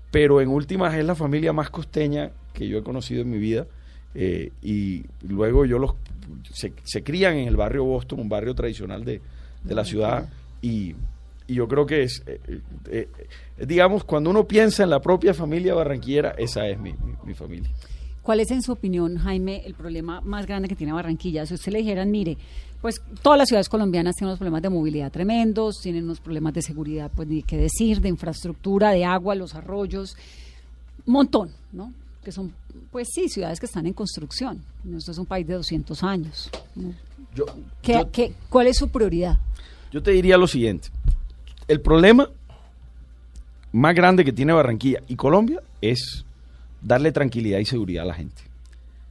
Pero 0.09 0.41
en 0.41 0.49
últimas 0.49 0.95
es 0.95 1.05
la 1.05 1.13
familia 1.15 1.53
más 1.53 1.69
costeña 1.69 2.31
que 2.53 2.67
yo 2.67 2.79
he 2.79 2.83
conocido 2.83 3.21
en 3.21 3.29
mi 3.29 3.37
vida. 3.37 3.67
eh, 4.13 4.51
y 4.61 5.05
luego 5.25 5.63
yo 5.65 5.79
los 5.79 5.93
se, 6.53 6.73
se 6.83 7.03
crían 7.03 7.35
en 7.35 7.47
el 7.47 7.55
barrio 7.55 7.83
Boston, 7.85 8.19
un 8.19 8.29
barrio 8.29 8.53
tradicional 8.55 9.03
de, 9.05 9.21
de 9.63 9.75
la 9.75 9.85
ciudad. 9.85 10.29
Y, 10.61 10.95
y 11.47 11.53
yo 11.55 11.67
creo 11.67 11.85
que 11.85 12.03
es, 12.03 12.23
eh, 12.27 12.39
eh, 12.89 13.09
eh, 13.57 13.65
digamos, 13.65 14.03
cuando 14.03 14.29
uno 14.29 14.45
piensa 14.47 14.83
en 14.83 14.89
la 14.89 15.01
propia 15.01 15.33
familia 15.33 15.73
barranquillera, 15.73 16.31
esa 16.37 16.67
es 16.67 16.79
mi, 16.79 16.93
mi- 16.93 17.15
mi 17.25 17.33
familia. 17.33 17.69
¿Cuál 18.21 18.39
es, 18.39 18.51
en 18.51 18.61
su 18.61 18.71
opinión, 18.71 19.17
Jaime, 19.17 19.63
el 19.65 19.73
problema 19.73 20.21
más 20.21 20.45
grande 20.45 20.67
que 20.67 20.75
tiene 20.75 20.93
Barranquilla? 20.93 21.43
Si 21.47 21.55
usted 21.55 21.71
le 21.71 21.79
dijeran, 21.79 22.11
mire, 22.11 22.37
pues 22.79 23.01
todas 23.23 23.35
las 23.35 23.47
ciudades 23.47 23.67
colombianas 23.67 24.15
tienen 24.15 24.29
unos 24.29 24.37
problemas 24.37 24.61
de 24.61 24.69
movilidad 24.69 25.11
tremendos, 25.11 25.81
tienen 25.81 26.03
unos 26.03 26.19
problemas 26.19 26.53
de 26.53 26.61
seguridad, 26.61 27.09
pues 27.15 27.27
ni 27.27 27.41
qué 27.41 27.57
decir, 27.57 27.99
de 27.99 28.09
infraestructura, 28.09 28.91
de 28.91 29.05
agua, 29.05 29.33
los 29.33 29.55
arroyos, 29.55 30.15
montón, 31.07 31.49
¿no? 31.71 31.91
Que 32.23 32.31
son, 32.31 32.53
pues 32.91 33.09
sí, 33.13 33.29
ciudades 33.29 33.59
que 33.59 33.65
están 33.65 33.85
en 33.87 33.93
construcción. 33.93 34.63
Esto 34.95 35.11
es 35.11 35.17
un 35.17 35.25
país 35.25 35.47
de 35.47 35.55
200 35.55 36.03
años. 36.03 36.49
¿no? 36.75 36.93
Yo, 37.35 37.45
¿Qué- 37.81 37.93
yo- 37.93 38.11
qué- 38.11 38.33
¿Cuál 38.49 38.67
es 38.67 38.77
su 38.77 38.89
prioridad? 38.89 39.39
yo 39.91 40.01
te 40.03 40.11
diría 40.11 40.37
lo 40.37 40.47
siguiente, 40.47 40.89
el 41.67 41.81
problema 41.81 42.29
más 43.71 43.95
grande 43.95 44.23
que 44.25 44.33
tiene 44.33 44.53
Barranquilla 44.53 44.99
y 45.07 45.15
Colombia 45.15 45.61
es 45.81 46.25
darle 46.81 47.11
tranquilidad 47.11 47.59
y 47.59 47.65
seguridad 47.65 48.03
a 48.03 48.07
la 48.07 48.13
gente. 48.13 48.41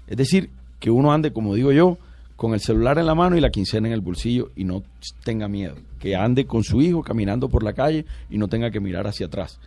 Es 0.07 0.17
decir, 0.17 0.51
que 0.79 0.91
uno 0.91 1.13
ande, 1.13 1.33
como 1.33 1.55
digo 1.55 1.73
yo, 1.73 1.99
con 2.37 2.55
el 2.55 2.61
celular 2.61 2.99
en 2.99 3.07
la 3.07 3.15
mano 3.15 3.37
y 3.37 3.41
la 3.41 3.51
quincena 3.51 3.89
en 3.89 3.93
el 3.95 4.01
bolsillo 4.01 4.51
y 4.57 4.65
no 4.65 4.83
tenga 5.25 5.49
miedo. 5.49 5.77
Que 5.99 6.17
ande 6.17 6.47
con 6.47 6.65
su 6.65 6.81
hijo 6.81 7.03
caminando 7.03 7.49
por 7.49 7.63
la 7.63 7.73
calle 7.75 8.07
y 8.31 8.39
no 8.39 8.49
tenga 8.49 8.71
que 8.71 8.81
mirar 8.81 9.07
hacia 9.07 9.27
atrás. 9.27 9.59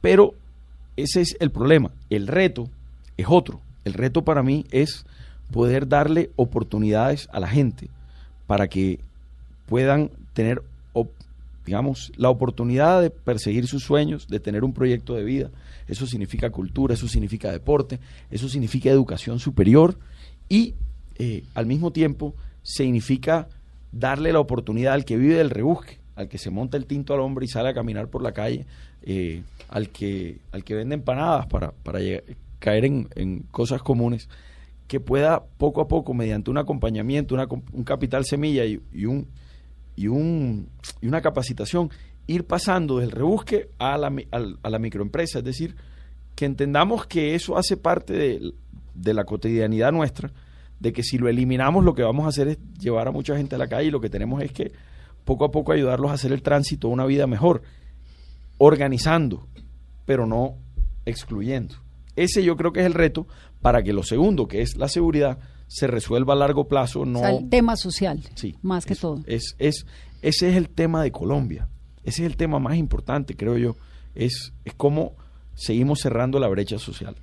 Pero 0.00 0.34
ese 0.96 1.20
es 1.22 1.36
el 1.40 1.50
problema. 1.50 1.90
El 2.10 2.26
reto 2.28 2.68
es 3.22 3.28
otro. 3.30 3.60
El 3.84 3.94
reto 3.94 4.24
para 4.24 4.42
mí 4.42 4.64
es 4.70 5.04
poder 5.50 5.88
darle 5.88 6.30
oportunidades 6.36 7.28
a 7.32 7.40
la 7.40 7.48
gente 7.48 7.88
para 8.46 8.68
que 8.68 9.00
puedan 9.66 10.10
tener, 10.32 10.62
digamos, 11.64 12.12
la 12.16 12.30
oportunidad 12.30 13.00
de 13.00 13.10
perseguir 13.10 13.66
sus 13.66 13.82
sueños, 13.84 14.28
de 14.28 14.40
tener 14.40 14.64
un 14.64 14.72
proyecto 14.72 15.14
de 15.14 15.24
vida. 15.24 15.50
Eso 15.88 16.06
significa 16.06 16.50
cultura, 16.50 16.94
eso 16.94 17.08
significa 17.08 17.50
deporte, 17.50 18.00
eso 18.30 18.48
significa 18.48 18.90
educación 18.90 19.38
superior 19.38 19.96
y 20.48 20.74
eh, 21.18 21.44
al 21.54 21.66
mismo 21.66 21.92
tiempo 21.92 22.34
significa 22.62 23.48
darle 23.92 24.32
la 24.32 24.40
oportunidad 24.40 24.94
al 24.94 25.04
que 25.04 25.16
vive 25.16 25.34
del 25.34 25.50
rebusque, 25.50 25.98
al 26.16 26.28
que 26.28 26.38
se 26.38 26.50
monta 26.50 26.76
el 26.76 26.86
tinto 26.86 27.14
al 27.14 27.20
hombre 27.20 27.44
y 27.44 27.48
sale 27.48 27.68
a 27.68 27.74
caminar 27.74 28.08
por 28.08 28.22
la 28.22 28.32
calle, 28.32 28.66
eh, 29.02 29.42
al, 29.68 29.90
que, 29.90 30.38
al 30.52 30.64
que 30.64 30.74
vende 30.74 30.94
empanadas 30.94 31.46
para, 31.46 31.72
para 31.72 32.00
caer 32.62 32.84
en, 32.84 33.40
cosas 33.50 33.82
comunes, 33.82 34.28
que 34.86 35.00
pueda 35.00 35.44
poco 35.58 35.80
a 35.80 35.88
poco, 35.88 36.14
mediante 36.14 36.50
un 36.50 36.58
acompañamiento, 36.58 37.34
un 37.72 37.84
capital 37.84 38.24
semilla 38.24 38.64
y, 38.64 38.76
un, 39.04 39.26
y, 39.96 40.06
un, 40.06 40.68
y 41.00 41.08
una 41.08 41.20
capacitación, 41.20 41.90
ir 42.28 42.46
pasando 42.46 43.00
del 43.00 43.10
rebusque 43.10 43.68
a 43.78 43.98
la, 43.98 44.14
a 44.62 44.70
la 44.70 44.78
microempresa, 44.78 45.40
es 45.40 45.44
decir, 45.44 45.74
que 46.36 46.44
entendamos 46.44 47.06
que 47.06 47.34
eso 47.34 47.58
hace 47.58 47.76
parte 47.76 48.12
de, 48.12 48.54
de 48.94 49.14
la 49.14 49.24
cotidianidad 49.24 49.90
nuestra, 49.90 50.30
de 50.78 50.92
que 50.92 51.02
si 51.02 51.18
lo 51.18 51.28
eliminamos 51.28 51.84
lo 51.84 51.94
que 51.94 52.02
vamos 52.02 52.26
a 52.26 52.28
hacer 52.28 52.48
es 52.48 52.58
llevar 52.78 53.08
a 53.08 53.12
mucha 53.12 53.36
gente 53.36 53.56
a 53.56 53.58
la 53.58 53.66
calle 53.66 53.88
y 53.88 53.90
lo 53.90 54.00
que 54.00 54.08
tenemos 54.08 54.40
es 54.42 54.52
que 54.52 54.72
poco 55.24 55.44
a 55.44 55.50
poco 55.50 55.72
ayudarlos 55.72 56.10
a 56.12 56.14
hacer 56.14 56.32
el 56.32 56.42
tránsito 56.42 56.88
a 56.88 56.90
una 56.90 57.06
vida 57.06 57.26
mejor, 57.26 57.62
organizando, 58.58 59.48
pero 60.04 60.26
no 60.26 60.58
excluyendo. 61.04 61.81
Ese 62.16 62.42
yo 62.42 62.56
creo 62.56 62.72
que 62.72 62.80
es 62.80 62.86
el 62.86 62.94
reto 62.94 63.26
para 63.60 63.82
que 63.82 63.92
lo 63.92 64.02
segundo, 64.02 64.48
que 64.48 64.62
es 64.62 64.76
la 64.76 64.88
seguridad, 64.88 65.38
se 65.66 65.86
resuelva 65.86 66.34
a 66.34 66.36
largo 66.36 66.68
plazo. 66.68 67.04
No... 67.06 67.26
el 67.26 67.48
tema 67.48 67.76
social, 67.76 68.22
sí, 68.34 68.56
más 68.62 68.84
que 68.84 68.94
todo. 68.94 69.22
Es, 69.26 69.54
es, 69.58 69.86
ese 70.20 70.50
es 70.50 70.56
el 70.56 70.68
tema 70.68 71.02
de 71.02 71.12
Colombia. 71.12 71.68
Ese 72.04 72.22
es 72.22 72.30
el 72.30 72.36
tema 72.36 72.58
más 72.58 72.76
importante, 72.76 73.36
creo 73.36 73.56
yo. 73.56 73.76
Es, 74.14 74.52
es 74.64 74.74
cómo 74.74 75.14
seguimos 75.54 76.00
cerrando 76.00 76.38
la 76.38 76.48
brecha 76.48 76.78
social 76.78 77.16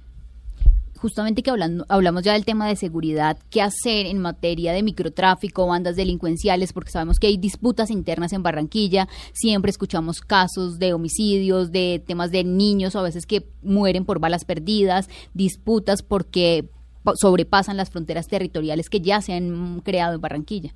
justamente 1.00 1.44
que 1.44 1.50
hablando, 1.50 1.86
hablamos 1.88 2.24
ya 2.24 2.34
del 2.34 2.46
tema 2.46 2.68
de 2.68 2.76
seguridad, 2.76 3.38
¿qué 3.50 3.62
hacer 3.62 4.06
en 4.06 4.20
materia 4.20 4.74
de 4.74 4.84
microtráfico, 4.84 5.66
bandas 5.66 5.96
delincuenciales? 5.96 6.74
Porque 6.74 6.92
sabemos 6.92 7.20
que 7.20 7.28
hay 7.28 7.38
disputas 7.38 7.90
internas 7.90 8.34
en 8.34 8.44
Barranquilla, 8.44 9.08
siempre 9.32 9.72
escuchamos 9.72 10.22
casos 10.22 10.78
de 10.78 10.94
homicidios, 10.94 11.72
de 11.72 12.04
temas 12.06 12.32
de 12.32 12.44
niños 12.44 12.96
a 12.96 13.02
veces 13.02 13.26
que 13.26 13.48
mueren 13.64 14.04
por 14.04 14.20
balas 14.20 14.44
perdidas, 14.44 15.10
disputas 15.34 16.04
porque 16.04 16.70
sobrepasan 17.16 17.78
las 17.78 17.90
fronteras 17.90 18.28
territoriales 18.28 18.90
que 18.90 19.00
ya 19.00 19.22
se 19.22 19.34
han 19.34 19.80
creado 19.80 20.16
en 20.16 20.22
Barranquilla. 20.22 20.74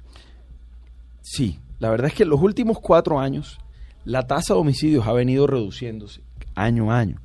Sí, 1.21 1.59
la 1.79 1.89
verdad 1.89 2.07
es 2.07 2.13
que 2.13 2.23
en 2.23 2.29
los 2.29 2.41
últimos 2.41 2.79
cuatro 2.79 3.19
años 3.19 3.59
la 4.05 4.25
tasa 4.25 4.53
de 4.53 4.61
homicidios 4.61 5.05
ha 5.05 5.13
venido 5.13 5.47
reduciéndose 5.47 6.21
año 6.55 6.91
a 6.91 6.99
año, 6.99 7.19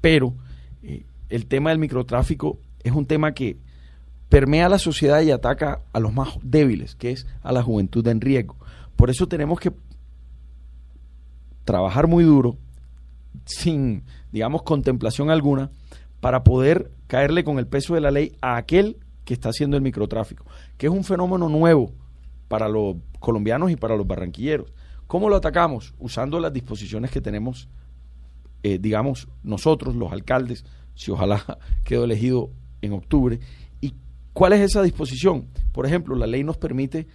pero 0.00 0.34
eh, 0.82 1.04
el 1.34 1.46
tema 1.46 1.70
del 1.70 1.80
microtráfico 1.80 2.58
es 2.84 2.92
un 2.92 3.06
tema 3.06 3.34
que 3.34 3.58
permea 4.28 4.68
la 4.68 4.78
sociedad 4.78 5.20
y 5.20 5.32
ataca 5.32 5.82
a 5.92 5.98
los 5.98 6.12
más 6.12 6.38
débiles, 6.42 6.94
que 6.94 7.10
es 7.10 7.26
a 7.42 7.50
la 7.50 7.62
juventud 7.62 8.06
en 8.06 8.20
riesgo. 8.20 8.56
Por 8.94 9.10
eso 9.10 9.26
tenemos 9.26 9.58
que 9.58 9.72
trabajar 11.64 12.06
muy 12.06 12.22
duro, 12.22 12.56
sin, 13.46 14.04
digamos, 14.30 14.62
contemplación 14.62 15.28
alguna, 15.28 15.70
para 16.20 16.44
poder 16.44 16.92
caerle 17.08 17.42
con 17.42 17.58
el 17.58 17.66
peso 17.66 17.94
de 17.94 18.00
la 18.00 18.12
ley 18.12 18.36
a 18.40 18.56
aquel 18.56 18.98
que 19.24 19.34
está 19.34 19.48
haciendo 19.48 19.76
el 19.76 19.82
microtráfico, 19.82 20.44
que 20.78 20.86
es 20.86 20.92
un 20.92 21.02
fenómeno 21.02 21.48
nuevo 21.48 21.90
para 22.46 22.68
los 22.68 22.96
colombianos 23.18 23.72
y 23.72 23.76
para 23.76 23.96
los 23.96 24.06
barranquilleros. 24.06 24.72
¿Cómo 25.08 25.28
lo 25.28 25.34
atacamos? 25.34 25.94
Usando 25.98 26.38
las 26.38 26.52
disposiciones 26.52 27.10
que 27.10 27.20
tenemos, 27.20 27.68
eh, 28.62 28.78
digamos, 28.78 29.26
nosotros, 29.42 29.96
los 29.96 30.12
alcaldes, 30.12 30.64
si 30.94 31.10
ojalá 31.10 31.44
quedó 31.84 32.04
elegido 32.04 32.50
en 32.82 32.92
octubre. 32.92 33.40
¿Y 33.80 33.94
cuál 34.32 34.52
es 34.52 34.60
esa 34.60 34.82
disposición? 34.82 35.48
Por 35.72 35.86
ejemplo, 35.86 36.14
la 36.14 36.26
ley 36.26 36.44
nos 36.44 36.56
permite 36.56 37.06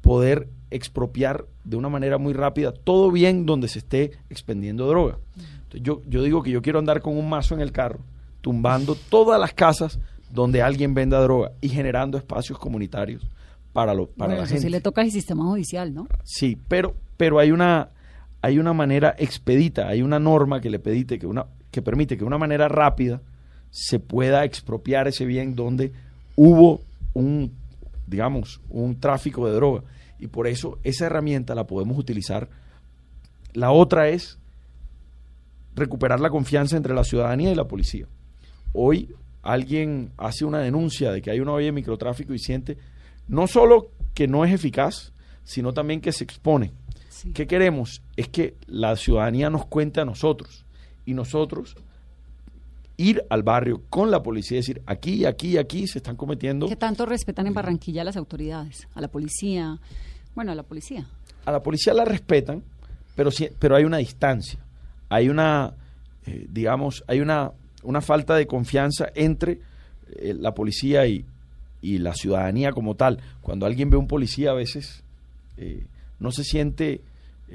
poder 0.00 0.48
expropiar 0.70 1.46
de 1.64 1.76
una 1.76 1.88
manera 1.88 2.18
muy 2.18 2.34
rápida 2.34 2.72
todo 2.72 3.10
bien 3.10 3.46
donde 3.46 3.68
se 3.68 3.78
esté 3.78 4.12
expendiendo 4.28 4.86
droga. 4.86 5.18
yo, 5.72 6.02
yo 6.06 6.22
digo 6.22 6.42
que 6.42 6.50
yo 6.50 6.60
quiero 6.62 6.78
andar 6.78 7.00
con 7.00 7.16
un 7.16 7.28
mazo 7.28 7.54
en 7.54 7.60
el 7.60 7.72
carro, 7.72 8.00
tumbando 8.40 8.96
todas 9.08 9.40
las 9.40 9.54
casas 9.54 9.98
donde 10.30 10.62
alguien 10.62 10.94
venda 10.94 11.20
droga 11.20 11.52
y 11.60 11.68
generando 11.68 12.18
espacios 12.18 12.58
comunitarios 12.58 13.22
para, 13.72 13.94
lo, 13.94 14.06
para 14.06 14.36
la 14.36 14.46
gente. 14.46 14.68
le 14.68 14.80
toca 14.80 15.00
al 15.00 15.10
sistema 15.10 15.44
judicial, 15.44 15.94
¿no? 15.94 16.06
Sí, 16.24 16.58
pero, 16.68 16.94
pero 17.16 17.38
hay 17.38 17.50
una 17.50 17.90
hay 18.44 18.58
una 18.58 18.74
manera 18.74 19.14
expedita, 19.16 19.88
hay 19.88 20.02
una 20.02 20.18
norma 20.18 20.60
que 20.60 20.68
le 20.68 20.78
pedite 20.78 21.18
que 21.18 21.26
una 21.26 21.46
que 21.74 21.82
permite 21.82 22.14
que 22.14 22.20
de 22.20 22.26
una 22.26 22.38
manera 22.38 22.68
rápida 22.68 23.20
se 23.72 23.98
pueda 23.98 24.44
expropiar 24.44 25.08
ese 25.08 25.24
bien 25.24 25.56
donde 25.56 25.92
hubo 26.36 26.80
un, 27.14 27.50
digamos, 28.06 28.60
un 28.70 29.00
tráfico 29.00 29.44
de 29.48 29.54
droga. 29.54 29.82
Y 30.20 30.28
por 30.28 30.46
eso 30.46 30.78
esa 30.84 31.06
herramienta 31.06 31.56
la 31.56 31.66
podemos 31.66 31.98
utilizar. 31.98 32.48
La 33.54 33.72
otra 33.72 34.08
es 34.08 34.38
recuperar 35.74 36.20
la 36.20 36.30
confianza 36.30 36.76
entre 36.76 36.94
la 36.94 37.02
ciudadanía 37.02 37.50
y 37.50 37.56
la 37.56 37.66
policía. 37.66 38.06
Hoy 38.72 39.12
alguien 39.42 40.12
hace 40.16 40.44
una 40.44 40.60
denuncia 40.60 41.10
de 41.10 41.20
que 41.20 41.32
hay 41.32 41.40
una 41.40 41.54
olla 41.54 41.66
de 41.66 41.72
microtráfico 41.72 42.34
y 42.34 42.38
siente 42.38 42.78
no 43.26 43.48
solo 43.48 43.88
que 44.14 44.28
no 44.28 44.44
es 44.44 44.54
eficaz, 44.54 45.12
sino 45.42 45.72
también 45.72 46.00
que 46.00 46.12
se 46.12 46.22
expone. 46.22 46.70
¿Qué 47.34 47.48
queremos? 47.48 48.00
Es 48.14 48.28
que 48.28 48.54
la 48.68 48.94
ciudadanía 48.94 49.50
nos 49.50 49.66
cuente 49.66 50.00
a 50.00 50.04
nosotros 50.04 50.63
y 51.06 51.14
nosotros 51.14 51.76
ir 52.96 53.24
al 53.28 53.42
barrio 53.42 53.82
con 53.90 54.10
la 54.10 54.22
policía 54.22 54.58
y 54.58 54.60
decir, 54.60 54.82
aquí, 54.86 55.24
aquí, 55.24 55.58
aquí 55.58 55.86
se 55.86 55.98
están 55.98 56.16
cometiendo... 56.16 56.68
¿Qué 56.68 56.76
tanto 56.76 57.06
respetan 57.06 57.46
en 57.46 57.54
Barranquilla 57.54 58.02
a 58.02 58.04
las 58.04 58.16
autoridades? 58.16 58.88
A 58.94 59.00
la 59.00 59.08
policía, 59.08 59.78
bueno, 60.34 60.52
a 60.52 60.54
la 60.54 60.62
policía. 60.62 61.06
A 61.44 61.52
la 61.52 61.62
policía 61.62 61.92
la 61.92 62.04
respetan, 62.04 62.62
pero, 63.16 63.30
pero 63.58 63.76
hay 63.76 63.84
una 63.84 63.98
distancia, 63.98 64.58
hay 65.08 65.28
una, 65.28 65.74
eh, 66.26 66.46
digamos, 66.48 67.04
hay 67.06 67.20
una, 67.20 67.52
una 67.82 68.00
falta 68.00 68.34
de 68.36 68.46
confianza 68.46 69.08
entre 69.14 69.60
eh, 70.16 70.34
la 70.38 70.54
policía 70.54 71.06
y, 71.06 71.24
y, 71.82 71.98
la 71.98 72.14
ciudadanía 72.14 72.72
como 72.72 72.94
tal. 72.94 73.20
Cuando 73.42 73.66
alguien 73.66 73.90
ve 73.90 73.96
a 73.96 74.00
un 74.00 74.08
policía 74.08 74.50
a 74.50 74.54
veces 74.54 75.02
eh, 75.56 75.84
no 76.18 76.32
se 76.32 76.44
siente 76.44 77.00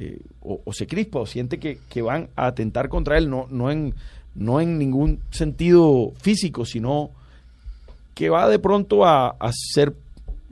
eh, 0.01 0.21
o, 0.39 0.71
se 0.71 0.87
crispa 0.87 1.19
o 1.19 1.25
siente 1.25 1.59
que, 1.59 2.01
van 2.01 2.29
a 2.37 2.47
atentar 2.47 2.87
contra 2.87 3.17
él, 3.17 3.29
no, 3.29 3.47
no, 3.49 3.69
en, 3.69 3.93
no 4.33 4.61
en 4.61 4.77
ningún 4.77 5.19
sentido 5.29 6.13
físico, 6.21 6.63
sino 6.63 7.09
que 8.13 8.29
va 8.29 8.47
de 8.47 8.59
pronto 8.59 9.05
a, 9.05 9.35
ser 9.51 9.93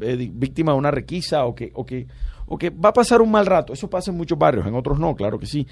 eh, 0.02 0.30
víctima 0.34 0.74
de 0.74 0.78
una 0.78 0.92
requisa 0.92 1.46
o 1.46 1.56
que, 1.56 1.72
o, 1.76 1.86
que, 1.86 2.08
o 2.46 2.58
que 2.58 2.72
va 2.72 2.90
a 2.90 2.94
pasar 2.94 3.22
un 3.22 3.32
mal 3.32 3.46
rato. 3.46 3.72
Eso 3.72 3.90
pasa 3.90 4.12
en 4.12 4.18
muchos 4.18 4.38
barrios, 4.38 4.68
en 4.68 4.76
otros 4.76 5.00
no, 5.00 5.16
claro 5.16 5.40
que 5.40 5.46
sí. 5.46 5.66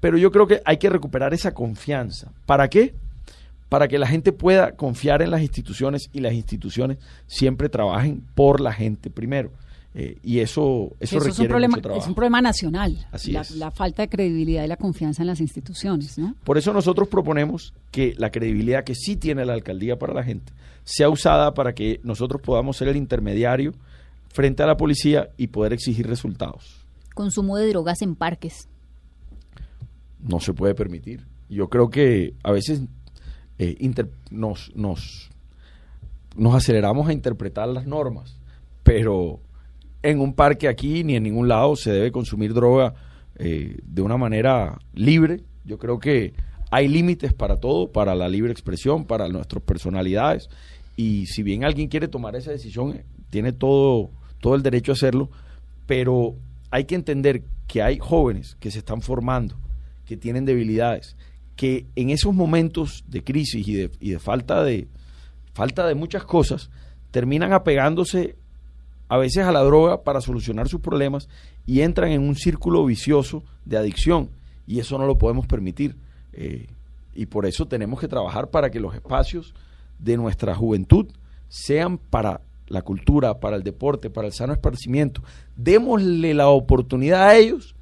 Pero 0.00 0.16
yo 0.16 0.32
creo 0.32 0.46
que 0.46 0.62
hay 0.64 0.78
que 0.78 0.88
recuperar 0.88 1.34
esa 1.34 1.52
confianza. 1.52 2.32
¿Para 2.46 2.68
qué? 2.68 2.94
Para 3.68 3.88
que 3.88 3.98
la 3.98 4.06
gente 4.06 4.32
pueda 4.32 4.72
confiar 4.72 5.20
en 5.20 5.30
las 5.30 5.42
instituciones 5.42 6.08
y 6.14 6.20
las 6.20 6.32
instituciones 6.32 6.96
siempre 7.26 7.68
trabajen 7.68 8.24
por 8.34 8.62
la 8.62 8.72
gente 8.72 9.10
primero. 9.10 9.50
Eh, 9.94 10.18
y 10.22 10.40
eso, 10.40 10.92
eso, 11.00 11.18
requiere 11.18 11.32
es 11.32 11.38
un 11.40 11.48
problema, 11.48 11.70
mucho 11.72 11.82
trabajo. 11.82 12.02
Es 12.02 12.08
un 12.08 12.14
problema 12.14 12.40
nacional, 12.42 13.06
Así 13.10 13.32
la, 13.32 13.40
es. 13.40 13.52
la, 13.52 13.70
falta 13.70 14.02
de 14.02 14.08
credibilidad 14.08 14.62
y 14.62 14.68
la 14.68 14.76
confianza 14.76 15.22
en 15.22 15.26
las 15.28 15.40
instituciones. 15.40 16.18
¿no? 16.18 16.34
Por 16.44 16.58
eso 16.58 16.72
nosotros 16.72 17.08
proponemos 17.08 17.72
que 17.90 18.14
la 18.18 18.30
credibilidad 18.30 18.84
que 18.84 18.94
sí 18.94 19.16
tiene 19.16 19.44
la 19.44 19.54
alcaldía 19.54 19.98
para 19.98 20.12
la 20.14 20.22
gente 20.22 20.52
sea 20.84 21.10
usada 21.10 21.52
para 21.52 21.74
que 21.74 22.00
nosotros 22.02 22.40
podamos 22.40 22.76
ser 22.76 22.88
el 22.88 22.96
intermediario 22.96 23.74
frente 24.28 24.62
a 24.62 24.66
la 24.66 24.76
policía 24.76 25.30
y 25.36 25.48
poder 25.48 25.74
exigir 25.74 26.06
resultados. 26.06 26.84
Consumo 27.14 27.56
de 27.56 27.68
drogas 27.68 28.00
en 28.00 28.14
parques. 28.14 28.68
No 30.20 30.40
se 30.40 30.54
puede 30.54 30.74
permitir. 30.74 31.26
Yo 31.48 31.68
creo 31.68 31.90
que 31.90 32.34
a 32.42 32.52
veces 32.52 32.82
eh, 33.58 33.76
nos, 34.30 34.74
nos, 34.74 35.30
nos 36.36 36.54
aceleramos 36.54 37.08
a 37.08 37.12
interpretar 37.12 37.68
las 37.68 37.86
normas, 37.86 38.38
pero 38.82 39.40
en 40.02 40.20
un 40.20 40.34
parque 40.34 40.68
aquí 40.68 41.04
ni 41.04 41.16
en 41.16 41.22
ningún 41.24 41.48
lado 41.48 41.76
se 41.76 41.90
debe 41.90 42.12
consumir 42.12 42.54
droga 42.54 42.94
eh, 43.36 43.78
de 43.84 44.02
una 44.02 44.16
manera 44.16 44.78
libre. 44.94 45.42
Yo 45.64 45.78
creo 45.78 45.98
que 45.98 46.34
hay 46.70 46.88
límites 46.88 47.32
para 47.32 47.56
todo, 47.56 47.90
para 47.90 48.14
la 48.14 48.28
libre 48.28 48.52
expresión, 48.52 49.04
para 49.04 49.28
nuestras 49.28 49.62
personalidades. 49.62 50.48
Y 50.96 51.26
si 51.26 51.42
bien 51.42 51.64
alguien 51.64 51.88
quiere 51.88 52.08
tomar 52.08 52.36
esa 52.36 52.50
decisión, 52.50 53.02
tiene 53.30 53.52
todo, 53.52 54.10
todo 54.40 54.54
el 54.54 54.62
derecho 54.62 54.92
a 54.92 54.94
hacerlo, 54.94 55.30
pero 55.86 56.34
hay 56.70 56.84
que 56.84 56.94
entender 56.94 57.44
que 57.66 57.82
hay 57.82 57.98
jóvenes 57.98 58.56
que 58.60 58.70
se 58.70 58.78
están 58.78 59.02
formando, 59.02 59.56
que 60.04 60.16
tienen 60.16 60.44
debilidades, 60.44 61.16
que 61.56 61.86
en 61.96 62.10
esos 62.10 62.34
momentos 62.34 63.04
de 63.08 63.22
crisis 63.22 63.66
y 63.66 63.74
de, 63.74 63.90
y 64.00 64.10
de 64.10 64.18
falta 64.18 64.62
de 64.62 64.88
falta 65.54 65.88
de 65.88 65.96
muchas 65.96 66.24
cosas, 66.24 66.70
terminan 67.10 67.52
apegándose 67.52 68.36
a 69.08 69.16
veces 69.16 69.44
a 69.44 69.52
la 69.52 69.62
droga 69.62 70.02
para 70.02 70.20
solucionar 70.20 70.68
sus 70.68 70.80
problemas 70.80 71.28
y 71.66 71.80
entran 71.80 72.10
en 72.10 72.22
un 72.22 72.34
círculo 72.34 72.84
vicioso 72.84 73.42
de 73.64 73.78
adicción 73.78 74.30
y 74.66 74.80
eso 74.80 74.98
no 74.98 75.06
lo 75.06 75.16
podemos 75.18 75.46
permitir. 75.46 75.96
Eh, 76.32 76.66
y 77.14 77.26
por 77.26 77.46
eso 77.46 77.66
tenemos 77.66 77.98
que 77.98 78.06
trabajar 78.06 78.50
para 78.50 78.70
que 78.70 78.78
los 78.78 78.94
espacios 78.94 79.54
de 79.98 80.16
nuestra 80.16 80.54
juventud 80.54 81.06
sean 81.48 81.98
para 81.98 82.42
la 82.68 82.82
cultura, 82.82 83.40
para 83.40 83.56
el 83.56 83.62
deporte, 83.62 84.10
para 84.10 84.28
el 84.28 84.32
sano 84.32 84.52
esparcimiento. 84.52 85.22
Démosle 85.56 86.34
la 86.34 86.48
oportunidad 86.48 87.28
a 87.28 87.36
ellos 87.36 87.74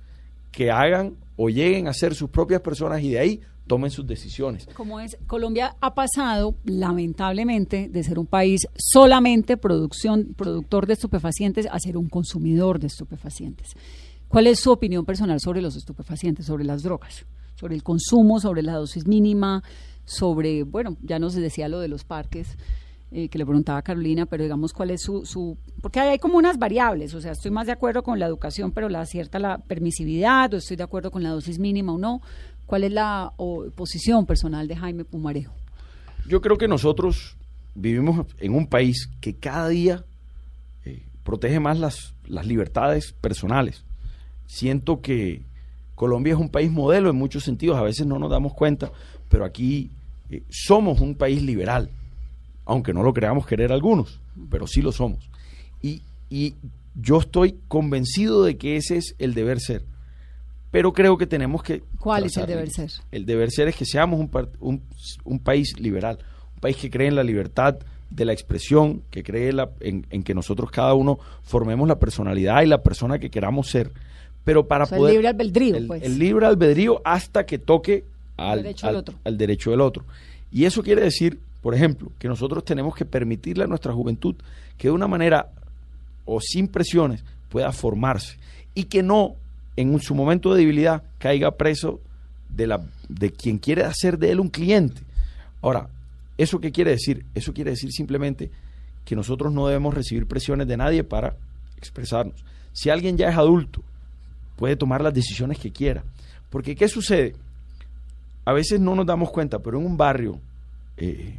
que 0.52 0.70
hagan 0.70 1.16
o 1.36 1.50
lleguen 1.50 1.88
a 1.88 1.92
ser 1.92 2.14
sus 2.14 2.30
propias 2.30 2.60
personas 2.60 3.02
y 3.02 3.10
de 3.10 3.18
ahí 3.18 3.40
tomen 3.66 3.90
sus 3.90 4.06
decisiones. 4.06 4.68
Como 4.74 5.00
es, 5.00 5.16
Colombia 5.26 5.76
ha 5.80 5.94
pasado, 5.94 6.54
lamentablemente, 6.64 7.88
de 7.88 8.02
ser 8.02 8.18
un 8.18 8.26
país 8.26 8.66
solamente 8.76 9.56
producción, 9.56 10.34
productor 10.36 10.86
de 10.86 10.94
estupefacientes 10.94 11.66
a 11.70 11.78
ser 11.78 11.96
un 11.96 12.08
consumidor 12.08 12.78
de 12.78 12.86
estupefacientes. 12.86 13.74
¿Cuál 14.28 14.46
es 14.46 14.60
su 14.60 14.70
opinión 14.72 15.04
personal 15.04 15.40
sobre 15.40 15.62
los 15.62 15.76
estupefacientes, 15.76 16.46
sobre 16.46 16.64
las 16.64 16.82
drogas, 16.82 17.26
sobre 17.54 17.74
el 17.74 17.82
consumo, 17.82 18.40
sobre 18.40 18.62
la 18.62 18.74
dosis 18.74 19.06
mínima, 19.06 19.62
sobre, 20.04 20.62
bueno, 20.62 20.96
ya 21.02 21.18
nos 21.18 21.34
decía 21.34 21.68
lo 21.68 21.80
de 21.80 21.88
los 21.88 22.04
parques, 22.04 22.56
eh, 23.12 23.28
que 23.28 23.38
le 23.38 23.46
preguntaba 23.46 23.78
a 23.78 23.82
Carolina, 23.82 24.26
pero 24.26 24.42
digamos 24.42 24.72
cuál 24.72 24.90
es 24.90 25.02
su, 25.02 25.24
su, 25.24 25.56
porque 25.80 26.00
hay 26.00 26.18
como 26.18 26.38
unas 26.38 26.58
variables, 26.58 27.14
o 27.14 27.20
sea, 27.20 27.32
estoy 27.32 27.52
más 27.52 27.66
de 27.66 27.72
acuerdo 27.72 28.02
con 28.02 28.18
la 28.18 28.26
educación, 28.26 28.72
pero 28.72 28.88
la 28.88 29.06
cierta 29.06 29.38
la 29.38 29.58
permisividad, 29.58 30.52
o 30.52 30.56
estoy 30.56 30.76
de 30.76 30.82
acuerdo 30.82 31.12
con 31.12 31.22
la 31.22 31.30
dosis 31.30 31.60
mínima 31.60 31.92
o 31.92 31.98
no. 31.98 32.20
¿Cuál 32.66 32.82
es 32.84 32.92
la 32.92 33.32
posición 33.76 34.26
personal 34.26 34.66
de 34.66 34.76
Jaime 34.76 35.04
Pumarejo? 35.04 35.54
Yo 36.28 36.40
creo 36.40 36.58
que 36.58 36.66
nosotros 36.66 37.36
vivimos 37.76 38.26
en 38.38 38.54
un 38.54 38.66
país 38.66 39.08
que 39.20 39.36
cada 39.36 39.68
día 39.68 40.04
eh, 40.84 41.04
protege 41.22 41.60
más 41.60 41.78
las, 41.78 42.12
libertades 42.44 43.12
personales. 43.12 43.84
Siento 44.46 45.00
que 45.00 45.42
Colombia 45.94 46.32
es 46.32 46.40
un 46.40 46.48
país 46.48 46.70
modelo 46.70 47.08
en 47.08 47.16
muchos 47.16 47.44
sentidos, 47.44 47.76
a 47.76 47.82
veces 47.82 48.06
no 48.06 48.18
nos 48.18 48.30
damos 48.30 48.52
cuenta, 48.54 48.90
pero 49.28 49.44
aquí 49.44 49.90
eh, 50.30 50.42
somos 50.50 51.00
un 51.00 51.14
país 51.14 51.42
liberal, 51.42 51.90
aunque 52.64 52.92
no 52.92 53.04
lo 53.04 53.14
creamos 53.14 53.46
querer 53.46 53.70
algunos, 53.70 54.20
pero 54.50 54.66
sí 54.66 54.82
lo 54.82 54.90
somos. 54.90 55.30
Y, 55.80 56.02
y 56.28 56.54
yo 56.96 57.18
estoy 57.18 57.60
convencido 57.68 58.42
de 58.42 58.56
que 58.56 58.76
ese 58.76 58.96
es 58.96 59.14
el 59.18 59.34
deber 59.34 59.60
ser 59.60 59.84
pero 60.76 60.92
creo 60.92 61.16
que 61.16 61.26
tenemos 61.26 61.62
que... 61.62 61.82
¿Cuál 61.98 62.24
es 62.24 62.36
el 62.36 62.44
deber 62.44 62.68
ser? 62.68 62.90
El 63.10 63.24
deber 63.24 63.50
ser 63.50 63.68
es 63.68 63.76
que 63.76 63.86
seamos 63.86 64.20
un, 64.20 64.82
un, 65.24 65.38
país 65.38 65.80
liberal, 65.80 66.18
un 66.54 66.60
país 66.60 66.76
que 66.76 66.90
cree 66.90 67.08
en 67.08 67.14
la 67.14 67.24
libertad 67.24 67.78
de 68.10 68.26
la 68.26 68.34
expresión, 68.34 69.00
que 69.10 69.22
cree 69.22 69.54
en, 69.80 70.22
que 70.22 70.34
nosotros 70.34 70.70
cada 70.70 70.92
uno 70.92 71.18
formemos 71.44 71.88
la 71.88 71.98
personalidad 71.98 72.60
y 72.60 72.66
la 72.66 72.82
persona 72.82 73.18
que 73.18 73.30
queramos 73.30 73.70
ser. 73.70 73.90
Pero 74.44 74.68
para 74.68 74.84
poder... 74.84 75.04
El 75.04 75.12
libre 75.12 75.28
albedrío, 75.28 75.86
pues. 75.86 76.02
El 76.02 76.18
libre 76.18 76.44
albedrío 76.44 77.00
hasta 77.06 77.46
que 77.46 77.56
toque 77.56 78.04
al 78.36 78.62
derecho, 78.62 78.86
al, 78.86 78.96
otro. 78.96 79.14
al 79.24 79.38
derecho 79.38 79.70
del 79.70 79.80
otro. 79.80 80.04
Y 80.52 80.66
eso 80.66 80.82
quiere 80.82 81.00
decir, 81.00 81.40
por 81.62 81.74
ejemplo, 81.74 82.12
que 82.18 82.28
nosotros 82.28 82.66
tenemos 82.66 82.94
que 82.94 83.06
permitirle 83.06 83.64
a 83.64 83.66
nuestra 83.66 83.94
juventud 83.94 84.34
que 84.76 84.88
de 84.88 84.92
una 84.92 85.08
manera 85.08 85.48
o 86.26 86.38
sin 86.38 86.68
presiones 86.68 87.24
pueda 87.48 87.72
formarse 87.72 88.36
y 88.74 88.84
que 88.84 89.02
no 89.02 89.36
en 89.76 90.00
su 90.00 90.14
momento 90.14 90.52
de 90.52 90.60
debilidad 90.60 91.02
caiga 91.18 91.56
preso 91.56 92.00
de, 92.48 92.66
la, 92.66 92.80
de 93.08 93.30
quien 93.32 93.58
quiere 93.58 93.84
hacer 93.84 94.18
de 94.18 94.30
él 94.30 94.40
un 94.40 94.48
cliente. 94.48 95.02
Ahora, 95.62 95.88
¿eso 96.38 96.60
qué 96.60 96.72
quiere 96.72 96.92
decir? 96.92 97.24
Eso 97.34 97.52
quiere 97.52 97.70
decir 97.70 97.92
simplemente 97.92 98.50
que 99.04 99.16
nosotros 99.16 99.52
no 99.52 99.66
debemos 99.66 99.94
recibir 99.94 100.26
presiones 100.26 100.66
de 100.66 100.76
nadie 100.76 101.04
para 101.04 101.36
expresarnos. 101.76 102.44
Si 102.72 102.90
alguien 102.90 103.16
ya 103.16 103.28
es 103.28 103.36
adulto, 103.36 103.82
puede 104.56 104.76
tomar 104.76 105.02
las 105.02 105.14
decisiones 105.14 105.58
que 105.58 105.72
quiera. 105.72 106.04
Porque 106.50 106.74
¿qué 106.74 106.88
sucede? 106.88 107.34
A 108.44 108.52
veces 108.52 108.80
no 108.80 108.94
nos 108.94 109.06
damos 109.06 109.30
cuenta, 109.30 109.58
pero 109.58 109.78
en 109.78 109.86
un 109.86 109.96
barrio 109.96 110.40
eh, 110.96 111.38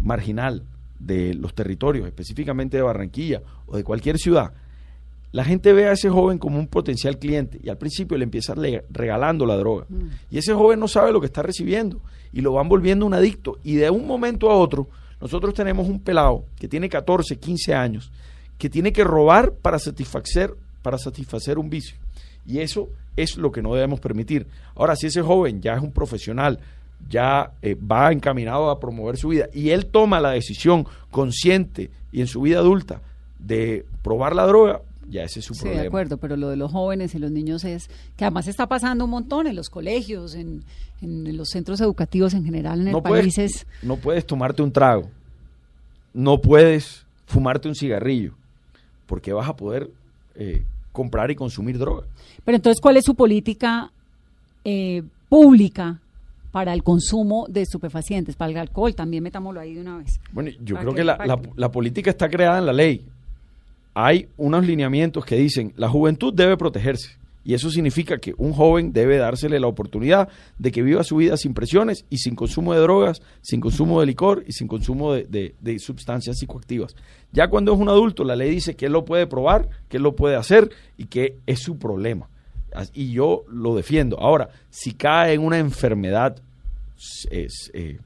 marginal 0.00 0.62
de 0.98 1.34
los 1.34 1.54
territorios, 1.54 2.06
específicamente 2.06 2.76
de 2.76 2.82
Barranquilla 2.82 3.42
o 3.66 3.76
de 3.76 3.84
cualquier 3.84 4.18
ciudad, 4.18 4.52
la 5.34 5.42
gente 5.42 5.72
ve 5.72 5.88
a 5.88 5.92
ese 5.92 6.08
joven 6.08 6.38
como 6.38 6.60
un 6.60 6.68
potencial 6.68 7.18
cliente 7.18 7.58
y 7.60 7.68
al 7.68 7.76
principio 7.76 8.16
le 8.16 8.22
empieza 8.22 8.54
regalando 8.88 9.44
la 9.44 9.56
droga. 9.56 9.84
Mm. 9.88 10.04
Y 10.30 10.38
ese 10.38 10.54
joven 10.54 10.78
no 10.78 10.86
sabe 10.86 11.10
lo 11.10 11.18
que 11.18 11.26
está 11.26 11.42
recibiendo 11.42 12.00
y 12.32 12.40
lo 12.40 12.52
van 12.52 12.68
volviendo 12.68 13.04
un 13.04 13.14
adicto. 13.14 13.58
Y 13.64 13.74
de 13.74 13.90
un 13.90 14.06
momento 14.06 14.48
a 14.48 14.54
otro, 14.54 14.86
nosotros 15.20 15.52
tenemos 15.52 15.88
un 15.88 15.98
pelado 15.98 16.44
que 16.54 16.68
tiene 16.68 16.88
14, 16.88 17.36
15 17.36 17.74
años, 17.74 18.12
que 18.58 18.70
tiene 18.70 18.92
que 18.92 19.02
robar 19.02 19.54
para 19.54 19.80
satisfacer, 19.80 20.54
para 20.82 20.98
satisfacer 20.98 21.58
un 21.58 21.68
vicio. 21.68 21.96
Y 22.46 22.60
eso 22.60 22.88
es 23.16 23.36
lo 23.36 23.50
que 23.50 23.60
no 23.60 23.74
debemos 23.74 23.98
permitir. 23.98 24.46
Ahora, 24.76 24.94
si 24.94 25.08
ese 25.08 25.20
joven 25.20 25.60
ya 25.60 25.74
es 25.74 25.82
un 25.82 25.90
profesional, 25.90 26.60
ya 27.10 27.50
eh, 27.60 27.74
va 27.74 28.12
encaminado 28.12 28.70
a 28.70 28.78
promover 28.78 29.16
su 29.16 29.30
vida 29.30 29.48
y 29.52 29.70
él 29.70 29.86
toma 29.86 30.20
la 30.20 30.30
decisión 30.30 30.86
consciente 31.10 31.90
y 32.12 32.20
en 32.20 32.28
su 32.28 32.42
vida 32.42 32.60
adulta 32.60 33.00
de 33.40 33.84
probar 34.00 34.36
la 34.36 34.46
droga, 34.46 34.80
ya 35.08 35.22
ese 35.22 35.40
es 35.40 35.46
su 35.46 35.54
sí, 35.54 35.60
problema. 35.60 35.82
de 35.82 35.88
acuerdo, 35.88 36.16
pero 36.16 36.36
lo 36.36 36.48
de 36.48 36.56
los 36.56 36.72
jóvenes 36.72 37.14
y 37.14 37.18
los 37.18 37.30
niños 37.30 37.64
es 37.64 37.88
que 38.16 38.24
además 38.24 38.48
está 38.48 38.66
pasando 38.66 39.04
un 39.04 39.10
montón 39.10 39.46
en 39.46 39.56
los 39.56 39.68
colegios, 39.70 40.34
en, 40.34 40.64
los 41.00 41.48
centros 41.50 41.80
educativos 41.80 42.32
en 42.32 42.44
general 42.44 42.80
en 42.80 42.88
el 42.88 43.02
país. 43.02 43.66
No 43.82 43.96
puedes 43.96 44.24
tomarte 44.26 44.62
un 44.62 44.72
trago, 44.72 45.10
no 46.14 46.40
puedes 46.40 47.04
fumarte 47.26 47.68
un 47.68 47.74
cigarrillo, 47.74 48.32
porque 49.06 49.32
vas 49.32 49.48
a 49.48 49.54
poder 49.54 49.90
eh, 50.34 50.62
comprar 50.92 51.30
y 51.30 51.34
consumir 51.34 51.78
droga. 51.78 52.06
Pero 52.44 52.56
entonces, 52.56 52.80
¿cuál 52.80 52.96
es 52.96 53.04
su 53.04 53.14
política 53.14 53.90
eh, 54.64 55.02
pública 55.28 56.00
para 56.52 56.72
el 56.72 56.82
consumo 56.82 57.46
de 57.50 57.62
estupefacientes, 57.62 58.36
para 58.36 58.52
el 58.52 58.56
alcohol? 58.56 58.94
También 58.94 59.22
metámoslo 59.22 59.60
ahí 59.60 59.74
de 59.74 59.82
una 59.82 59.98
vez. 59.98 60.20
Bueno, 60.32 60.50
yo 60.62 60.76
creo 60.76 60.94
que, 60.94 61.04
la 61.04 61.70
política 61.70 62.10
está 62.10 62.30
creada 62.30 62.58
en 62.58 62.66
la 62.66 62.72
ley 62.72 63.04
hay 63.94 64.28
unos 64.36 64.66
lineamientos 64.66 65.24
que 65.24 65.36
dicen 65.36 65.72
la 65.76 65.88
juventud 65.88 66.34
debe 66.34 66.56
protegerse. 66.56 67.16
Y 67.46 67.52
eso 67.52 67.70
significa 67.70 68.18
que 68.18 68.34
un 68.38 68.54
joven 68.54 68.94
debe 68.94 69.18
dársele 69.18 69.60
la 69.60 69.66
oportunidad 69.66 70.30
de 70.58 70.72
que 70.72 70.82
viva 70.82 71.04
su 71.04 71.16
vida 71.16 71.36
sin 71.36 71.52
presiones 71.52 72.06
y 72.08 72.18
sin 72.18 72.34
consumo 72.34 72.72
de 72.72 72.80
drogas, 72.80 73.20
sin 73.42 73.60
consumo 73.60 74.00
de 74.00 74.06
licor 74.06 74.44
y 74.46 74.52
sin 74.52 74.66
consumo 74.66 75.12
de, 75.12 75.54
sustancias 75.78 76.38
psicoactivas. 76.38 76.96
Ya 77.32 77.48
cuando 77.48 77.74
es 77.74 77.78
un 77.78 77.90
adulto, 77.90 78.24
la 78.24 78.34
ley 78.34 78.50
dice 78.50 78.76
que 78.76 78.86
él 78.86 78.92
lo 78.92 79.04
puede 79.04 79.26
probar, 79.26 79.68
que 79.90 79.98
lo 79.98 80.16
puede 80.16 80.36
hacer 80.36 80.70
y 80.96 81.04
que 81.04 81.36
es 81.46 81.60
su 81.60 81.78
problema. 81.78 82.30
Y 82.94 83.12
yo 83.12 83.44
lo 83.48 83.76
defiendo. 83.76 84.18
Ahora, 84.18 84.48
si 84.70 84.94
cae 84.94 85.34
en 85.34 85.42
una 85.42 85.58
enfermedad 85.58 86.36
es, 87.30 87.70
eh, 87.74 87.98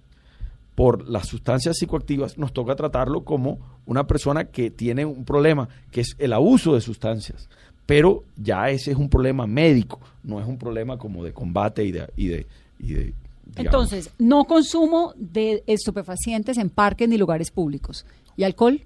por 0.79 1.09
las 1.09 1.27
sustancias 1.27 1.77
psicoactivas, 1.77 2.39
nos 2.39 2.53
toca 2.53 2.77
tratarlo 2.77 3.25
como 3.25 3.59
una 3.85 4.07
persona 4.07 4.45
que 4.45 4.71
tiene 4.71 5.05
un 5.05 5.25
problema, 5.25 5.69
que 5.91 6.03
es 6.03 6.15
el 6.21 6.33
abuso 6.33 6.73
de 6.77 6.81
sustancias. 6.81 7.49
Pero 7.85 8.23
ya 8.37 8.71
ese 8.71 8.93
es 8.93 8.97
un 8.97 9.09
problema 9.09 9.49
médico, 9.49 9.99
no 10.23 10.41
es 10.41 10.47
un 10.47 10.57
problema 10.57 10.97
como 10.97 11.25
de 11.25 11.33
combate 11.33 11.85
y 11.85 11.91
de... 11.91 12.07
Y 12.17 12.29
de, 12.29 13.13
Entonces, 13.57 14.13
no 14.21 14.45
consumo 14.45 15.15
de 15.17 15.65
estupefacientes 15.67 16.59
en 16.59 16.71
parques 16.71 17.09
ni 17.09 17.19
lugares 17.19 17.51
públicos. 17.51 18.07
¿Y 18.37 18.45
alcohol? 18.45 18.81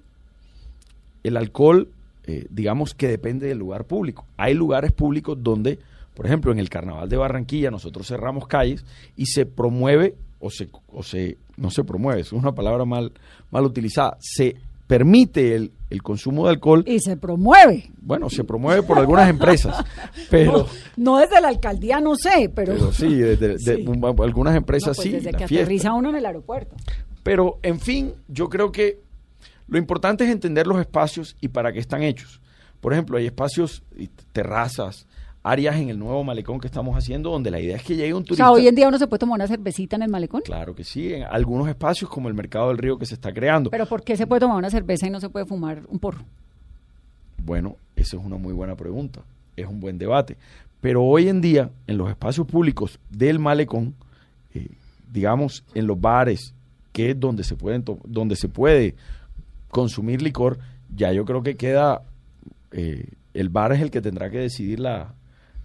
El 1.21 1.37
alcohol, 1.37 1.89
eh, 2.25 2.47
digamos 2.49 2.95
que 2.95 3.07
depende 3.07 3.45
del 3.45 3.59
lugar 3.59 3.85
público. 3.85 4.25
Hay 4.37 4.55
lugares 4.55 4.93
públicos 4.93 5.37
donde, 5.43 5.77
por 6.15 6.25
ejemplo, 6.25 6.51
en 6.51 6.57
el 6.57 6.71
Carnaval 6.71 7.07
de 7.07 7.17
Barranquilla, 7.17 7.69
nosotros 7.69 8.07
cerramos 8.07 8.47
calles 8.47 8.83
y 9.15 9.27
se 9.27 9.45
promueve 9.45 10.15
o 10.43 10.49
se, 10.49 10.69
o 10.87 11.01
se 11.01 11.37
no 11.55 11.71
se 11.71 11.83
promueve, 11.83 12.21
es 12.21 12.33
una 12.33 12.53
palabra 12.53 12.83
mal, 12.83 13.13
mal 13.49 13.63
utilizada, 13.63 14.17
se 14.19 14.55
permite 14.87 15.55
el, 15.55 15.71
consumo 16.03 16.45
de 16.45 16.51
alcohol. 16.51 16.83
Y 16.85 16.99
se 16.99 17.15
promueve. 17.15 17.89
Bueno, 18.01 18.29
se 18.29 18.43
promueve 18.43 18.83
por 18.83 18.99
algunas 18.99 19.29
empresas, 19.29 19.83
pero... 20.29 20.67
No, 20.97 21.17
desde 21.17 21.39
la 21.39 21.47
alcaldía, 21.47 22.01
no 22.01 22.15
sé, 22.15 22.51
pero... 22.53 22.91
sí, 22.91 23.15
desde 23.15 23.85
algunas 24.19 24.55
empresas 24.55 24.97
pues 24.97 25.07
sí. 25.07 25.13
Desde 25.13 25.31
que 25.31 25.45
aterriza 25.45 25.93
uno 25.93 26.09
en 26.09 26.15
el 26.15 26.25
aeropuerto. 26.25 26.75
Pero, 27.21 27.59
en 27.63 27.79
fin, 27.79 28.13
yo 28.27 28.49
creo 28.49 28.71
que 28.71 28.99
lo 29.67 29.77
importante 29.77 30.25
es 30.25 30.29
entender 30.29 30.67
los 30.67 30.79
espacios 30.79 31.37
y 31.39 31.47
para 31.47 31.71
qué 31.71 31.79
están 31.79 32.03
hechos. 32.03 32.41
Por 32.81 32.91
ejemplo, 32.91 33.17
hay 33.17 33.27
espacios, 33.27 33.83
terrazas, 34.33 35.07
áreas 35.43 35.75
en 35.75 35.89
el 35.89 35.99
nuevo 35.99 36.23
malecón 36.23 36.59
que 36.59 36.67
estamos 36.67 36.97
haciendo 36.97 37.29
donde 37.29 37.51
la 37.51 37.59
idea 37.59 37.75
es 37.75 37.83
que 37.83 37.95
llegue 37.95 38.13
un 38.13 38.21
O 38.21 38.25
turista. 38.25 38.45
sea, 38.45 38.51
hoy 38.51 38.67
en 38.67 38.75
día 38.75 38.87
uno 38.87 38.97
se 38.97 39.07
puede 39.07 39.19
tomar 39.19 39.35
una 39.35 39.47
cervecita 39.47 39.97
en 39.97 40.03
el 40.03 40.09
malecón. 40.09 40.41
Claro 40.41 40.73
que 40.73 40.85
sí, 40.85 41.13
en 41.13 41.23
algunos 41.23 41.67
espacios 41.67 42.09
como 42.09 42.29
el 42.29 42.33
Mercado 42.33 42.69
del 42.69 42.77
Río 42.77 42.97
que 42.97 43.05
se 43.05 43.15
está 43.15 43.33
creando. 43.33 43.69
Pero 43.69 43.85
¿por 43.85 44.03
qué 44.03 44.15
se 44.15 44.25
puede 44.25 44.39
tomar 44.39 44.57
una 44.57 44.69
cerveza 44.69 45.05
y 45.05 45.09
no 45.09 45.19
se 45.19 45.29
puede 45.29 45.45
fumar 45.45 45.81
un 45.89 45.99
porro? 45.99 46.23
Bueno, 47.37 47.75
esa 47.97 48.15
es 48.15 48.23
una 48.23 48.37
muy 48.37 48.53
buena 48.53 48.75
pregunta, 48.75 49.19
es 49.57 49.67
un 49.67 49.81
buen 49.81 49.97
debate. 49.97 50.37
Pero 50.79 51.03
hoy 51.03 51.27
en 51.27 51.41
día, 51.41 51.69
en 51.87 51.97
los 51.97 52.09
espacios 52.09 52.47
públicos 52.47 52.97
del 53.09 53.37
malecón, 53.37 53.95
eh, 54.53 54.69
digamos, 55.11 55.65
en 55.73 55.87
los 55.87 55.99
bares, 55.99 56.53
que 56.93 57.11
es 57.11 57.19
donde 57.19 57.43
se, 57.43 57.55
pueden 57.55 57.83
donde 58.05 58.37
se 58.37 58.47
puede 58.47 58.95
consumir 59.69 60.21
licor, 60.21 60.57
ya 60.95 61.11
yo 61.11 61.25
creo 61.25 61.43
que 61.43 61.57
queda, 61.57 62.03
eh, 62.71 63.09
el 63.33 63.49
bar 63.49 63.73
es 63.73 63.81
el 63.81 63.91
que 63.91 64.01
tendrá 64.01 64.29
que 64.29 64.37
decidir 64.39 64.79
la, 64.79 65.13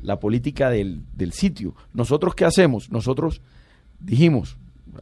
la 0.00 0.20
política 0.20 0.70
del, 0.70 1.02
del 1.14 1.32
sitio. 1.32 1.74
Nosotros, 1.92 2.34
¿qué 2.34 2.44
hacemos? 2.44 2.90
Nosotros 2.90 3.40
dijimos, 4.00 4.56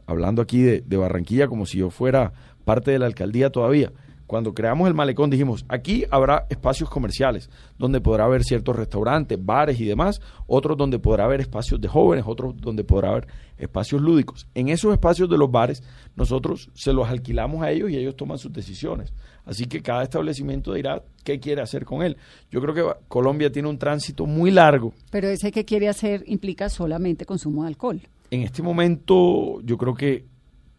hablando 0.05 0.41
aquí 0.41 0.61
de, 0.61 0.81
de 0.81 0.97
Barranquilla 0.97 1.47
como 1.47 1.65
si 1.65 1.79
yo 1.79 1.89
fuera 1.89 2.33
parte 2.65 2.91
de 2.91 2.99
la 2.99 3.05
alcaldía 3.05 3.49
todavía, 3.49 3.91
cuando 4.27 4.53
creamos 4.53 4.87
el 4.89 4.93
malecón 4.93 5.29
dijimos, 5.29 5.65
aquí 5.69 6.03
habrá 6.11 6.45
espacios 6.49 6.89
comerciales, 6.89 7.49
donde 7.77 8.01
podrá 8.01 8.25
haber 8.25 8.43
ciertos 8.43 8.75
restaurantes, 8.75 9.43
bares 9.43 9.79
y 9.79 9.85
demás, 9.85 10.21
otros 10.45 10.77
donde 10.77 10.99
podrá 10.99 11.23
haber 11.23 11.39
espacios 11.39 11.79
de 11.79 11.87
jóvenes, 11.87 12.25
otros 12.27 12.55
donde 12.57 12.83
podrá 12.83 13.11
haber 13.11 13.27
espacios 13.57 14.01
lúdicos. 14.01 14.45
En 14.53 14.67
esos 14.67 14.91
espacios 14.91 15.29
de 15.29 15.37
los 15.37 15.49
bares, 15.49 15.81
nosotros 16.17 16.69
se 16.73 16.91
los 16.91 17.07
alquilamos 17.07 17.63
a 17.63 17.71
ellos 17.71 17.89
y 17.89 17.97
ellos 17.97 18.17
toman 18.17 18.37
sus 18.37 18.51
decisiones. 18.51 19.13
Así 19.45 19.65
que 19.65 19.81
cada 19.81 20.03
establecimiento 20.03 20.73
dirá 20.73 21.01
qué 21.23 21.39
quiere 21.39 21.61
hacer 21.61 21.85
con 21.85 22.03
él. 22.03 22.17
Yo 22.51 22.61
creo 22.61 22.73
que 22.73 22.99
Colombia 23.07 23.49
tiene 23.49 23.69
un 23.69 23.77
tránsito 23.77 24.25
muy 24.25 24.51
largo 24.51 24.93
Pero 25.09 25.29
ese 25.29 25.53
que 25.53 25.63
quiere 25.63 25.87
hacer 25.87 26.23
implica 26.27 26.67
solamente 26.67 27.25
consumo 27.25 27.63
de 27.63 27.69
alcohol. 27.69 28.01
en 28.29 28.41
este 28.41 28.61
momento 28.61 29.61
yo 29.61 29.77
creo 29.77 29.93
que 29.93 30.25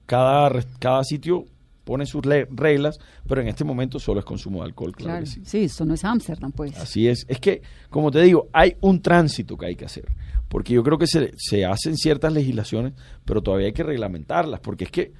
cada, 0.04 0.50
cada 0.78 1.02
sitio 1.04 1.46
pone 1.88 2.04
sus 2.04 2.22
reglas, 2.22 2.98
pero 3.26 3.40
en 3.40 3.48
este 3.48 3.64
momento 3.64 3.98
solo 3.98 4.20
es 4.20 4.26
consumo 4.26 4.58
de 4.58 4.66
alcohol, 4.66 4.92
claro, 4.94 5.10
Claro. 5.12 5.24
que 5.24 5.30
sí. 5.30 5.40
Sí, 5.42 5.64
esto 5.64 5.86
no 5.86 5.94
es 5.94 6.04
Ámsterdam, 6.04 6.52
pues. 6.52 6.76
Así 6.76 7.08
es. 7.08 7.24
Es 7.28 7.40
que, 7.40 7.62
como 7.88 8.10
te 8.10 8.20
digo, 8.20 8.50
hay 8.52 8.76
un 8.82 9.00
tránsito 9.00 9.56
que 9.56 9.64
hay 9.64 9.74
que 9.74 9.86
hacer. 9.86 10.04
Porque 10.50 10.74
yo 10.74 10.82
creo 10.82 10.98
que 10.98 11.06
se, 11.06 11.32
se 11.38 11.64
hacen 11.64 11.96
ciertas 11.96 12.30
legislaciones, 12.34 12.92
pero 13.24 13.40
todavía 13.42 13.68
hay 13.68 13.72
que 13.72 13.84
reglamentarlas. 13.84 14.60
Porque 14.60 14.84
es 14.84 14.90
que, 14.90 15.12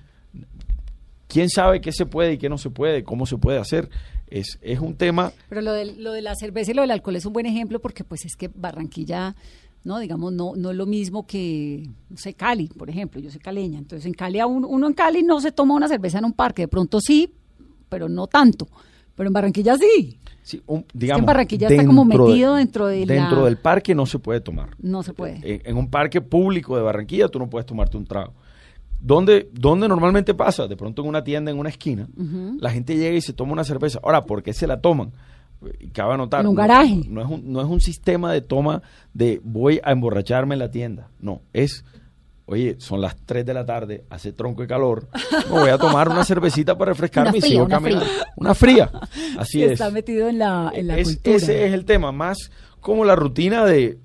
¿quién 1.27 1.49
sabe 1.49 1.81
qué 1.81 1.91
se 1.91 2.05
puede 2.05 2.35
y 2.35 2.39
qué 2.39 2.51
no 2.51 2.59
se 2.59 2.69
puede? 2.69 3.03
¿Cómo 3.03 3.25
se 3.25 3.39
puede 3.39 3.59
hacer? 3.59 3.89
Es, 4.27 4.59
es 4.61 4.79
un 4.79 4.95
tema 4.95 5.33
Pero 5.49 5.63
lo 5.63 5.73
de, 5.73 5.87
lo 5.97 6.13
de 6.13 6.21
la 6.21 6.35
cerveza 6.35 6.73
y 6.73 6.75
lo 6.75 6.83
del 6.83 6.91
alcohol 6.91 7.17
es 7.17 7.25
un 7.25 7.33
buen 7.33 7.47
ejemplo 7.47 7.81
porque 7.81 8.05
pues 8.05 8.27
es 8.27 8.37
que 8.37 8.49
Barranquilla, 8.55 9.35
no 9.85 9.99
digamos, 9.99 10.33
no, 10.33 10.55
no 10.57 10.71
es 10.71 10.77
lo 10.77 10.87
mismo 10.87 11.27
que, 11.27 11.89
no 12.11 12.17
sé, 12.17 12.35
Cali, 12.35 12.69
por 12.69 12.91
ejemplo, 12.91 13.21
yo 13.21 13.31
soy 13.31 13.41
caleña, 13.41 13.79
entonces 13.79 14.05
en 14.07 14.13
Cali, 14.15 14.41
uno 14.43 14.87
en 14.87 14.93
Cali 14.95 15.23
no 15.23 15.41
se 15.41 15.53
toma 15.53 15.75
una 15.75 15.89
cerveza 15.89 16.19
en 16.19 16.25
un 16.27 16.33
parque, 16.33 16.63
de 16.63 16.69
pronto 16.69 17.01
sí, 17.01 17.33
pero 17.89 18.09
no 18.09 18.27
tanto, 18.27 18.69
pero 19.15 19.29
en 19.29 19.33
Barranquilla 19.33 19.77
sí, 19.79 20.19
Sí, 20.43 20.63
un- 20.67 20.85
digamos, 20.95 21.27
Barranquilla 21.27 21.69
está 21.69 21.85
como 21.85 22.05
de- 22.07 22.17
metido 22.19 22.55
dentro 22.55 22.87
de 22.87 23.05
la- 23.05 23.15
Dentro 23.15 23.45
del 23.45 23.59
parque 23.59 23.95
no 23.95 24.07
se 24.07 24.19
puede 24.19 24.41
tomar. 24.41 24.71
no 24.81 25.03
se 25.03 25.13
puede. 25.13 25.41
En, 25.43 25.61
en 25.65 25.77
un 25.77 25.91
parque 25.91 26.21
público 26.23 26.75
de 26.77 26.83
Barranquilla 26.83 27.29
tú 27.29 27.39
no 27.39 27.49
puedes 27.51 27.67
tomarte 27.67 27.97
un 27.99 28.07
trago. 28.07 28.33
¿Dónde, 29.01 29.49
dónde 29.53 29.87
normalmente 29.89 30.35
pasa? 30.35 30.67
De 30.67 30.77
pronto 30.77 31.03
en 31.03 31.09
una 31.09 31.23
tienda, 31.23 31.51
en 31.53 31.59
una 31.59 31.69
esquina, 31.69 32.09
la 32.61 32.71
gente 32.71 32.97
llega 32.97 33.17
y 33.17 33.21
se 33.21 33.33
toma 33.33 33.53
una 33.53 33.63
cerveza. 33.63 34.01
Ahora, 34.03 34.25
¿por 34.25 34.43
qué 34.43 34.53
se 34.53 34.67
la 34.67 34.81
toman? 34.81 35.13
Cabe 35.93 36.15
anotar. 36.15 36.41
En 36.43 36.47
un 36.49 36.55
no- 36.55 36.59
garaje. 36.61 37.01
No, 37.09 37.21
es 37.23 37.29
un, 37.29 37.53
no 37.53 37.61
es 37.61 37.67
un 37.67 37.81
sistema 37.81 38.33
de 38.33 38.41
toma 38.43 38.83
de 39.15 39.41
voy 39.43 39.81
a 39.83 39.93
emborracharme 39.93 40.55
en 40.55 40.59
la 40.61 40.71
tienda. 40.71 41.09
No, 41.21 41.43
es, 41.53 41.85
oye, 42.47 42.77
son 42.79 43.01
las 43.01 43.17
3 43.27 43.45
de 43.45 43.55
la 43.55 43.67
tarde, 43.67 44.05
hace 44.11 44.33
tronco 44.33 44.63
de 44.63 44.69
calor, 44.69 45.09
me 45.51 45.59
voy 45.61 45.71
a 45.71 45.79
tomar 45.79 46.09
una 46.09 46.25
cervecita 46.25 46.79
para 46.79 46.93
refrescarme 46.93 47.31
Una 47.31 47.39
y 47.39 47.41
fría, 47.41 47.51
sigo 47.53 47.65
una 47.65 47.75
caminando. 47.77 48.07
Una 48.37 48.55
fría. 48.55 48.91
Así 49.39 49.63
es. 49.65 49.73
está 49.73 49.91
metido 49.91 50.29
en 50.29 50.39
la, 50.39 50.71
en 50.75 50.87
la 50.87 50.97
Es- 50.99 51.09
cultura. 51.09 51.37
Ese 51.37 51.67
es 51.67 51.73
el 51.73 51.85
tema, 51.85 52.13
más 52.13 52.51
como 52.81 53.05
la 53.05 53.17
rutina 53.17 53.65
de 53.65 53.99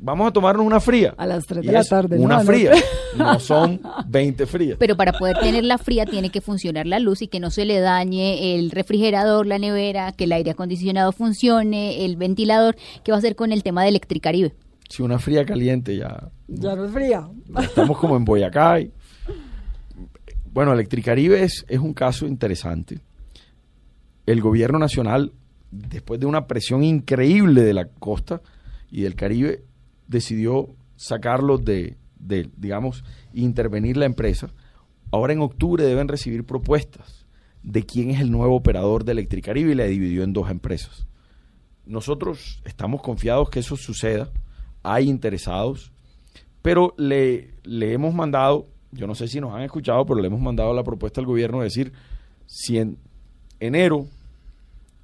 vamos 0.00 0.28
a 0.28 0.32
tomarnos 0.32 0.64
una 0.66 0.80
fría. 0.80 1.14
A 1.16 1.26
las 1.26 1.46
tres 1.46 1.62
Y 1.64 1.66
de 1.68 1.72
la 1.72 1.84
tarde, 1.84 2.16
¿no? 2.18 2.24
Una 2.24 2.40
fría, 2.40 2.70
tres. 2.72 2.84
no 3.16 3.38
son 3.40 3.80
20 4.08 4.46
frías. 4.46 4.76
Pero 4.78 4.96
para 4.96 5.12
poder 5.12 5.38
tenerla 5.38 5.78
fría 5.78 6.06
tiene 6.06 6.30
que 6.30 6.40
funcionar 6.40 6.86
la 6.86 6.98
luz 6.98 7.22
y 7.22 7.28
que 7.28 7.40
no 7.40 7.50
se 7.50 7.64
le 7.64 7.80
dañe 7.80 8.54
el 8.56 8.70
refrigerador, 8.70 9.46
la 9.46 9.58
nevera, 9.58 10.12
que 10.12 10.24
el 10.24 10.32
aire 10.32 10.52
acondicionado 10.52 11.12
funcione, 11.12 12.04
el 12.04 12.16
ventilador. 12.16 12.76
¿Qué 13.04 13.12
va 13.12 13.16
a 13.16 13.18
hacer 13.20 13.36
con 13.36 13.52
el 13.52 13.62
tema 13.62 13.82
de 13.82 13.90
Electricaribe? 13.90 14.54
Si 14.88 15.02
una 15.02 15.18
fría 15.20 15.44
caliente 15.44 15.96
ya, 15.96 16.30
Ya 16.48 16.74
no 16.74 16.84
es 16.84 16.90
fría. 16.92 17.28
estamos 17.62 17.96
como 17.98 18.16
en 18.16 18.24
Boyacá. 18.24 18.80
y- 18.80 18.90
bueno, 20.52 20.72
Electricaribe 20.72 21.42
es, 21.44 21.64
es 21.68 21.78
un 21.78 21.94
caso 21.94 22.26
interesante. 22.26 22.98
El 24.26 24.40
gobierno 24.40 24.78
nacional, 24.78 25.32
después 25.70 26.18
de 26.20 26.26
una 26.26 26.46
presión 26.46 26.82
increíble 26.82 27.62
de 27.62 27.72
la 27.72 27.86
costa 27.86 28.40
y 28.90 29.02
del 29.02 29.14
Caribe, 29.14 29.62
decidió 30.10 30.68
sacarlos 30.96 31.64
de, 31.64 31.96
digamos, 32.56 33.04
intervenir 33.32 33.96
la 33.96 34.06
empresa. 34.06 34.50
Ahora 35.12 35.32
en 35.32 35.40
octubre 35.40 35.84
deben 35.84 36.08
recibir 36.08 36.44
propuestas 36.44 37.26
de 37.62 37.84
quién 37.84 38.10
es 38.10 38.20
el 38.20 38.30
nuevo 38.30 38.56
operador 38.56 39.04
de 39.04 39.12
Electricaribe 39.12 39.72
y 39.72 39.76
la 39.76 39.84
dividió 39.84 40.24
en 40.24 40.32
dos 40.32 40.50
empresas. 40.50 41.06
Nosotros 41.86 42.60
estamos 42.64 43.02
confiados 43.02 43.50
que 43.50 43.60
eso 43.60 43.76
suceda, 43.76 44.30
hay 44.82 45.08
interesados, 45.08 45.92
pero 46.60 46.94
le, 46.98 47.54
le 47.62 47.92
hemos 47.92 48.12
mandado, 48.12 48.66
yo 48.92 49.06
no 49.06 49.14
sé 49.14 49.28
si 49.28 49.40
nos 49.40 49.54
han 49.54 49.62
escuchado, 49.62 50.04
pero 50.06 50.20
le 50.20 50.26
hemos 50.26 50.40
mandado 50.40 50.74
la 50.74 50.84
propuesta 50.84 51.20
al 51.20 51.26
gobierno 51.26 51.58
de 51.58 51.64
decir, 51.64 51.92
si 52.46 52.78
en 52.78 52.98
enero 53.60 54.06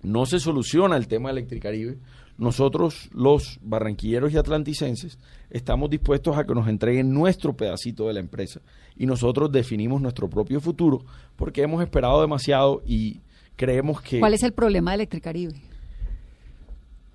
no 0.02 0.26
se 0.26 0.40
soluciona 0.40 0.96
el 0.96 1.06
tema 1.06 1.28
de 1.28 1.38
Electricaribe, 1.38 1.98
nosotros 2.38 3.08
los 3.12 3.58
barranquilleros 3.62 4.32
y 4.32 4.36
atlanticenses 4.36 5.18
estamos 5.50 5.90
dispuestos 5.90 6.36
a 6.36 6.44
que 6.44 6.54
nos 6.54 6.68
entreguen 6.68 7.12
nuestro 7.12 7.56
pedacito 7.56 8.06
de 8.06 8.14
la 8.14 8.20
empresa 8.20 8.60
y 8.96 9.06
nosotros 9.06 9.50
definimos 9.50 10.00
nuestro 10.02 10.28
propio 10.28 10.60
futuro 10.60 11.04
porque 11.36 11.62
hemos 11.62 11.82
esperado 11.82 12.20
demasiado 12.20 12.82
y 12.86 13.20
creemos 13.56 14.02
que... 14.02 14.20
¿Cuál 14.20 14.34
es 14.34 14.42
el 14.42 14.52
problema 14.52 14.90
de 14.90 14.96
Electricaribe? 14.96 15.54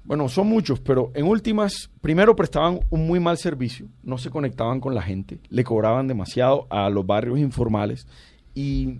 Bueno, 0.03 0.27
son 0.29 0.47
muchos, 0.47 0.79
pero 0.79 1.11
en 1.13 1.25
últimas, 1.25 1.91
primero 2.01 2.35
prestaban 2.35 2.79
un 2.89 3.05
muy 3.05 3.19
mal 3.19 3.37
servicio, 3.37 3.87
no 4.01 4.17
se 4.17 4.31
conectaban 4.31 4.79
con 4.79 4.95
la 4.95 5.03
gente, 5.03 5.39
le 5.49 5.63
cobraban 5.63 6.07
demasiado 6.07 6.65
a 6.71 6.89
los 6.89 7.05
barrios 7.05 7.37
informales 7.37 8.07
y 8.55 8.97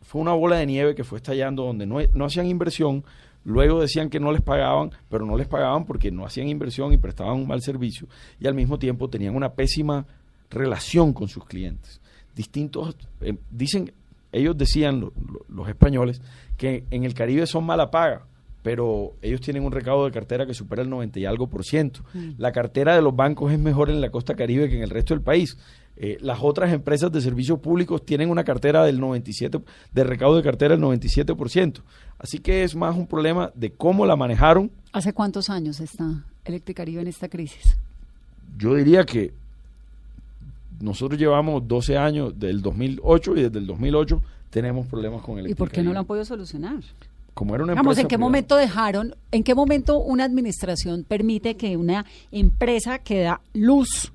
fue 0.00 0.22
una 0.22 0.32
bola 0.32 0.56
de 0.56 0.66
nieve 0.66 0.94
que 0.94 1.04
fue 1.04 1.18
estallando 1.18 1.64
donde 1.64 1.86
no, 1.86 1.98
no 2.14 2.24
hacían 2.24 2.46
inversión, 2.46 3.04
luego 3.44 3.80
decían 3.80 4.10
que 4.10 4.20
no 4.20 4.32
les 4.32 4.42
pagaban, 4.42 4.90
pero 5.08 5.24
no 5.26 5.36
les 5.36 5.46
pagaban 5.48 5.84
porque 5.84 6.10
no 6.10 6.24
hacían 6.26 6.48
inversión 6.48 6.92
y 6.92 6.96
prestaban 6.96 7.34
un 7.36 7.46
mal 7.46 7.60
servicio 7.62 8.08
y 8.40 8.46
al 8.46 8.54
mismo 8.54 8.78
tiempo 8.78 9.08
tenían 9.08 9.36
una 9.36 9.52
pésima 9.52 10.06
relación 10.50 11.12
con 11.12 11.28
sus 11.28 11.44
clientes. 11.44 12.00
Distintos, 12.34 12.96
eh, 13.20 13.36
dicen, 13.50 13.92
ellos 14.32 14.56
decían, 14.56 15.00
lo- 15.00 15.12
lo- 15.32 15.44
los 15.48 15.68
españoles, 15.68 16.20
que 16.56 16.84
en 16.90 17.04
el 17.04 17.14
Caribe 17.14 17.46
son 17.46 17.64
mala 17.64 17.90
paga, 17.90 18.26
pero 18.62 19.12
ellos 19.22 19.40
tienen 19.40 19.64
un 19.64 19.72
recaudo 19.72 20.06
de 20.06 20.10
cartera 20.10 20.46
que 20.46 20.54
supera 20.54 20.82
el 20.82 20.88
90 20.90 21.20
y 21.20 21.26
algo 21.26 21.48
por 21.48 21.64
ciento. 21.64 22.00
La 22.38 22.50
cartera 22.50 22.94
de 22.96 23.02
los 23.02 23.14
bancos 23.14 23.52
es 23.52 23.58
mejor 23.58 23.90
en 23.90 24.00
la 24.00 24.10
costa 24.10 24.34
caribe 24.34 24.68
que 24.68 24.76
en 24.76 24.82
el 24.82 24.90
resto 24.90 25.12
del 25.14 25.22
país. 25.22 25.58
Eh, 25.96 26.18
las 26.20 26.40
otras 26.42 26.72
empresas 26.72 27.12
de 27.12 27.20
servicios 27.20 27.60
públicos 27.60 28.04
tienen 28.04 28.30
una 28.30 28.42
cartera 28.42 28.84
del 28.84 28.98
97, 28.98 29.60
de 29.92 30.04
recaudo 30.04 30.36
de 30.36 30.42
cartera 30.42 30.76
del 30.76 30.84
97%. 30.84 31.82
Así 32.18 32.38
que 32.40 32.64
es 32.64 32.74
más 32.74 32.96
un 32.96 33.06
problema 33.06 33.52
de 33.54 33.70
cómo 33.70 34.04
la 34.04 34.16
manejaron. 34.16 34.70
¿Hace 34.92 35.12
cuántos 35.12 35.50
años 35.50 35.80
está 35.80 36.24
Electricaribe 36.44 37.00
en 37.00 37.08
esta 37.08 37.28
crisis? 37.28 37.76
Yo 38.58 38.74
diría 38.74 39.04
que 39.04 39.32
nosotros 40.80 41.18
llevamos 41.18 41.66
12 41.66 41.96
años 41.96 42.38
del 42.38 42.60
2008 42.60 43.36
y 43.36 43.42
desde 43.44 43.58
el 43.58 43.66
2008 43.66 44.22
tenemos 44.50 44.86
problemas 44.86 45.22
con 45.22 45.38
el 45.38 45.48
¿Y 45.48 45.54
por 45.54 45.70
qué 45.70 45.82
no 45.82 45.92
lo 45.92 46.00
han 46.00 46.04
podido 46.04 46.24
solucionar? 46.24 46.80
Como 47.32 47.54
era 47.54 47.64
una 47.64 47.74
Vamos, 47.74 47.98
¿en 47.98 48.04
qué 48.04 48.16
privada. 48.16 48.26
momento 48.26 48.56
dejaron, 48.56 49.16
en 49.32 49.42
qué 49.42 49.54
momento 49.54 49.98
una 49.98 50.24
administración 50.24 51.04
permite 51.04 51.56
que 51.56 51.76
una 51.76 52.04
empresa 52.30 52.98
que 52.98 53.22
da 53.22 53.40
luz 53.54 54.12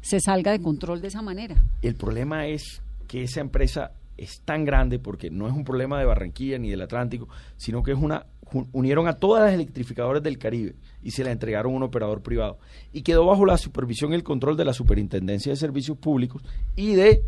se 0.00 0.20
salga 0.20 0.52
de 0.52 0.60
control 0.60 1.00
de 1.00 1.08
esa 1.08 1.22
manera? 1.22 1.56
El 1.82 1.94
problema 1.94 2.46
es 2.46 2.80
que 3.06 3.22
esa 3.22 3.40
empresa 3.40 3.92
es 4.16 4.40
tan 4.44 4.64
grande 4.64 4.98
porque 4.98 5.30
no 5.30 5.46
es 5.46 5.52
un 5.54 5.64
problema 5.64 5.98
de 5.98 6.04
Barranquilla 6.04 6.58
ni 6.58 6.70
del 6.70 6.82
Atlántico, 6.82 7.28
sino 7.56 7.82
que 7.82 7.92
es 7.92 7.98
una 7.98 8.26
unieron 8.72 9.06
a 9.08 9.12
todas 9.12 9.44
las 9.44 9.52
electrificadoras 9.52 10.22
del 10.22 10.38
Caribe 10.38 10.74
y 11.02 11.10
se 11.10 11.22
la 11.22 11.30
entregaron 11.32 11.72
a 11.74 11.76
un 11.76 11.82
operador 11.82 12.22
privado 12.22 12.56
y 12.94 13.02
quedó 13.02 13.26
bajo 13.26 13.44
la 13.44 13.58
supervisión 13.58 14.12
y 14.12 14.14
el 14.14 14.22
control 14.22 14.56
de 14.56 14.64
la 14.64 14.72
Superintendencia 14.72 15.52
de 15.52 15.56
Servicios 15.56 15.98
Públicos 15.98 16.42
y 16.74 16.94
de 16.94 17.22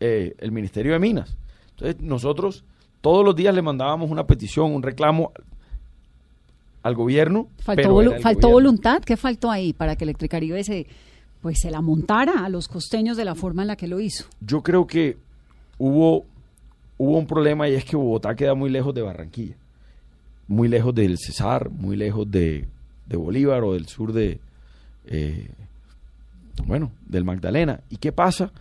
eh, 0.00 0.34
el 0.38 0.52
Ministerio 0.52 0.92
de 0.92 0.98
Minas. 0.98 1.34
Entonces 1.70 2.02
nosotros 2.02 2.62
todos 3.00 3.24
los 3.24 3.34
días 3.34 3.54
le 3.54 3.62
mandábamos 3.62 4.10
una 4.10 4.26
petición, 4.26 4.74
un 4.74 4.82
reclamo 4.82 5.32
al 6.82 6.94
gobierno. 6.94 7.48
¿Faltó, 7.60 7.82
pero 7.82 7.94
volu- 7.94 8.06
era 8.08 8.16
el 8.16 8.22
faltó 8.22 8.48
gobierno. 8.48 8.52
voluntad? 8.52 9.02
¿Qué 9.02 9.16
faltó 9.16 9.50
ahí 9.50 9.72
para 9.72 9.96
que 9.96 10.04
Electricaribe 10.04 10.62
se, 10.64 10.86
pues, 11.42 11.58
se 11.60 11.70
la 11.70 11.80
montara 11.80 12.44
a 12.44 12.48
los 12.48 12.68
costeños 12.68 13.16
de 13.16 13.24
la 13.24 13.34
forma 13.34 13.62
en 13.62 13.68
la 13.68 13.76
que 13.76 13.88
lo 13.88 14.00
hizo? 14.00 14.24
Yo 14.40 14.62
creo 14.62 14.86
que 14.86 15.16
hubo, 15.78 16.24
hubo 16.98 17.18
un 17.18 17.26
problema 17.26 17.68
y 17.68 17.74
es 17.74 17.84
que 17.84 17.96
Bogotá 17.96 18.34
queda 18.34 18.54
muy 18.54 18.70
lejos 18.70 18.94
de 18.94 19.02
Barranquilla, 19.02 19.56
muy 20.48 20.68
lejos 20.68 20.94
del 20.94 21.18
Cesar, 21.18 21.70
muy 21.70 21.96
lejos 21.96 22.30
de, 22.30 22.66
de 23.06 23.16
Bolívar 23.16 23.64
o 23.64 23.74
del 23.74 23.86
sur 23.86 24.12
de, 24.12 24.38
eh, 25.06 25.48
bueno, 26.66 26.92
del 27.06 27.24
Magdalena. 27.24 27.80
¿Y 27.90 27.96
qué 27.96 28.12
pasa? 28.12 28.52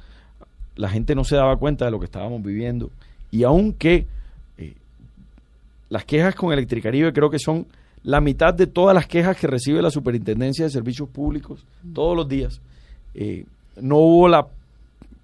La 0.75 0.89
gente 0.89 1.15
no 1.15 1.23
se 1.23 1.35
daba 1.35 1.57
cuenta 1.57 1.85
de 1.85 1.91
lo 1.91 1.99
que 1.99 2.05
estábamos 2.05 2.41
viviendo 2.41 2.89
y 3.31 3.43
aunque 3.43 4.07
eh, 4.57 4.73
las 5.89 6.05
quejas 6.05 6.35
con 6.35 6.51
Electricaribe 6.51 7.13
creo 7.13 7.29
que 7.29 7.39
son 7.39 7.67
la 8.03 8.21
mitad 8.21 8.53
de 8.53 8.67
todas 8.67 8.95
las 8.95 9.07
quejas 9.07 9.37
que 9.37 9.47
recibe 9.47 9.81
la 9.81 9.91
Superintendencia 9.91 10.65
de 10.65 10.71
Servicios 10.71 11.09
Públicos 11.09 11.65
todos 11.93 12.15
los 12.15 12.27
días. 12.27 12.61
Eh, 13.13 13.45
no 13.81 13.97
hubo 13.97 14.27
la 14.27 14.47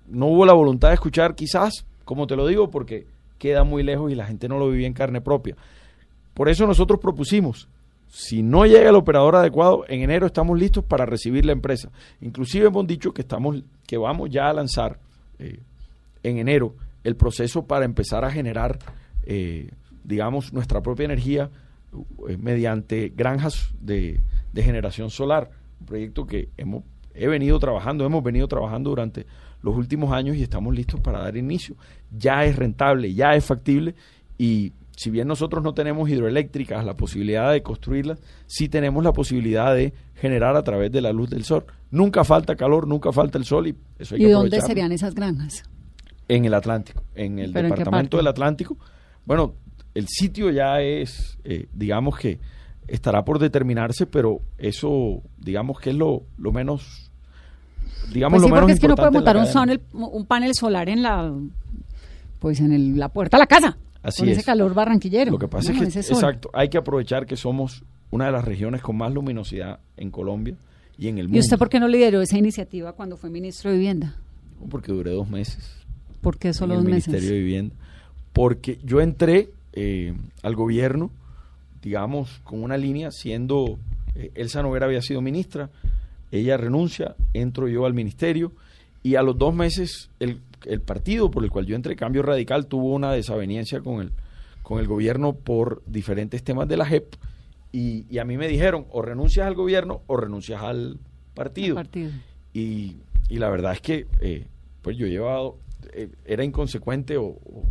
no 0.08 0.28
hubo 0.28 0.46
la 0.46 0.54
voluntad 0.54 0.90
de 0.90 0.96
escuchar, 0.96 1.34
quizás, 1.34 1.86
como 2.04 2.28
te 2.28 2.36
lo 2.36 2.46
digo, 2.46 2.70
porque 2.70 3.08
queda 3.40 3.64
muy 3.64 3.82
lejos 3.82 4.12
y 4.12 4.16
la 4.16 4.26
gente 4.26 4.48
no 4.48 4.60
lo 4.60 4.70
vivía 4.70 4.88
en 4.88 4.94
carne 4.94 5.20
propia. 5.20 5.56
Por 6.34 6.48
eso 6.48 6.68
nosotros 6.68 7.00
propusimos, 7.00 7.68
si 8.08 8.44
no 8.44 8.66
llega 8.66 8.90
el 8.90 8.96
operador 8.96 9.36
adecuado, 9.36 9.84
en 9.88 10.04
enero 10.04 10.28
estamos 10.28 10.60
listos 10.60 10.84
para 10.84 11.06
recibir 11.06 11.46
la 11.46 11.54
empresa. 11.54 11.90
Inclusive 12.22 12.68
hemos 12.68 12.86
dicho 12.86 13.14
que 13.14 13.22
estamos, 13.22 13.64
que 13.88 13.98
vamos 13.98 14.30
ya 14.30 14.48
a 14.48 14.54
lanzar 14.54 15.00
eh, 15.40 15.60
en 16.24 16.38
enero 16.38 16.76
el 17.04 17.16
proceso 17.16 17.66
para 17.66 17.86
empezar 17.86 18.26
a 18.26 18.32
generar, 18.32 18.78
eh, 19.26 19.70
digamos, 20.04 20.54
nuestra 20.54 20.82
propia 20.82 21.06
energía 21.06 21.50
mediante 22.40 23.12
granjas 23.16 23.74
de, 23.80 24.20
de 24.54 24.64
generación 24.64 25.10
solar. 25.10 25.52
Un 25.80 25.86
proyecto 25.86 26.26
que 26.26 26.50
hemos 26.58 26.84
he 27.16 27.28
venido 27.28 27.58
trabajando, 27.60 28.06
hemos 28.06 28.24
venido 28.24 28.48
trabajando 28.48 28.90
durante 28.90 29.26
los 29.62 29.76
últimos 29.76 30.12
años 30.12 30.36
y 30.36 30.44
estamos 30.44 30.76
listos 30.76 31.00
para 31.00 31.20
dar 31.20 31.38
inicio. 31.38 31.76
Ya 32.16 32.44
es 32.46 32.56
rentable, 32.56 33.14
ya 33.14 33.36
es 33.36 33.46
factible 33.46 33.96
y 34.38 34.74
si 34.96 35.10
bien 35.10 35.28
nosotros 35.28 35.64
no 35.64 35.74
tenemos 35.74 36.10
hidroeléctricas, 36.10 36.86
la 36.86 36.96
posibilidad 36.96 37.52
de 37.52 37.62
construirlas, 37.64 38.20
sí 38.46 38.70
tenemos 38.70 39.04
la 39.04 39.12
posibilidad 39.12 39.76
de 39.76 39.94
generar 40.16 40.56
a 40.56 40.64
través 40.64 40.92
de 40.92 41.02
la 41.02 41.12
luz 41.12 41.30
del 41.30 41.44
sol. 41.44 41.66
Nunca 41.92 42.24
falta 42.24 42.56
calor, 42.56 42.88
nunca 42.88 43.12
falta 43.12 43.38
el 43.38 43.46
sol 43.46 43.68
y 43.68 43.76
eso 44.00 44.16
hay 44.16 44.22
¿Y 44.22 44.26
que 44.26 44.32
dónde 44.32 44.62
serían 44.62 44.92
esas 44.92 45.16
granjas? 45.16 45.64
En 46.28 46.46
el 46.46 46.54
Atlántico, 46.54 47.04
en 47.14 47.40
el 47.40 47.52
¿Pero 47.52 47.68
en 47.68 47.74
qué 47.74 47.80
departamento 47.80 48.18
del 48.18 48.28
Atlántico. 48.28 48.78
Bueno, 49.26 49.56
el 49.96 50.08
sitio 50.08 50.52
ya 50.52 50.82
es, 50.82 51.38
eh, 51.44 51.68
digamos 51.74 52.18
que 52.20 52.40
estará 52.88 53.26
por 53.26 53.40
determinarse, 53.40 54.06
pero 54.06 54.42
eso, 54.60 55.24
digamos 55.40 55.80
que 55.80 55.90
es 55.90 55.96
lo, 55.96 56.24
lo 56.38 56.52
menos, 56.52 57.10
digamos 58.14 58.38
Pues 58.40 58.44
sí, 58.44 58.50
lo 58.50 58.56
menos 58.56 58.62
porque 58.62 58.74
es 58.74 58.80
que 58.80 58.88
no 58.88 58.96
puede 58.96 59.12
montar 59.12 59.38
un, 59.38 59.46
sonel- 59.46 59.82
un 59.94 60.26
panel 60.28 60.54
solar 60.54 60.90
en 60.90 61.02
la 61.02 61.34
pues 62.40 62.60
en 62.60 62.74
el- 62.74 62.98
la 63.00 63.10
puerta 63.10 63.38
de 63.38 63.42
la 63.42 63.48
casa. 63.48 63.78
Así 64.04 64.22
con 64.22 64.30
es. 64.30 64.38
ese 64.38 64.46
calor 64.46 64.74
barranquillero. 64.76 65.32
Lo 65.32 65.40
que 65.40 65.48
pasa 65.48 65.74
¿no? 65.74 65.82
es 65.82 65.94
que, 65.94 66.00
exacto, 66.00 66.52
hay 66.54 66.70
que 66.70 66.78
aprovechar 66.78 67.26
que 67.26 67.36
somos 67.36 67.84
una 68.12 68.26
de 68.28 68.32
las 68.34 68.46
regiones 68.46 68.84
con 68.84 68.98
más 68.98 69.12
luminosidad 69.12 69.80
en 69.98 70.12
Colombia 70.12 70.56
y 70.96 71.08
en 71.08 71.18
el 71.18 71.26
mundo. 71.26 71.38
¿Y 71.38 71.40
usted 71.40 71.58
por 71.58 71.70
qué 71.70 71.80
no 71.80 71.88
lideró 71.88 72.22
esa 72.22 72.38
iniciativa 72.38 72.94
cuando 72.94 73.18
fue 73.18 73.32
ministro 73.32 73.72
de 73.72 73.78
Vivienda? 73.78 74.16
Porque 74.70 74.92
duré 74.92 75.10
dos 75.12 75.28
meses. 75.28 75.72
¿Por 76.22 76.38
qué 76.38 76.54
solo 76.54 76.74
en 76.76 76.80
dos 76.82 76.86
el 76.88 76.92
meses? 76.94 77.08
Ministerio 77.08 77.36
de 77.36 77.42
Vivienda. 77.44 77.76
Porque 78.32 78.78
yo 78.84 79.02
entré 79.02 79.50
eh, 79.76 80.14
al 80.42 80.56
gobierno, 80.56 81.12
digamos, 81.82 82.40
con 82.44 82.64
una 82.64 82.78
línea, 82.78 83.12
siendo 83.12 83.78
eh, 84.16 84.32
Elsa 84.36 84.62
Noguera 84.64 84.86
había 84.88 85.02
sido 85.02 85.22
ministra, 85.22 85.70
ella 86.32 86.58
renuncia, 86.58 87.16
entro 87.34 87.68
yo 87.68 87.86
al 87.86 87.94
ministerio 87.94 88.52
y 89.04 89.16
a 89.16 89.22
los 89.22 89.38
dos 89.38 89.54
meses 89.54 90.10
el, 90.20 90.40
el 90.66 90.82
partido 90.82 91.30
por 91.30 91.44
el 91.44 91.52
cual 91.52 91.66
yo 91.66 91.76
entré, 91.76 91.96
Cambio 91.96 92.24
Radical, 92.24 92.66
tuvo 92.68 92.94
una 92.94 93.12
desaveniencia 93.12 93.82
con 93.82 94.02
el, 94.02 94.12
con 94.64 94.80
el 94.80 94.88
gobierno 94.88 95.34
por 95.34 95.84
diferentes 95.86 96.44
temas 96.44 96.68
de 96.68 96.78
la 96.78 96.86
JEP 96.86 97.14
y, 97.72 98.06
y 98.10 98.18
a 98.18 98.26
mí 98.26 98.38
me 98.38 98.48
dijeron 98.48 98.86
o 98.92 99.02
renuncias 99.02 99.46
al 99.46 99.54
gobierno 99.54 100.02
o 100.08 100.18
renuncias 100.18 100.62
al 100.62 100.98
partido. 101.36 101.76
Y, 102.54 102.96
y 103.30 103.38
la 103.38 103.50
verdad 103.50 103.74
es 103.74 103.82
que 103.82 104.08
eh, 104.22 104.48
pues 104.82 104.98
yo 104.98 105.06
llevado, 105.08 105.58
eh, 105.94 106.10
era 106.26 106.44
inconsecuente 106.44 107.18
o, 107.18 107.26
o- 107.26 107.64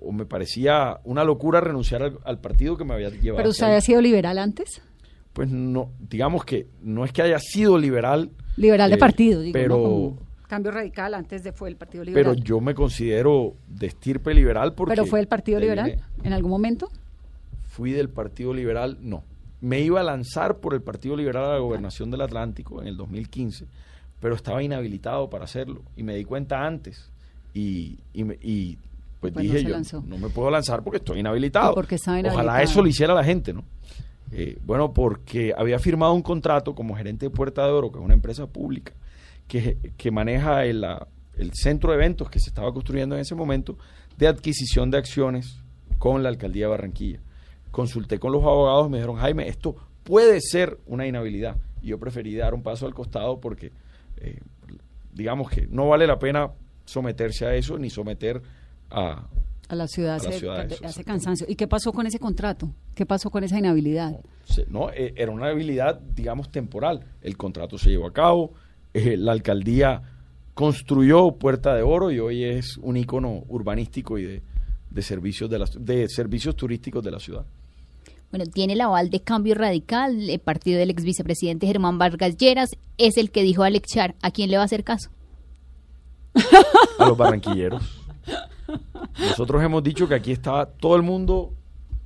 o 0.00 0.12
me 0.12 0.24
parecía 0.26 0.98
una 1.04 1.24
locura 1.24 1.60
renunciar 1.60 2.02
al, 2.02 2.18
al 2.24 2.38
partido 2.40 2.76
que 2.76 2.84
me 2.84 2.94
había 2.94 3.10
llevado. 3.10 3.36
¿Pero 3.38 3.50
usted 3.50 3.66
había 3.66 3.80
sido 3.80 4.00
liberal 4.00 4.38
antes? 4.38 4.80
Pues 5.32 5.48
no, 5.50 5.90
digamos 6.08 6.44
que 6.44 6.66
no 6.82 7.04
es 7.04 7.12
que 7.12 7.22
haya 7.22 7.38
sido 7.38 7.78
liberal, 7.78 8.30
Liberal 8.56 8.90
de 8.90 8.96
eh, 8.96 8.98
partido, 8.98 9.40
digo, 9.40 9.52
pero, 9.52 9.76
¿no? 9.76 9.82
Como 9.82 10.18
cambio 10.48 10.72
radical 10.72 11.14
antes 11.14 11.44
de 11.44 11.52
fue 11.52 11.68
el 11.68 11.76
Partido 11.76 12.02
pero 12.06 12.30
Liberal. 12.32 12.42
yo 12.42 12.60
me 12.60 12.74
considero 12.74 13.54
de 13.68 13.86
estirpe 13.86 14.32
liberal 14.34 14.72
porque... 14.72 14.92
¿Pero 14.92 15.04
fue 15.06 15.20
el 15.20 15.28
Partido 15.28 15.60
Liberal 15.60 16.02
en 16.24 16.32
algún 16.32 16.50
momento? 16.50 16.88
fui 17.68 17.92
del 17.92 18.08
Partido 18.08 18.52
Liberal, 18.52 18.96
no. 19.00 19.22
Me 19.60 19.80
iba 19.80 20.00
a 20.00 20.02
lanzar 20.02 20.56
por 20.58 20.74
el 20.74 20.80
Partido 20.82 21.16
Liberal 21.16 21.44
a 21.44 21.52
la 21.52 21.58
gobernación 21.58 22.10
del 22.10 22.22
Atlántico 22.22 22.80
en 22.82 22.88
el 22.88 22.96
2015, 22.96 23.66
pero 24.20 24.34
estaba 24.34 24.62
inhabilitado 24.62 25.30
para 25.30 25.44
hacerlo 25.44 25.82
y 25.96 26.02
me 26.02 26.16
di 26.16 26.24
cuenta 26.24 26.64
antes 26.66 27.08
y, 27.54 27.98
y, 28.12 28.24
me- 28.24 28.38
y, 28.42 28.78
pues, 29.20 29.32
Pues 29.32 29.34
no 29.34 29.40
dije 29.42 29.58
se 29.58 29.64
yo, 29.64 29.70
no 30.02 30.18
me 30.18 30.28
puedo 30.28 30.50
lanzar 30.50 30.82
porque 30.82 30.98
estoy 30.98 31.20
inhabilitado. 31.20 31.72
¿Y 31.72 31.74
por 31.74 31.86
qué 31.86 31.96
estaba 31.96 32.18
Ojalá 32.20 32.62
eso 32.62 32.82
lo 32.82 32.88
hiciera 32.88 33.14
la 33.14 33.24
gente, 33.24 33.52
¿no? 33.52 33.64
Eh, 34.30 34.58
bueno, 34.64 34.92
porque 34.92 35.54
había 35.56 35.78
firmado 35.78 36.12
un 36.12 36.22
contrato 36.22 36.74
como 36.74 36.94
gerente 36.94 37.26
de 37.26 37.30
Puerta 37.30 37.64
de 37.64 37.72
Oro, 37.72 37.90
que 37.90 37.98
es 37.98 38.04
una 38.04 38.14
empresa 38.14 38.46
pública, 38.46 38.92
que, 39.46 39.78
que 39.96 40.10
maneja 40.10 40.64
el, 40.66 40.82
la- 40.82 41.08
el 41.36 41.52
centro 41.54 41.90
de 41.90 41.96
eventos 41.96 42.28
que 42.30 42.38
se 42.40 42.50
estaba 42.50 42.72
construyendo 42.72 43.14
en 43.14 43.20
ese 43.22 43.34
momento 43.34 43.78
de 44.18 44.26
adquisición 44.28 44.90
de 44.90 44.98
acciones 44.98 45.60
con 45.98 46.22
la 46.22 46.28
alcaldía 46.28 46.66
de 46.66 46.70
Barranquilla. 46.70 47.20
Consulté 47.70 48.18
con 48.18 48.32
los 48.32 48.42
abogados 48.42 48.86
y 48.88 48.90
me 48.90 48.98
dijeron, 48.98 49.16
Jaime, 49.16 49.48
esto 49.48 49.76
puede 50.04 50.40
ser 50.40 50.78
una 50.86 51.06
inhabilidad. 51.06 51.56
Y 51.80 51.88
yo 51.88 51.98
preferí 51.98 52.34
dar 52.34 52.54
un 52.54 52.62
paso 52.62 52.86
al 52.86 52.94
costado 52.94 53.40
porque, 53.40 53.72
eh, 54.18 54.40
digamos 55.12 55.48
que 55.50 55.66
no 55.68 55.88
vale 55.88 56.06
la 56.06 56.18
pena 56.18 56.50
someterse 56.84 57.46
a 57.46 57.54
eso 57.54 57.78
ni 57.78 57.88
someter 57.90 58.42
a, 58.90 59.26
A 59.68 59.74
la 59.74 59.86
ciudad 59.88 60.14
A 60.14 60.22
la 60.22 60.28
hace, 60.30 60.38
ciudad, 60.38 60.56
eso, 60.56 60.66
hace 60.66 60.74
exactamente. 60.86 61.04
cansancio. 61.04 61.46
¿Y 61.48 61.54
qué 61.56 61.66
pasó 61.68 61.92
con 61.92 62.06
ese 62.06 62.18
contrato? 62.18 62.72
¿Qué 62.94 63.04
pasó 63.06 63.30
con 63.30 63.44
esa 63.44 63.58
inhabilidad? 63.58 64.20
No, 64.68 64.90
eh, 64.90 65.12
era 65.16 65.30
una 65.30 65.48
habilidad, 65.48 66.00
digamos, 66.00 66.50
temporal. 66.50 67.04
El 67.20 67.36
contrato 67.36 67.76
se 67.78 67.90
llevó 67.90 68.06
a 68.06 68.12
cabo, 68.12 68.52
eh, 68.94 69.16
la 69.16 69.32
alcaldía 69.32 70.02
construyó 70.54 71.32
Puerta 71.32 71.74
de 71.74 71.82
Oro 71.82 72.10
y 72.10 72.18
hoy 72.18 72.42
es 72.44 72.78
un 72.78 72.96
icono 72.96 73.44
urbanístico 73.48 74.18
y 74.18 74.24
de, 74.24 74.42
de 74.90 75.02
servicios 75.02 75.48
de, 75.50 75.58
la- 75.58 75.68
de 75.78 76.08
servicios 76.08 76.56
turísticos 76.56 77.04
de 77.04 77.10
la 77.12 77.20
ciudad. 77.20 77.44
Bueno, 78.30 78.44
tiene 78.46 78.72
el 78.74 78.80
aval 78.80 79.08
de 79.10 79.20
Cambio 79.20 79.54
Radical, 79.54 80.28
el 80.28 80.38
partido 80.40 80.78
del 80.78 80.90
ex 80.90 81.02
vicepresidente 81.04 81.66
Germán 81.66 81.96
Vargas 81.98 82.36
Lleras, 82.36 82.70
es 82.98 83.16
el 83.16 83.30
que 83.30 83.42
dijo 83.42 83.62
a 83.62 83.66
Alex 83.68 83.86
Char, 83.94 84.16
¿a 84.20 84.30
quién 84.30 84.50
le 84.50 84.56
va 84.56 84.62
a 84.64 84.66
hacer 84.66 84.82
caso? 84.84 85.10
A 86.98 87.06
los 87.08 87.16
barranquilleros. 87.16 87.82
Nosotros 89.18 89.62
hemos 89.62 89.82
dicho 89.82 90.08
que 90.08 90.14
aquí 90.14 90.32
está 90.32 90.66
todo 90.66 90.96
el 90.96 91.02
mundo, 91.02 91.52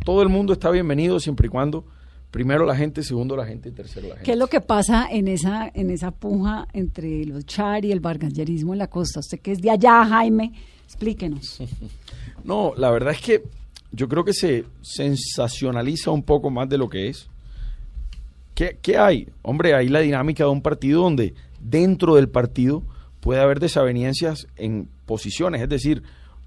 todo 0.04 0.22
el 0.22 0.28
mundo 0.28 0.52
está 0.52 0.70
bienvenido 0.70 1.20
siempre 1.20 1.46
y 1.46 1.50
cuando 1.50 1.84
primero 2.30 2.64
la 2.64 2.74
gente, 2.74 3.02
segundo 3.02 3.36
la 3.36 3.46
gente 3.46 3.68
y 3.68 3.72
tercero 3.72 4.08
la 4.08 4.14
gente. 4.14 4.24
¿Qué 4.24 4.32
es 4.32 4.38
lo 4.38 4.48
que 4.48 4.60
pasa 4.60 5.06
en 5.10 5.28
esa, 5.28 5.70
en 5.72 5.90
esa 5.90 6.10
puja 6.10 6.66
entre 6.72 7.24
los 7.26 7.44
char 7.44 7.84
y 7.84 7.92
el 7.92 8.00
bargallerismo 8.00 8.72
en 8.72 8.78
la 8.78 8.88
costa? 8.88 9.20
Usted 9.20 9.38
que 9.40 9.52
es 9.52 9.60
de 9.60 9.70
allá, 9.70 10.04
Jaime, 10.04 10.52
explíquenos. 10.84 11.60
No, 12.44 12.72
la 12.76 12.90
verdad 12.90 13.12
es 13.12 13.20
que 13.20 13.44
yo 13.92 14.08
creo 14.08 14.24
que 14.24 14.32
se 14.32 14.64
sensacionaliza 14.80 16.10
un 16.10 16.24
poco 16.24 16.50
más 16.50 16.68
de 16.68 16.76
lo 16.76 16.88
que 16.88 17.08
es. 17.08 17.28
¿Qué, 18.52 18.78
qué 18.82 18.98
hay? 18.98 19.28
Hombre, 19.42 19.74
hay 19.74 19.88
la 19.88 20.00
dinámica 20.00 20.42
de 20.42 20.50
un 20.50 20.60
partido 20.60 21.02
donde 21.02 21.34
dentro 21.60 22.16
del 22.16 22.28
partido 22.28 22.82
puede 23.20 23.40
haber 23.40 23.60
desavenencias 23.60 24.48
en 24.56 24.88
posiciones, 25.06 25.62
es 25.62 25.68
decir, 25.68 26.02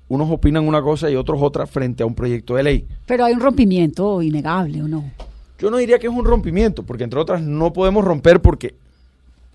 unos 0.08 0.30
opinan 0.30 0.68
una 0.68 0.82
cosa 0.82 1.10
y 1.10 1.16
otros 1.16 1.42
otra 1.42 1.66
frente 1.66 2.04
a 2.04 2.06
un 2.06 2.16
proyecto 2.16 2.56
de 2.56 2.64
ley. 2.64 2.88
Pero 3.06 3.26
hay 3.26 3.34
un 3.34 3.40
rompimiento 3.40 4.22
innegable, 4.22 4.84
¿o 4.84 4.88
no? 4.88 5.04
Yo 5.60 5.72
no 5.72 5.78
diría 5.78 6.00
que 6.00 6.08
es 6.08 6.14
un 6.14 6.26
rompimiento, 6.26 6.84
porque 6.84 7.04
entre 7.04 7.20
otras 7.20 7.42
no 7.42 7.74
podemos 7.74 8.04
romper 8.04 8.42
porque, 8.42 8.76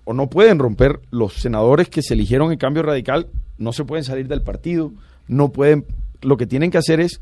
o 0.03 0.13
no 0.13 0.29
pueden 0.29 0.59
romper, 0.59 0.99
los 1.11 1.33
senadores 1.33 1.89
que 1.89 2.01
se 2.01 2.15
eligieron 2.15 2.51
en 2.51 2.57
cambio 2.57 2.83
radical 2.83 3.27
no 3.57 3.71
se 3.71 3.85
pueden 3.85 4.03
salir 4.03 4.27
del 4.27 4.41
partido, 4.41 4.91
no 5.27 5.49
pueden, 5.49 5.85
lo 6.21 6.37
que 6.37 6.47
tienen 6.47 6.71
que 6.71 6.79
hacer 6.79 6.99
es, 6.99 7.21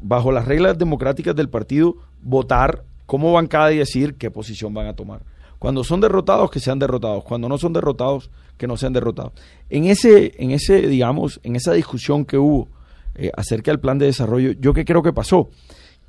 bajo 0.00 0.32
las 0.32 0.46
reglas 0.46 0.78
democráticas 0.78 1.36
del 1.36 1.48
partido, 1.48 1.96
votar 2.22 2.82
como 3.04 3.32
bancada 3.32 3.72
y 3.72 3.78
decir 3.78 4.14
qué 4.14 4.30
posición 4.30 4.74
van 4.74 4.86
a 4.86 4.94
tomar. 4.94 5.20
Cuando 5.58 5.84
son 5.84 6.00
derrotados, 6.00 6.50
que 6.50 6.60
sean 6.60 6.78
derrotados. 6.78 7.24
Cuando 7.24 7.48
no 7.48 7.58
son 7.58 7.72
derrotados, 7.72 8.30
que 8.56 8.66
no 8.66 8.76
sean 8.76 8.92
derrotados. 8.92 9.32
En 9.70 9.84
ese, 9.84 10.34
en 10.38 10.50
ese, 10.50 10.86
digamos, 10.86 11.40
en 11.42 11.56
esa 11.56 11.72
discusión 11.72 12.24
que 12.24 12.38
hubo 12.38 12.68
eh, 13.14 13.30
acerca 13.36 13.70
del 13.70 13.80
plan 13.80 13.98
de 13.98 14.06
desarrollo, 14.06 14.52
yo 14.52 14.72
qué 14.72 14.84
creo 14.84 15.02
que 15.02 15.12
pasó, 15.12 15.48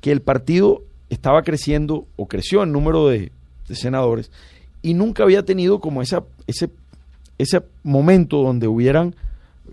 que 0.00 0.12
el 0.12 0.20
partido 0.20 0.82
estaba 1.10 1.42
creciendo 1.42 2.06
o 2.16 2.26
creció 2.26 2.62
el 2.62 2.72
número 2.72 3.08
de, 3.08 3.32
de 3.68 3.74
senadores 3.74 4.30
y 4.82 4.94
nunca 4.94 5.22
había 5.22 5.44
tenido 5.44 5.80
como 5.80 6.02
esa, 6.02 6.24
ese, 6.46 6.70
ese 7.38 7.62
momento 7.82 8.42
donde 8.42 8.68
hubieran, 8.68 9.14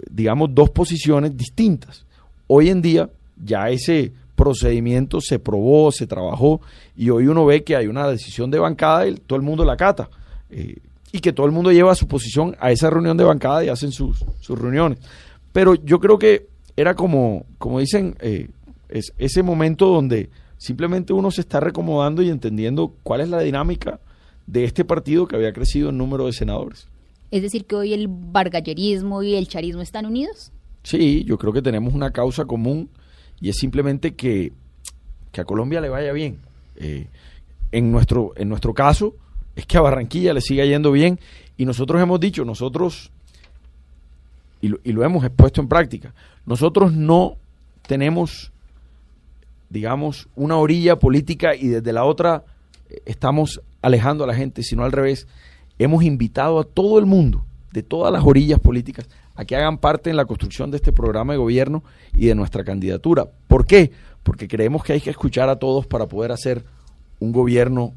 digamos, 0.09 0.53
dos 0.53 0.69
posiciones 0.69 1.35
distintas. 1.35 2.05
Hoy 2.47 2.69
en 2.69 2.81
día 2.81 3.09
ya 3.43 3.69
ese 3.69 4.13
procedimiento 4.35 5.21
se 5.21 5.39
probó, 5.39 5.91
se 5.91 6.07
trabajó 6.07 6.61
y 6.95 7.09
hoy 7.09 7.27
uno 7.27 7.45
ve 7.45 7.63
que 7.63 7.75
hay 7.75 7.87
una 7.87 8.07
decisión 8.07 8.51
de 8.51 8.59
bancada 8.59 9.07
y 9.07 9.15
todo 9.15 9.37
el 9.37 9.43
mundo 9.43 9.65
la 9.65 9.77
cata. 9.77 10.09
Eh, 10.49 10.77
y 11.11 11.19
que 11.19 11.31
todo 11.31 11.45
el 11.45 11.53
mundo 11.53 11.71
lleva 11.71 11.95
su 11.95 12.07
posición 12.07 12.57
a 12.59 12.71
esa 12.71 12.89
reunión 12.89 13.15
de 13.15 13.23
bancada 13.23 13.63
y 13.63 13.69
hacen 13.69 13.91
sus, 13.91 14.25
sus 14.41 14.59
reuniones. 14.59 14.99
Pero 15.53 15.75
yo 15.75 15.99
creo 15.99 16.19
que 16.19 16.47
era 16.75 16.93
como, 16.93 17.45
como 17.57 17.79
dicen, 17.79 18.17
eh, 18.19 18.49
es, 18.89 19.13
ese 19.17 19.41
momento 19.41 19.87
donde 19.87 20.29
simplemente 20.57 21.13
uno 21.13 21.31
se 21.31 21.41
está 21.41 21.61
recomodando 21.61 22.21
y 22.21 22.29
entendiendo 22.29 22.93
cuál 23.03 23.21
es 23.21 23.29
la 23.29 23.39
dinámica 23.39 24.01
de 24.45 24.65
este 24.65 24.83
partido 24.83 25.27
que 25.27 25.37
había 25.37 25.53
crecido 25.53 25.89
en 25.89 25.97
número 25.97 26.25
de 26.25 26.33
senadores. 26.33 26.87
Es 27.31 27.41
decir, 27.41 27.65
que 27.65 27.75
hoy 27.75 27.93
el 27.93 28.07
bargallerismo 28.09 29.23
y 29.23 29.35
el 29.35 29.47
charismo 29.47 29.81
están 29.81 30.05
unidos. 30.05 30.51
Sí, 30.83 31.23
yo 31.23 31.37
creo 31.37 31.53
que 31.53 31.61
tenemos 31.61 31.93
una 31.93 32.11
causa 32.11 32.45
común 32.45 32.89
y 33.41 33.49
es 33.49 33.57
simplemente 33.57 34.15
que, 34.15 34.53
que 35.31 35.41
a 35.41 35.45
Colombia 35.45 35.81
le 35.81 35.89
vaya 35.89 36.11
bien. 36.13 36.39
Eh, 36.77 37.07
en, 37.71 37.91
nuestro, 37.91 38.33
en 38.35 38.49
nuestro 38.49 38.73
caso, 38.73 39.15
es 39.55 39.65
que 39.65 39.77
a 39.77 39.81
Barranquilla 39.81 40.33
le 40.33 40.41
siga 40.41 40.65
yendo 40.65 40.91
bien 40.91 41.19
y 41.57 41.65
nosotros 41.65 42.01
hemos 42.01 42.19
dicho, 42.19 42.45
nosotros, 42.45 43.11
y 44.61 44.69
lo, 44.69 44.79
y 44.83 44.91
lo 44.91 45.03
hemos 45.03 45.27
puesto 45.31 45.61
en 45.61 45.67
práctica, 45.67 46.13
nosotros 46.45 46.93
no 46.93 47.37
tenemos, 47.87 48.51
digamos, 49.69 50.27
una 50.35 50.57
orilla 50.57 50.97
política 50.97 51.55
y 51.55 51.67
desde 51.67 51.93
la 51.93 52.05
otra 52.05 52.43
eh, 52.89 53.01
estamos 53.05 53.61
alejando 53.81 54.23
a 54.23 54.27
la 54.27 54.35
gente, 54.35 54.63
sino 54.63 54.83
al 54.83 54.91
revés, 54.91 55.27
hemos 55.77 56.03
invitado 56.03 56.59
a 56.59 56.63
todo 56.63 56.99
el 56.99 57.05
mundo, 57.05 57.45
de 57.71 57.83
todas 57.83 58.11
las 58.11 58.23
orillas 58.23 58.59
políticas, 58.59 59.07
a 59.35 59.45
que 59.45 59.55
hagan 59.55 59.77
parte 59.77 60.09
en 60.09 60.17
la 60.17 60.25
construcción 60.25 60.71
de 60.71 60.77
este 60.77 60.91
programa 60.91 61.33
de 61.33 61.39
gobierno 61.39 61.83
y 62.13 62.27
de 62.27 62.35
nuestra 62.35 62.63
candidatura. 62.63 63.25
¿Por 63.47 63.65
qué? 63.65 63.91
Porque 64.23 64.47
creemos 64.47 64.83
que 64.83 64.93
hay 64.93 65.01
que 65.01 65.09
escuchar 65.09 65.49
a 65.49 65.57
todos 65.57 65.85
para 65.85 66.07
poder 66.07 66.31
hacer 66.31 66.63
un 67.19 67.31
gobierno 67.31 67.93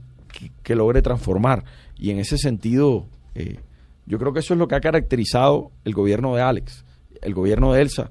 que, 0.62 0.74
logre 0.74 1.03
transformar. 1.03 1.64
Y 1.99 2.11
en 2.11 2.18
ese 2.18 2.39
sentido, 2.39 3.07
eh, 3.34 3.59
yo 4.07 4.18
creo 4.18 4.32
que 4.32 4.41
eso 4.41 4.55
es 4.55 4.59
lo 4.59 4.68
que 4.68 4.74
ha 4.74 4.80
caracterizado 4.80 5.70
el 5.84 5.95
gobierno 5.95 6.34
de 6.34 6.43
Alex, 6.43 6.84
el 7.22 7.34
gobierno 7.34 7.72
de 7.72 7.82
Elsa 7.82 8.11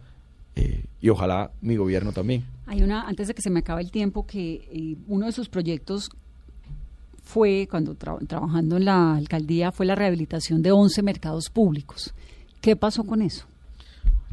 eh, 0.55 0.85
y 1.01 1.09
ojalá 1.09 1.51
mi 1.61 1.75
gobierno 1.75 2.11
también. 2.11 2.45
Hay 2.65 2.81
una, 2.81 3.03
antes 3.07 3.27
de 3.27 3.33
que 3.33 3.41
se 3.41 3.49
me 3.49 3.59
acabe 3.59 3.81
el 3.81 3.91
tiempo, 3.91 4.25
que 4.25 4.67
eh, 4.71 4.97
uno 5.07 5.27
de 5.27 5.31
sus 5.31 5.49
proyectos 5.49 6.09
fue, 7.23 7.67
cuando 7.69 7.93
tra 7.93 8.17
trabajando 8.27 8.77
en 8.77 8.85
la 8.85 9.15
alcaldía, 9.15 9.71
fue 9.71 9.85
la 9.85 9.95
rehabilitación 9.95 10.61
de 10.61 10.71
11 10.71 11.03
mercados 11.03 11.49
públicos. 11.49 12.13
¿Qué 12.61 12.75
pasó 12.75 13.03
con 13.03 13.21
eso? 13.21 13.45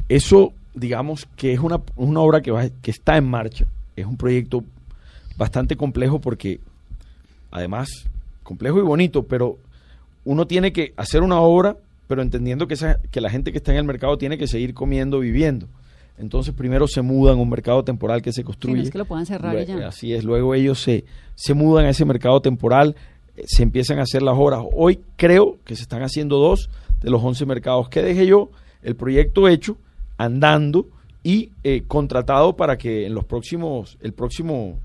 Eso, 0.09 0.53
digamos, 0.73 1.27
que 1.35 1.53
es 1.53 1.59
una, 1.59 1.81
una 1.95 2.19
obra 2.19 2.41
que, 2.41 2.51
va, 2.51 2.67
que 2.81 2.91
está 2.91 3.17
en 3.17 3.25
marcha. 3.29 3.65
Es 3.95 4.05
un 4.05 4.17
proyecto 4.17 4.63
bastante 5.37 5.75
complejo 5.75 6.19
porque, 6.19 6.59
además, 7.51 7.89
complejo 8.43 8.79
y 8.79 8.83
bonito, 8.83 9.23
pero 9.23 9.57
uno 10.23 10.47
tiene 10.47 10.73
que 10.73 10.93
hacer 10.97 11.21
una 11.21 11.39
obra, 11.39 11.77
pero 12.07 12.21
entendiendo 12.21 12.67
que, 12.67 12.75
esa, 12.75 12.99
que 13.11 13.21
la 13.21 13.29
gente 13.29 13.51
que 13.51 13.57
está 13.57 13.71
en 13.71 13.77
el 13.79 13.83
mercado 13.85 14.17
tiene 14.17 14.37
que 14.37 14.47
seguir 14.47 14.73
comiendo, 14.73 15.19
viviendo. 15.19 15.67
Entonces 16.17 16.53
primero 16.53 16.87
se 16.87 17.01
mudan 17.01 17.37
a 17.37 17.41
un 17.41 17.49
mercado 17.49 17.83
temporal 17.83 18.21
que 18.21 18.31
se 18.31 18.43
construye. 18.43 18.75
Sí, 18.75 18.81
no 18.81 18.85
es 18.85 18.91
que 18.91 18.97
lo 18.97 19.05
puedan 19.05 19.25
cerrar 19.25 19.53
Luego- 19.53 19.79
ya. 19.79 19.87
Así 19.87 20.13
es, 20.13 20.23
luego 20.23 20.55
ellos 20.55 20.79
se, 20.81 21.03
se 21.35 21.53
mudan 21.53 21.85
a 21.85 21.89
ese 21.89 22.05
mercado 22.05 22.41
temporal, 22.41 22.95
eh, 23.35 23.43
se 23.45 23.63
empiezan 23.63 23.99
a 23.99 24.03
hacer 24.03 24.21
las 24.23 24.35
horas. 24.37 24.61
Hoy 24.73 24.99
creo 25.17 25.57
que 25.65 25.75
se 25.75 25.81
están 25.81 26.03
haciendo 26.03 26.37
dos 26.37 26.69
de 27.01 27.09
los 27.09 27.23
11 27.23 27.45
mercados 27.45 27.89
que 27.89 28.01
dejé 28.01 28.25
yo, 28.27 28.49
el 28.81 28.95
proyecto 28.95 29.47
hecho, 29.47 29.77
andando 30.17 30.87
y 31.23 31.51
eh, 31.63 31.83
contratado 31.87 32.55
para 32.55 32.77
que 32.77 33.05
en 33.07 33.13
los 33.15 33.25
próximos, 33.25 33.97
el 34.01 34.13
próximo 34.13 34.79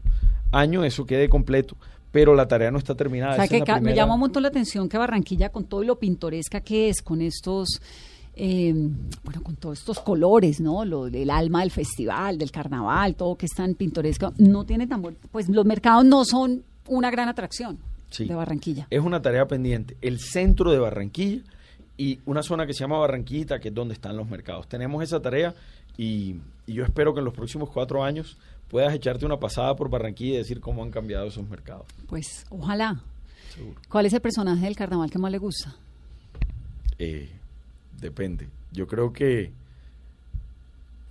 año 0.52 0.84
eso 0.84 1.04
quede 1.06 1.28
completo. 1.28 1.76
Pero 2.10 2.34
la 2.34 2.48
tarea 2.48 2.72
no 2.72 2.78
está 2.78 2.96
terminada. 2.96 3.34
O 3.34 3.46
sea, 3.46 3.46
que 3.46 3.80
me 3.80 3.94
llama 3.94 4.14
un 4.14 4.20
montón 4.20 4.42
la 4.42 4.48
atención 4.48 4.88
que 4.88 4.98
Barranquilla, 4.98 5.50
con 5.50 5.64
todo 5.66 5.84
lo 5.84 5.96
pintoresca 5.98 6.60
que 6.60 6.88
es, 6.88 7.02
con 7.02 7.20
estos, 7.22 7.80
eh, 8.34 8.74
bueno, 9.22 9.42
con 9.44 9.54
todos 9.54 9.78
estos 9.78 10.00
colores, 10.00 10.60
¿no? 10.60 10.84
Lo 10.84 11.08
del 11.08 11.30
alma 11.30 11.60
del 11.60 11.70
festival, 11.70 12.36
del 12.36 12.50
carnaval, 12.50 13.14
todo 13.14 13.36
que 13.36 13.46
es 13.46 13.52
tan 13.54 13.74
pintoresco, 13.74 14.32
no 14.38 14.64
tiene 14.64 14.88
tan 14.88 15.02
buen, 15.02 15.16
pues 15.30 15.48
los 15.48 15.64
mercados 15.64 16.04
no 16.04 16.24
son 16.24 16.64
una 16.88 17.12
gran 17.12 17.28
atracción 17.28 17.78
Sí. 18.10 18.24
de 18.24 18.34
Barranquilla. 18.34 18.88
Es 18.90 19.00
una 19.02 19.22
tarea 19.22 19.46
pendiente. 19.46 19.96
El 20.00 20.18
centro 20.18 20.72
de 20.72 20.80
Barranquilla 20.80 21.42
y 22.00 22.18
una 22.24 22.42
zona 22.42 22.66
que 22.66 22.72
se 22.72 22.80
llama 22.80 22.96
Barranquillita, 22.96 23.60
que 23.60 23.68
es 23.68 23.74
donde 23.74 23.92
están 23.92 24.16
los 24.16 24.26
mercados. 24.26 24.66
Tenemos 24.66 25.02
esa 25.02 25.20
tarea 25.20 25.54
y, 25.98 26.36
y 26.66 26.72
yo 26.72 26.82
espero 26.82 27.12
que 27.12 27.18
en 27.18 27.26
los 27.26 27.34
próximos 27.34 27.68
cuatro 27.68 28.02
años 28.02 28.38
puedas 28.70 28.94
echarte 28.94 29.26
una 29.26 29.38
pasada 29.38 29.76
por 29.76 29.90
Barranquilla 29.90 30.36
y 30.36 30.38
decir 30.38 30.60
cómo 30.60 30.82
han 30.82 30.90
cambiado 30.90 31.26
esos 31.26 31.46
mercados. 31.46 31.84
Pues 32.08 32.46
ojalá. 32.48 33.02
Seguro. 33.54 33.78
¿Cuál 33.90 34.06
es 34.06 34.14
el 34.14 34.22
personaje 34.22 34.64
del 34.64 34.76
carnaval 34.76 35.10
que 35.10 35.18
más 35.18 35.30
le 35.30 35.36
gusta? 35.36 35.76
Eh, 36.98 37.28
depende. 38.00 38.48
Yo 38.72 38.86
creo 38.86 39.12
que, 39.12 39.52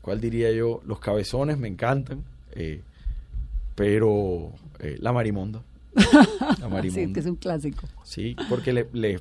¿cuál 0.01 0.19
diría 0.19 0.51
yo? 0.51 0.81
Los 0.87 0.99
cabezones 0.99 1.59
me 1.59 1.67
encantan, 1.67 2.23
eh, 2.53 2.81
pero 3.75 4.53
eh, 4.79 4.97
la 4.99 5.13
marimonda. 5.13 5.61
La 6.59 6.67
marimonda. 6.67 7.07
Sí, 7.07 7.13
que 7.13 7.19
es 7.19 7.25
un 7.27 7.35
clásico. 7.35 7.87
Sí, 8.03 8.35
porque 8.47 8.73
le, 8.73 8.87
le, 8.93 9.19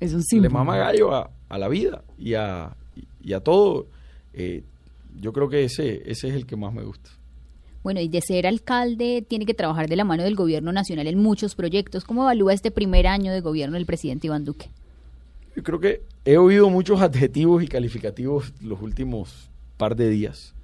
Es 0.00 0.12
un 0.12 0.18
le 0.20 0.24
símbolo. 0.24 0.50
mama 0.50 0.76
gallo 0.78 1.14
a, 1.14 1.30
a 1.48 1.58
la 1.58 1.68
vida 1.68 2.02
y 2.18 2.34
a, 2.34 2.74
y 3.22 3.32
a 3.32 3.40
todo. 3.40 3.86
Eh, 4.32 4.64
yo 5.20 5.32
creo 5.32 5.48
que 5.48 5.64
ese, 5.64 6.02
ese 6.10 6.28
es 6.28 6.34
el 6.34 6.46
que 6.46 6.56
más 6.56 6.72
me 6.72 6.82
gusta. 6.82 7.10
Bueno, 7.82 8.00
y 8.00 8.08
de 8.08 8.20
ser 8.20 8.46
alcalde 8.46 9.24
tiene 9.26 9.46
que 9.46 9.54
trabajar 9.54 9.88
de 9.88 9.96
la 9.96 10.04
mano 10.04 10.22
del 10.22 10.34
gobierno 10.36 10.70
nacional 10.72 11.06
en 11.06 11.18
muchos 11.18 11.54
proyectos. 11.54 12.04
¿Cómo 12.04 12.22
evalúa 12.22 12.52
este 12.52 12.70
primer 12.70 13.06
año 13.06 13.32
de 13.32 13.40
gobierno 13.40 13.76
del 13.76 13.86
presidente 13.86 14.26
Iván 14.26 14.44
Duque? 14.44 14.68
Yo 15.56 15.62
creo 15.62 15.80
que 15.80 16.02
he 16.24 16.36
oído 16.36 16.68
muchos 16.68 17.00
adjetivos 17.02 17.62
y 17.62 17.68
calificativos 17.68 18.52
los 18.62 18.80
últimos 18.82 19.48
par 19.76 19.96
de 19.96 20.10
días. 20.10 20.54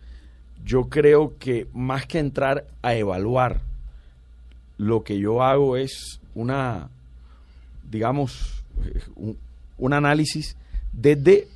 Yo 0.64 0.88
creo 0.88 1.34
que 1.38 1.66
más 1.72 2.06
que 2.06 2.18
entrar 2.18 2.66
a 2.82 2.94
evaluar, 2.94 3.60
lo 4.78 5.02
que 5.04 5.18
yo 5.18 5.42
hago 5.42 5.76
es 5.76 6.20
una, 6.34 6.90
digamos, 7.90 8.62
un, 9.14 9.36
un 9.78 9.92
análisis 9.92 10.56
desde, 10.92 11.48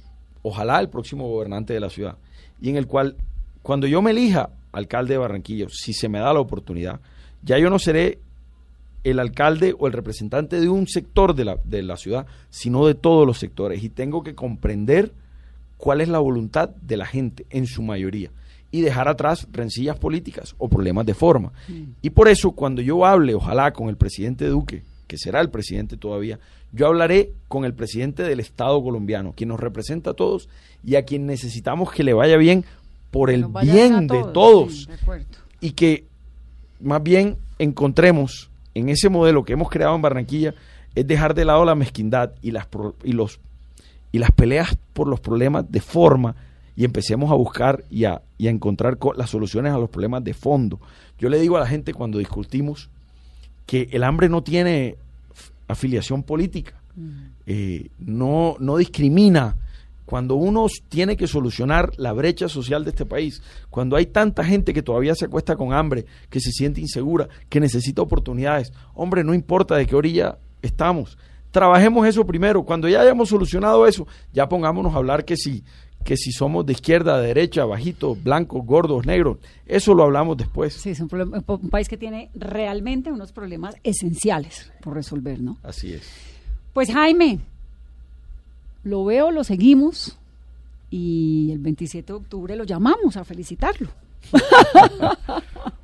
ojalá, 0.42 0.80
el 0.80 0.88
próximo 0.88 1.28
gobernante 1.28 1.72
de 1.72 1.80
la 1.80 1.90
ciudad. 1.90 2.16
Y 2.60 2.68
en 2.70 2.76
el 2.76 2.86
cual, 2.86 3.16
cuando 3.62 3.86
yo 3.86 4.02
me 4.02 4.10
elija 4.10 4.50
alcalde 4.72 5.14
de 5.14 5.18
Barranquilla, 5.18 5.66
si 5.70 5.92
se 5.92 6.08
me 6.08 6.18
da 6.18 6.32
la 6.32 6.40
oportunidad, 6.40 7.00
ya 7.42 7.58
yo 7.58 7.70
no 7.70 7.78
seré 7.78 8.18
el 9.02 9.18
alcalde 9.18 9.74
o 9.78 9.86
el 9.86 9.92
representante 9.92 10.60
de 10.60 10.68
un 10.68 10.86
sector 10.86 11.34
de 11.34 11.44
la, 11.44 11.56
de 11.64 11.82
la 11.82 11.96
ciudad, 11.96 12.26
sino 12.50 12.86
de 12.86 12.94
todos 12.94 13.26
los 13.26 13.38
sectores. 13.38 13.82
Y 13.82 13.88
tengo 13.88 14.22
que 14.22 14.34
comprender 14.34 15.12
cuál 15.78 16.02
es 16.02 16.08
la 16.08 16.18
voluntad 16.18 16.68
de 16.68 16.96
la 16.98 17.06
gente 17.06 17.46
en 17.50 17.66
su 17.66 17.82
mayoría 17.82 18.30
y 18.70 18.82
dejar 18.82 19.08
atrás 19.08 19.48
rencillas 19.50 19.98
políticas 19.98 20.54
o 20.58 20.68
problemas 20.68 21.06
de 21.06 21.14
forma. 21.14 21.52
Y 22.02 22.10
por 22.10 22.28
eso 22.28 22.52
cuando 22.52 22.82
yo 22.82 23.04
hable, 23.04 23.34
ojalá, 23.34 23.72
con 23.72 23.88
el 23.88 23.96
presidente 23.96 24.46
Duque, 24.46 24.82
que 25.11 25.18
será 25.18 25.40
el 25.40 25.50
presidente 25.50 25.96
todavía, 25.96 26.38
yo 26.72 26.86
hablaré 26.86 27.32
con 27.48 27.64
el 27.64 27.74
presidente 27.74 28.22
del 28.22 28.38
Estado 28.38 28.80
colombiano, 28.80 29.32
quien 29.36 29.48
nos 29.48 29.58
representa 29.58 30.11
a 30.11 30.14
todos 30.14 30.48
y 30.84 30.94
a 30.94 31.04
quien 31.04 31.26
necesitamos 31.26 31.90
que 31.90 32.04
le 32.04 32.12
vaya 32.12 32.36
bien 32.36 32.64
por 33.11 33.28
el 33.30 33.42
bien 33.66 34.06
de 34.06 34.20
todos, 34.32 34.84
sí, 34.84 34.86
y 35.61 35.72
que 35.72 36.04
más 36.80 37.02
bien 37.02 37.36
encontremos 37.58 38.50
en 38.74 38.88
ese 38.88 39.08
modelo 39.08 39.44
que 39.44 39.54
hemos 39.54 39.68
creado 39.68 39.96
en 39.96 40.02
Barranquilla 40.02 40.54
es 40.94 41.04
dejar 41.08 41.34
de 41.34 41.44
lado 41.44 41.64
la 41.64 41.74
mezquindad 41.74 42.30
y 42.40 42.52
las 42.52 42.66
pro- 42.66 42.94
y 43.02 43.12
los 43.12 43.40
y 44.12 44.18
las 44.18 44.30
peleas 44.30 44.76
por 44.92 45.08
los 45.08 45.18
problemas 45.18 45.70
de 45.70 45.80
forma 45.80 46.36
y 46.76 46.84
empecemos 46.84 47.30
a 47.32 47.34
buscar 47.34 47.82
y 47.90 48.04
a, 48.04 48.22
y 48.38 48.46
a 48.46 48.50
encontrar 48.50 48.96
co- 48.98 49.12
las 49.14 49.30
soluciones 49.30 49.72
a 49.72 49.78
los 49.78 49.90
problemas 49.90 50.22
de 50.22 50.34
fondo. 50.34 50.78
Yo 51.18 51.28
le 51.28 51.38
digo 51.40 51.56
a 51.56 51.61
la 51.61 51.66
gente 51.66 51.92
cuando 51.94 52.18
discutimos 52.18 52.88
que 53.70 53.88
el 53.92 54.02
hambre 54.02 54.28
no 54.28 54.42
tiene 54.42 54.96
afiliación 55.68 56.24
política, 56.24 56.74
eh, 57.46 57.86
no, 58.00 58.56
no 58.58 58.76
discrimina. 58.76 59.58
Cuando 60.06 60.34
uno 60.34 60.66
tiene 60.88 61.16
que 61.16 61.28
solucionar 61.28 61.92
la 61.96 62.12
brecha 62.12 62.48
social 62.48 62.82
de 62.82 62.90
este 62.90 63.06
país, 63.06 63.40
cuando 63.70 63.94
hay 63.94 64.06
tanta 64.06 64.42
gente 64.42 64.74
que 64.74 64.82
todavía 64.82 65.14
se 65.14 65.26
acuesta 65.26 65.54
con 65.54 65.72
hambre, 65.72 66.04
que 66.30 66.40
se 66.40 66.50
siente 66.50 66.80
insegura, 66.80 67.28
que 67.48 67.60
necesita 67.60 68.02
oportunidades, 68.02 68.72
hombre, 68.92 69.22
no 69.22 69.34
importa 69.34 69.76
de 69.76 69.86
qué 69.86 69.94
orilla 69.94 70.38
estamos, 70.62 71.16
trabajemos 71.52 72.08
eso 72.08 72.26
primero. 72.26 72.64
Cuando 72.64 72.88
ya 72.88 73.02
hayamos 73.02 73.28
solucionado 73.28 73.86
eso, 73.86 74.08
ya 74.32 74.48
pongámonos 74.48 74.92
a 74.94 74.96
hablar 74.96 75.24
que 75.24 75.36
si, 75.36 75.62
que 76.05 76.16
si 76.16 76.32
somos 76.32 76.64
de 76.66 76.72
izquierda, 76.72 77.20
derecha, 77.20 77.64
bajitos, 77.64 78.22
blancos, 78.22 78.64
gordos, 78.64 79.05
negros, 79.07 79.38
eso 79.66 79.94
lo 79.94 80.03
hablamos 80.05 80.36
después. 80.36 80.72
Sí, 80.74 80.90
es 80.90 81.01
un, 81.01 81.09
problema- 81.09 81.42
un 81.46 81.68
país 81.70 81.88
que 81.88 81.96
tiene 81.96 82.30
realmente 82.34 83.12
unos 83.12 83.32
problemas 83.32 83.76
esenciales 83.84 84.72
por 84.82 84.94
resolver, 84.94 85.40
¿no? 85.40 85.59
Así 85.62 85.92
es. 85.92 86.03
Pues 86.72 86.90
Jaime, 86.92 87.40
lo 88.84 89.05
veo, 89.05 89.30
lo 89.30 89.44
seguimos 89.44 90.16
y 90.90 91.51
el 91.53 91.59
27 91.59 92.07
de 92.12 92.16
octubre 92.18 92.57
lo 92.57 92.64
llamamos 92.64 93.16
a 93.16 93.24
felicitarlo. 93.24 93.88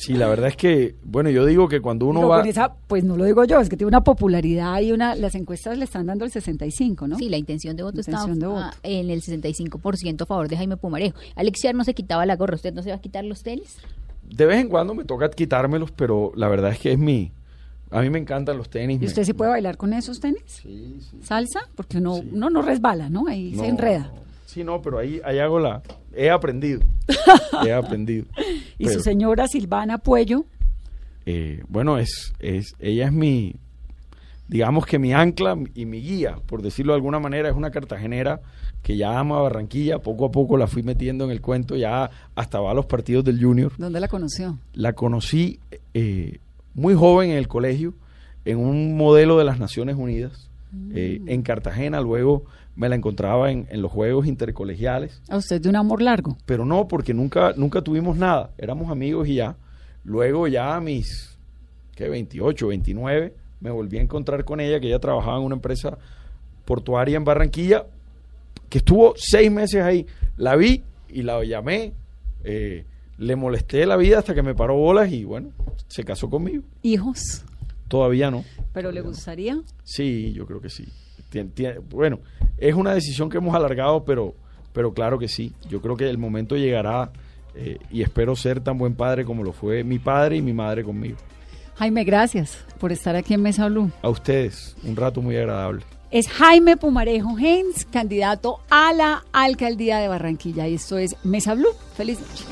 Sí, 0.00 0.14
la 0.14 0.28
verdad 0.28 0.48
es 0.48 0.56
que, 0.56 0.94
bueno, 1.04 1.28
yo 1.30 1.44
digo 1.44 1.68
que 1.68 1.80
cuando 1.80 2.06
uno 2.06 2.20
Digo, 2.20 2.30
va... 2.30 2.40
con 2.40 2.48
esa, 2.48 2.72
pues 2.86 3.04
no 3.04 3.16
lo 3.16 3.24
digo 3.24 3.44
yo, 3.44 3.60
es 3.60 3.68
que 3.68 3.76
tiene 3.76 3.88
una 3.88 4.02
popularidad 4.02 4.80
y 4.80 4.92
una, 4.92 5.14
las 5.14 5.34
encuestas 5.34 5.76
le 5.76 5.84
están 5.84 6.06
dando 6.06 6.24
el 6.24 6.30
65, 6.30 7.06
¿no? 7.06 7.18
Sí, 7.18 7.28
la 7.28 7.36
intención 7.36 7.76
de 7.76 7.82
voto 7.82 7.98
Intención 7.98 8.32
está 8.32 8.46
de 8.46 8.52
voto. 8.52 8.66
en 8.82 9.10
el 9.10 9.20
65% 9.22 10.22
a 10.22 10.26
favor 10.26 10.48
de 10.48 10.56
Jaime 10.56 10.76
Pumarejo. 10.76 11.18
Alexiar 11.36 11.74
no 11.74 11.84
se 11.84 11.94
quitaba 11.94 12.24
la 12.26 12.36
gorra, 12.36 12.54
¿usted 12.54 12.72
no 12.72 12.82
se 12.82 12.90
va 12.90 12.96
a 12.96 13.00
quitar 13.00 13.24
los 13.24 13.42
tenis? 13.42 13.76
De 14.28 14.46
vez 14.46 14.58
en 14.60 14.68
cuando 14.68 14.94
me 14.94 15.04
toca 15.04 15.28
quitármelos, 15.30 15.90
pero 15.90 16.32
la 16.34 16.48
verdad 16.48 16.72
es 16.72 16.78
que 16.78 16.92
es 16.92 16.98
mi... 16.98 17.32
A 17.92 18.00
mí 18.02 18.08
me 18.08 18.20
encantan 18.20 18.56
los 18.56 18.70
tenis. 18.70 18.98
¿Y 18.98 19.00
me- 19.00 19.06
usted 19.06 19.24
sí 19.24 19.32
puede 19.32 19.50
bailar 19.50 19.76
con 19.76 19.92
esos 19.92 20.20
tenis? 20.20 20.42
Sí, 20.46 21.00
sí. 21.10 21.18
¿Salsa? 21.22 21.60
Porque 21.74 21.98
uno, 21.98 22.14
Sí. 22.16 22.30
uno 22.32 22.48
no 22.48 22.62
resbala, 22.62 23.08
¿no? 23.10 23.26
Ahí 23.26 23.50
se 23.50 23.56
No, 23.58 23.64
enreda. 23.64 24.12
Sí, 24.50 24.64
no, 24.64 24.82
pero 24.82 24.98
ahí, 24.98 25.20
ahí 25.24 25.38
hago 25.38 25.60
la... 25.60 25.80
He 26.12 26.28
aprendido. 26.28 26.80
He 27.64 27.72
aprendido. 27.72 28.26
Y 28.78 28.88
su 28.88 28.98
señora 28.98 29.46
Silvana 29.46 29.98
Puello, 29.98 30.44
eh, 31.24 31.62
bueno, 31.68 31.98
es, 31.98 32.34
es, 32.40 32.74
ella 32.80 33.06
es 33.06 33.12
mi, 33.12 33.54
digamos 34.48 34.86
que 34.86 34.98
mi 34.98 35.12
ancla 35.14 35.56
y 35.76 35.86
mi 35.86 36.00
guía, 36.00 36.38
por 36.46 36.62
decirlo 36.62 36.94
de 36.94 36.96
alguna 36.96 37.20
manera, 37.20 37.48
es 37.48 37.54
una 37.54 37.70
cartagenera 37.70 38.40
que 38.82 38.96
ya 38.96 39.20
ama 39.20 39.40
Barranquilla, 39.40 40.00
poco 40.00 40.24
a 40.24 40.32
poco 40.32 40.56
la 40.56 40.66
fui 40.66 40.82
metiendo 40.82 41.26
en 41.26 41.30
el 41.30 41.40
cuento, 41.40 41.76
ya 41.76 42.10
hasta 42.34 42.58
va 42.58 42.72
a 42.72 42.74
los 42.74 42.86
partidos 42.86 43.24
del 43.24 43.40
Junior. 43.40 43.70
¿dónde 43.78 44.00
la 44.00 44.08
conoció? 44.08 44.58
La 44.72 44.94
conocí 44.94 45.60
eh, 45.94 46.40
muy 46.74 46.94
joven 46.94 47.30
en 47.30 47.36
el 47.36 47.46
colegio, 47.46 47.94
en 48.44 48.58
un 48.58 48.96
modelo 48.96 49.38
de 49.38 49.44
las 49.44 49.60
Naciones 49.60 49.94
Unidas, 49.96 50.50
eh, 50.92 51.20
en 51.26 51.42
Cartagena, 51.42 52.00
luego 52.00 52.46
me 52.76 52.88
la 52.88 52.94
encontraba 52.96 53.50
en, 53.50 53.66
en 53.70 53.82
los 53.82 53.90
Juegos 53.92 54.26
Intercolegiales, 54.26 55.20
A 55.28 55.36
usted 55.36 55.60
de 55.60 55.68
un 55.68 55.76
amor 55.76 56.00
largo. 56.02 56.36
pero 56.46 56.64
no, 56.64 56.88
porque 56.88 57.12
nunca, 57.14 57.52
nunca 57.56 57.82
tuvimos 57.82 58.16
nada, 58.16 58.50
éramos 58.58 58.90
amigos 58.90 59.28
y 59.28 59.34
ya. 59.36 59.56
Luego 60.04 60.48
ya 60.48 60.76
a 60.76 60.80
mis, 60.80 61.36
¿qué? 61.94 62.08
28, 62.08 62.68
29, 62.68 63.34
me 63.60 63.70
volví 63.70 63.98
a 63.98 64.02
encontrar 64.02 64.44
con 64.44 64.60
ella, 64.60 64.80
que 64.80 64.86
ella 64.86 64.98
trabajaba 64.98 65.36
en 65.38 65.42
una 65.44 65.56
empresa 65.56 65.98
portuaria 66.64 67.16
en 67.16 67.24
Barranquilla, 67.24 67.84
que 68.68 68.78
estuvo 68.78 69.12
seis 69.16 69.50
meses 69.50 69.82
ahí. 69.82 70.06
La 70.38 70.56
vi 70.56 70.82
y 71.08 71.22
la 71.22 71.44
llamé, 71.44 71.92
eh, 72.44 72.84
le 73.18 73.36
molesté 73.36 73.84
la 73.84 73.96
vida 73.98 74.20
hasta 74.20 74.34
que 74.34 74.42
me 74.42 74.54
paró 74.54 74.76
bolas 74.76 75.12
y 75.12 75.24
bueno, 75.24 75.50
se 75.88 76.04
casó 76.04 76.30
conmigo. 76.30 76.62
Hijos, 76.82 77.44
Todavía 77.88 78.30
no. 78.30 78.44
pero 78.72 78.92
le 78.92 79.00
gustaría. 79.02 79.60
Sí, 79.84 80.32
yo 80.32 80.46
creo 80.46 80.60
que 80.60 80.70
sí. 80.70 80.86
Tien- 81.30 81.52
tien- 81.54 81.80
bueno, 81.88 82.18
es 82.58 82.74
una 82.74 82.92
decisión 82.94 83.28
que 83.30 83.38
hemos 83.38 83.54
alargado, 83.54 84.04
pero, 84.04 84.34
pero 84.72 84.92
claro 84.92 85.18
que 85.18 85.28
sí. 85.28 85.52
Yo 85.68 85.80
creo 85.80 85.96
que 85.96 86.08
el 86.10 86.18
momento 86.18 86.56
llegará 86.56 87.10
eh, 87.54 87.78
y 87.90 88.02
espero 88.02 88.36
ser 88.36 88.60
tan 88.60 88.78
buen 88.78 88.94
padre 88.94 89.24
como 89.24 89.42
lo 89.44 89.52
fue 89.52 89.82
mi 89.84 89.98
padre 89.98 90.36
y 90.36 90.42
mi 90.42 90.52
madre 90.52 90.82
conmigo. 90.84 91.16
Jaime, 91.76 92.04
gracias 92.04 92.58
por 92.78 92.92
estar 92.92 93.16
aquí 93.16 93.34
en 93.34 93.42
Mesa 93.42 93.66
Blue. 93.68 93.90
A 94.02 94.08
ustedes, 94.10 94.76
un 94.84 94.96
rato 94.96 95.22
muy 95.22 95.36
agradable. 95.36 95.82
Es 96.10 96.28
Jaime 96.28 96.76
Pumarejo 96.76 97.38
Hens, 97.38 97.86
candidato 97.90 98.58
a 98.68 98.92
la 98.92 99.24
alcaldía 99.32 99.98
de 99.98 100.08
Barranquilla. 100.08 100.66
Y 100.68 100.74
esto 100.74 100.98
es 100.98 101.16
Mesa 101.24 101.54
Blue. 101.54 101.70
Feliz 101.96 102.18
noche. 102.20 102.44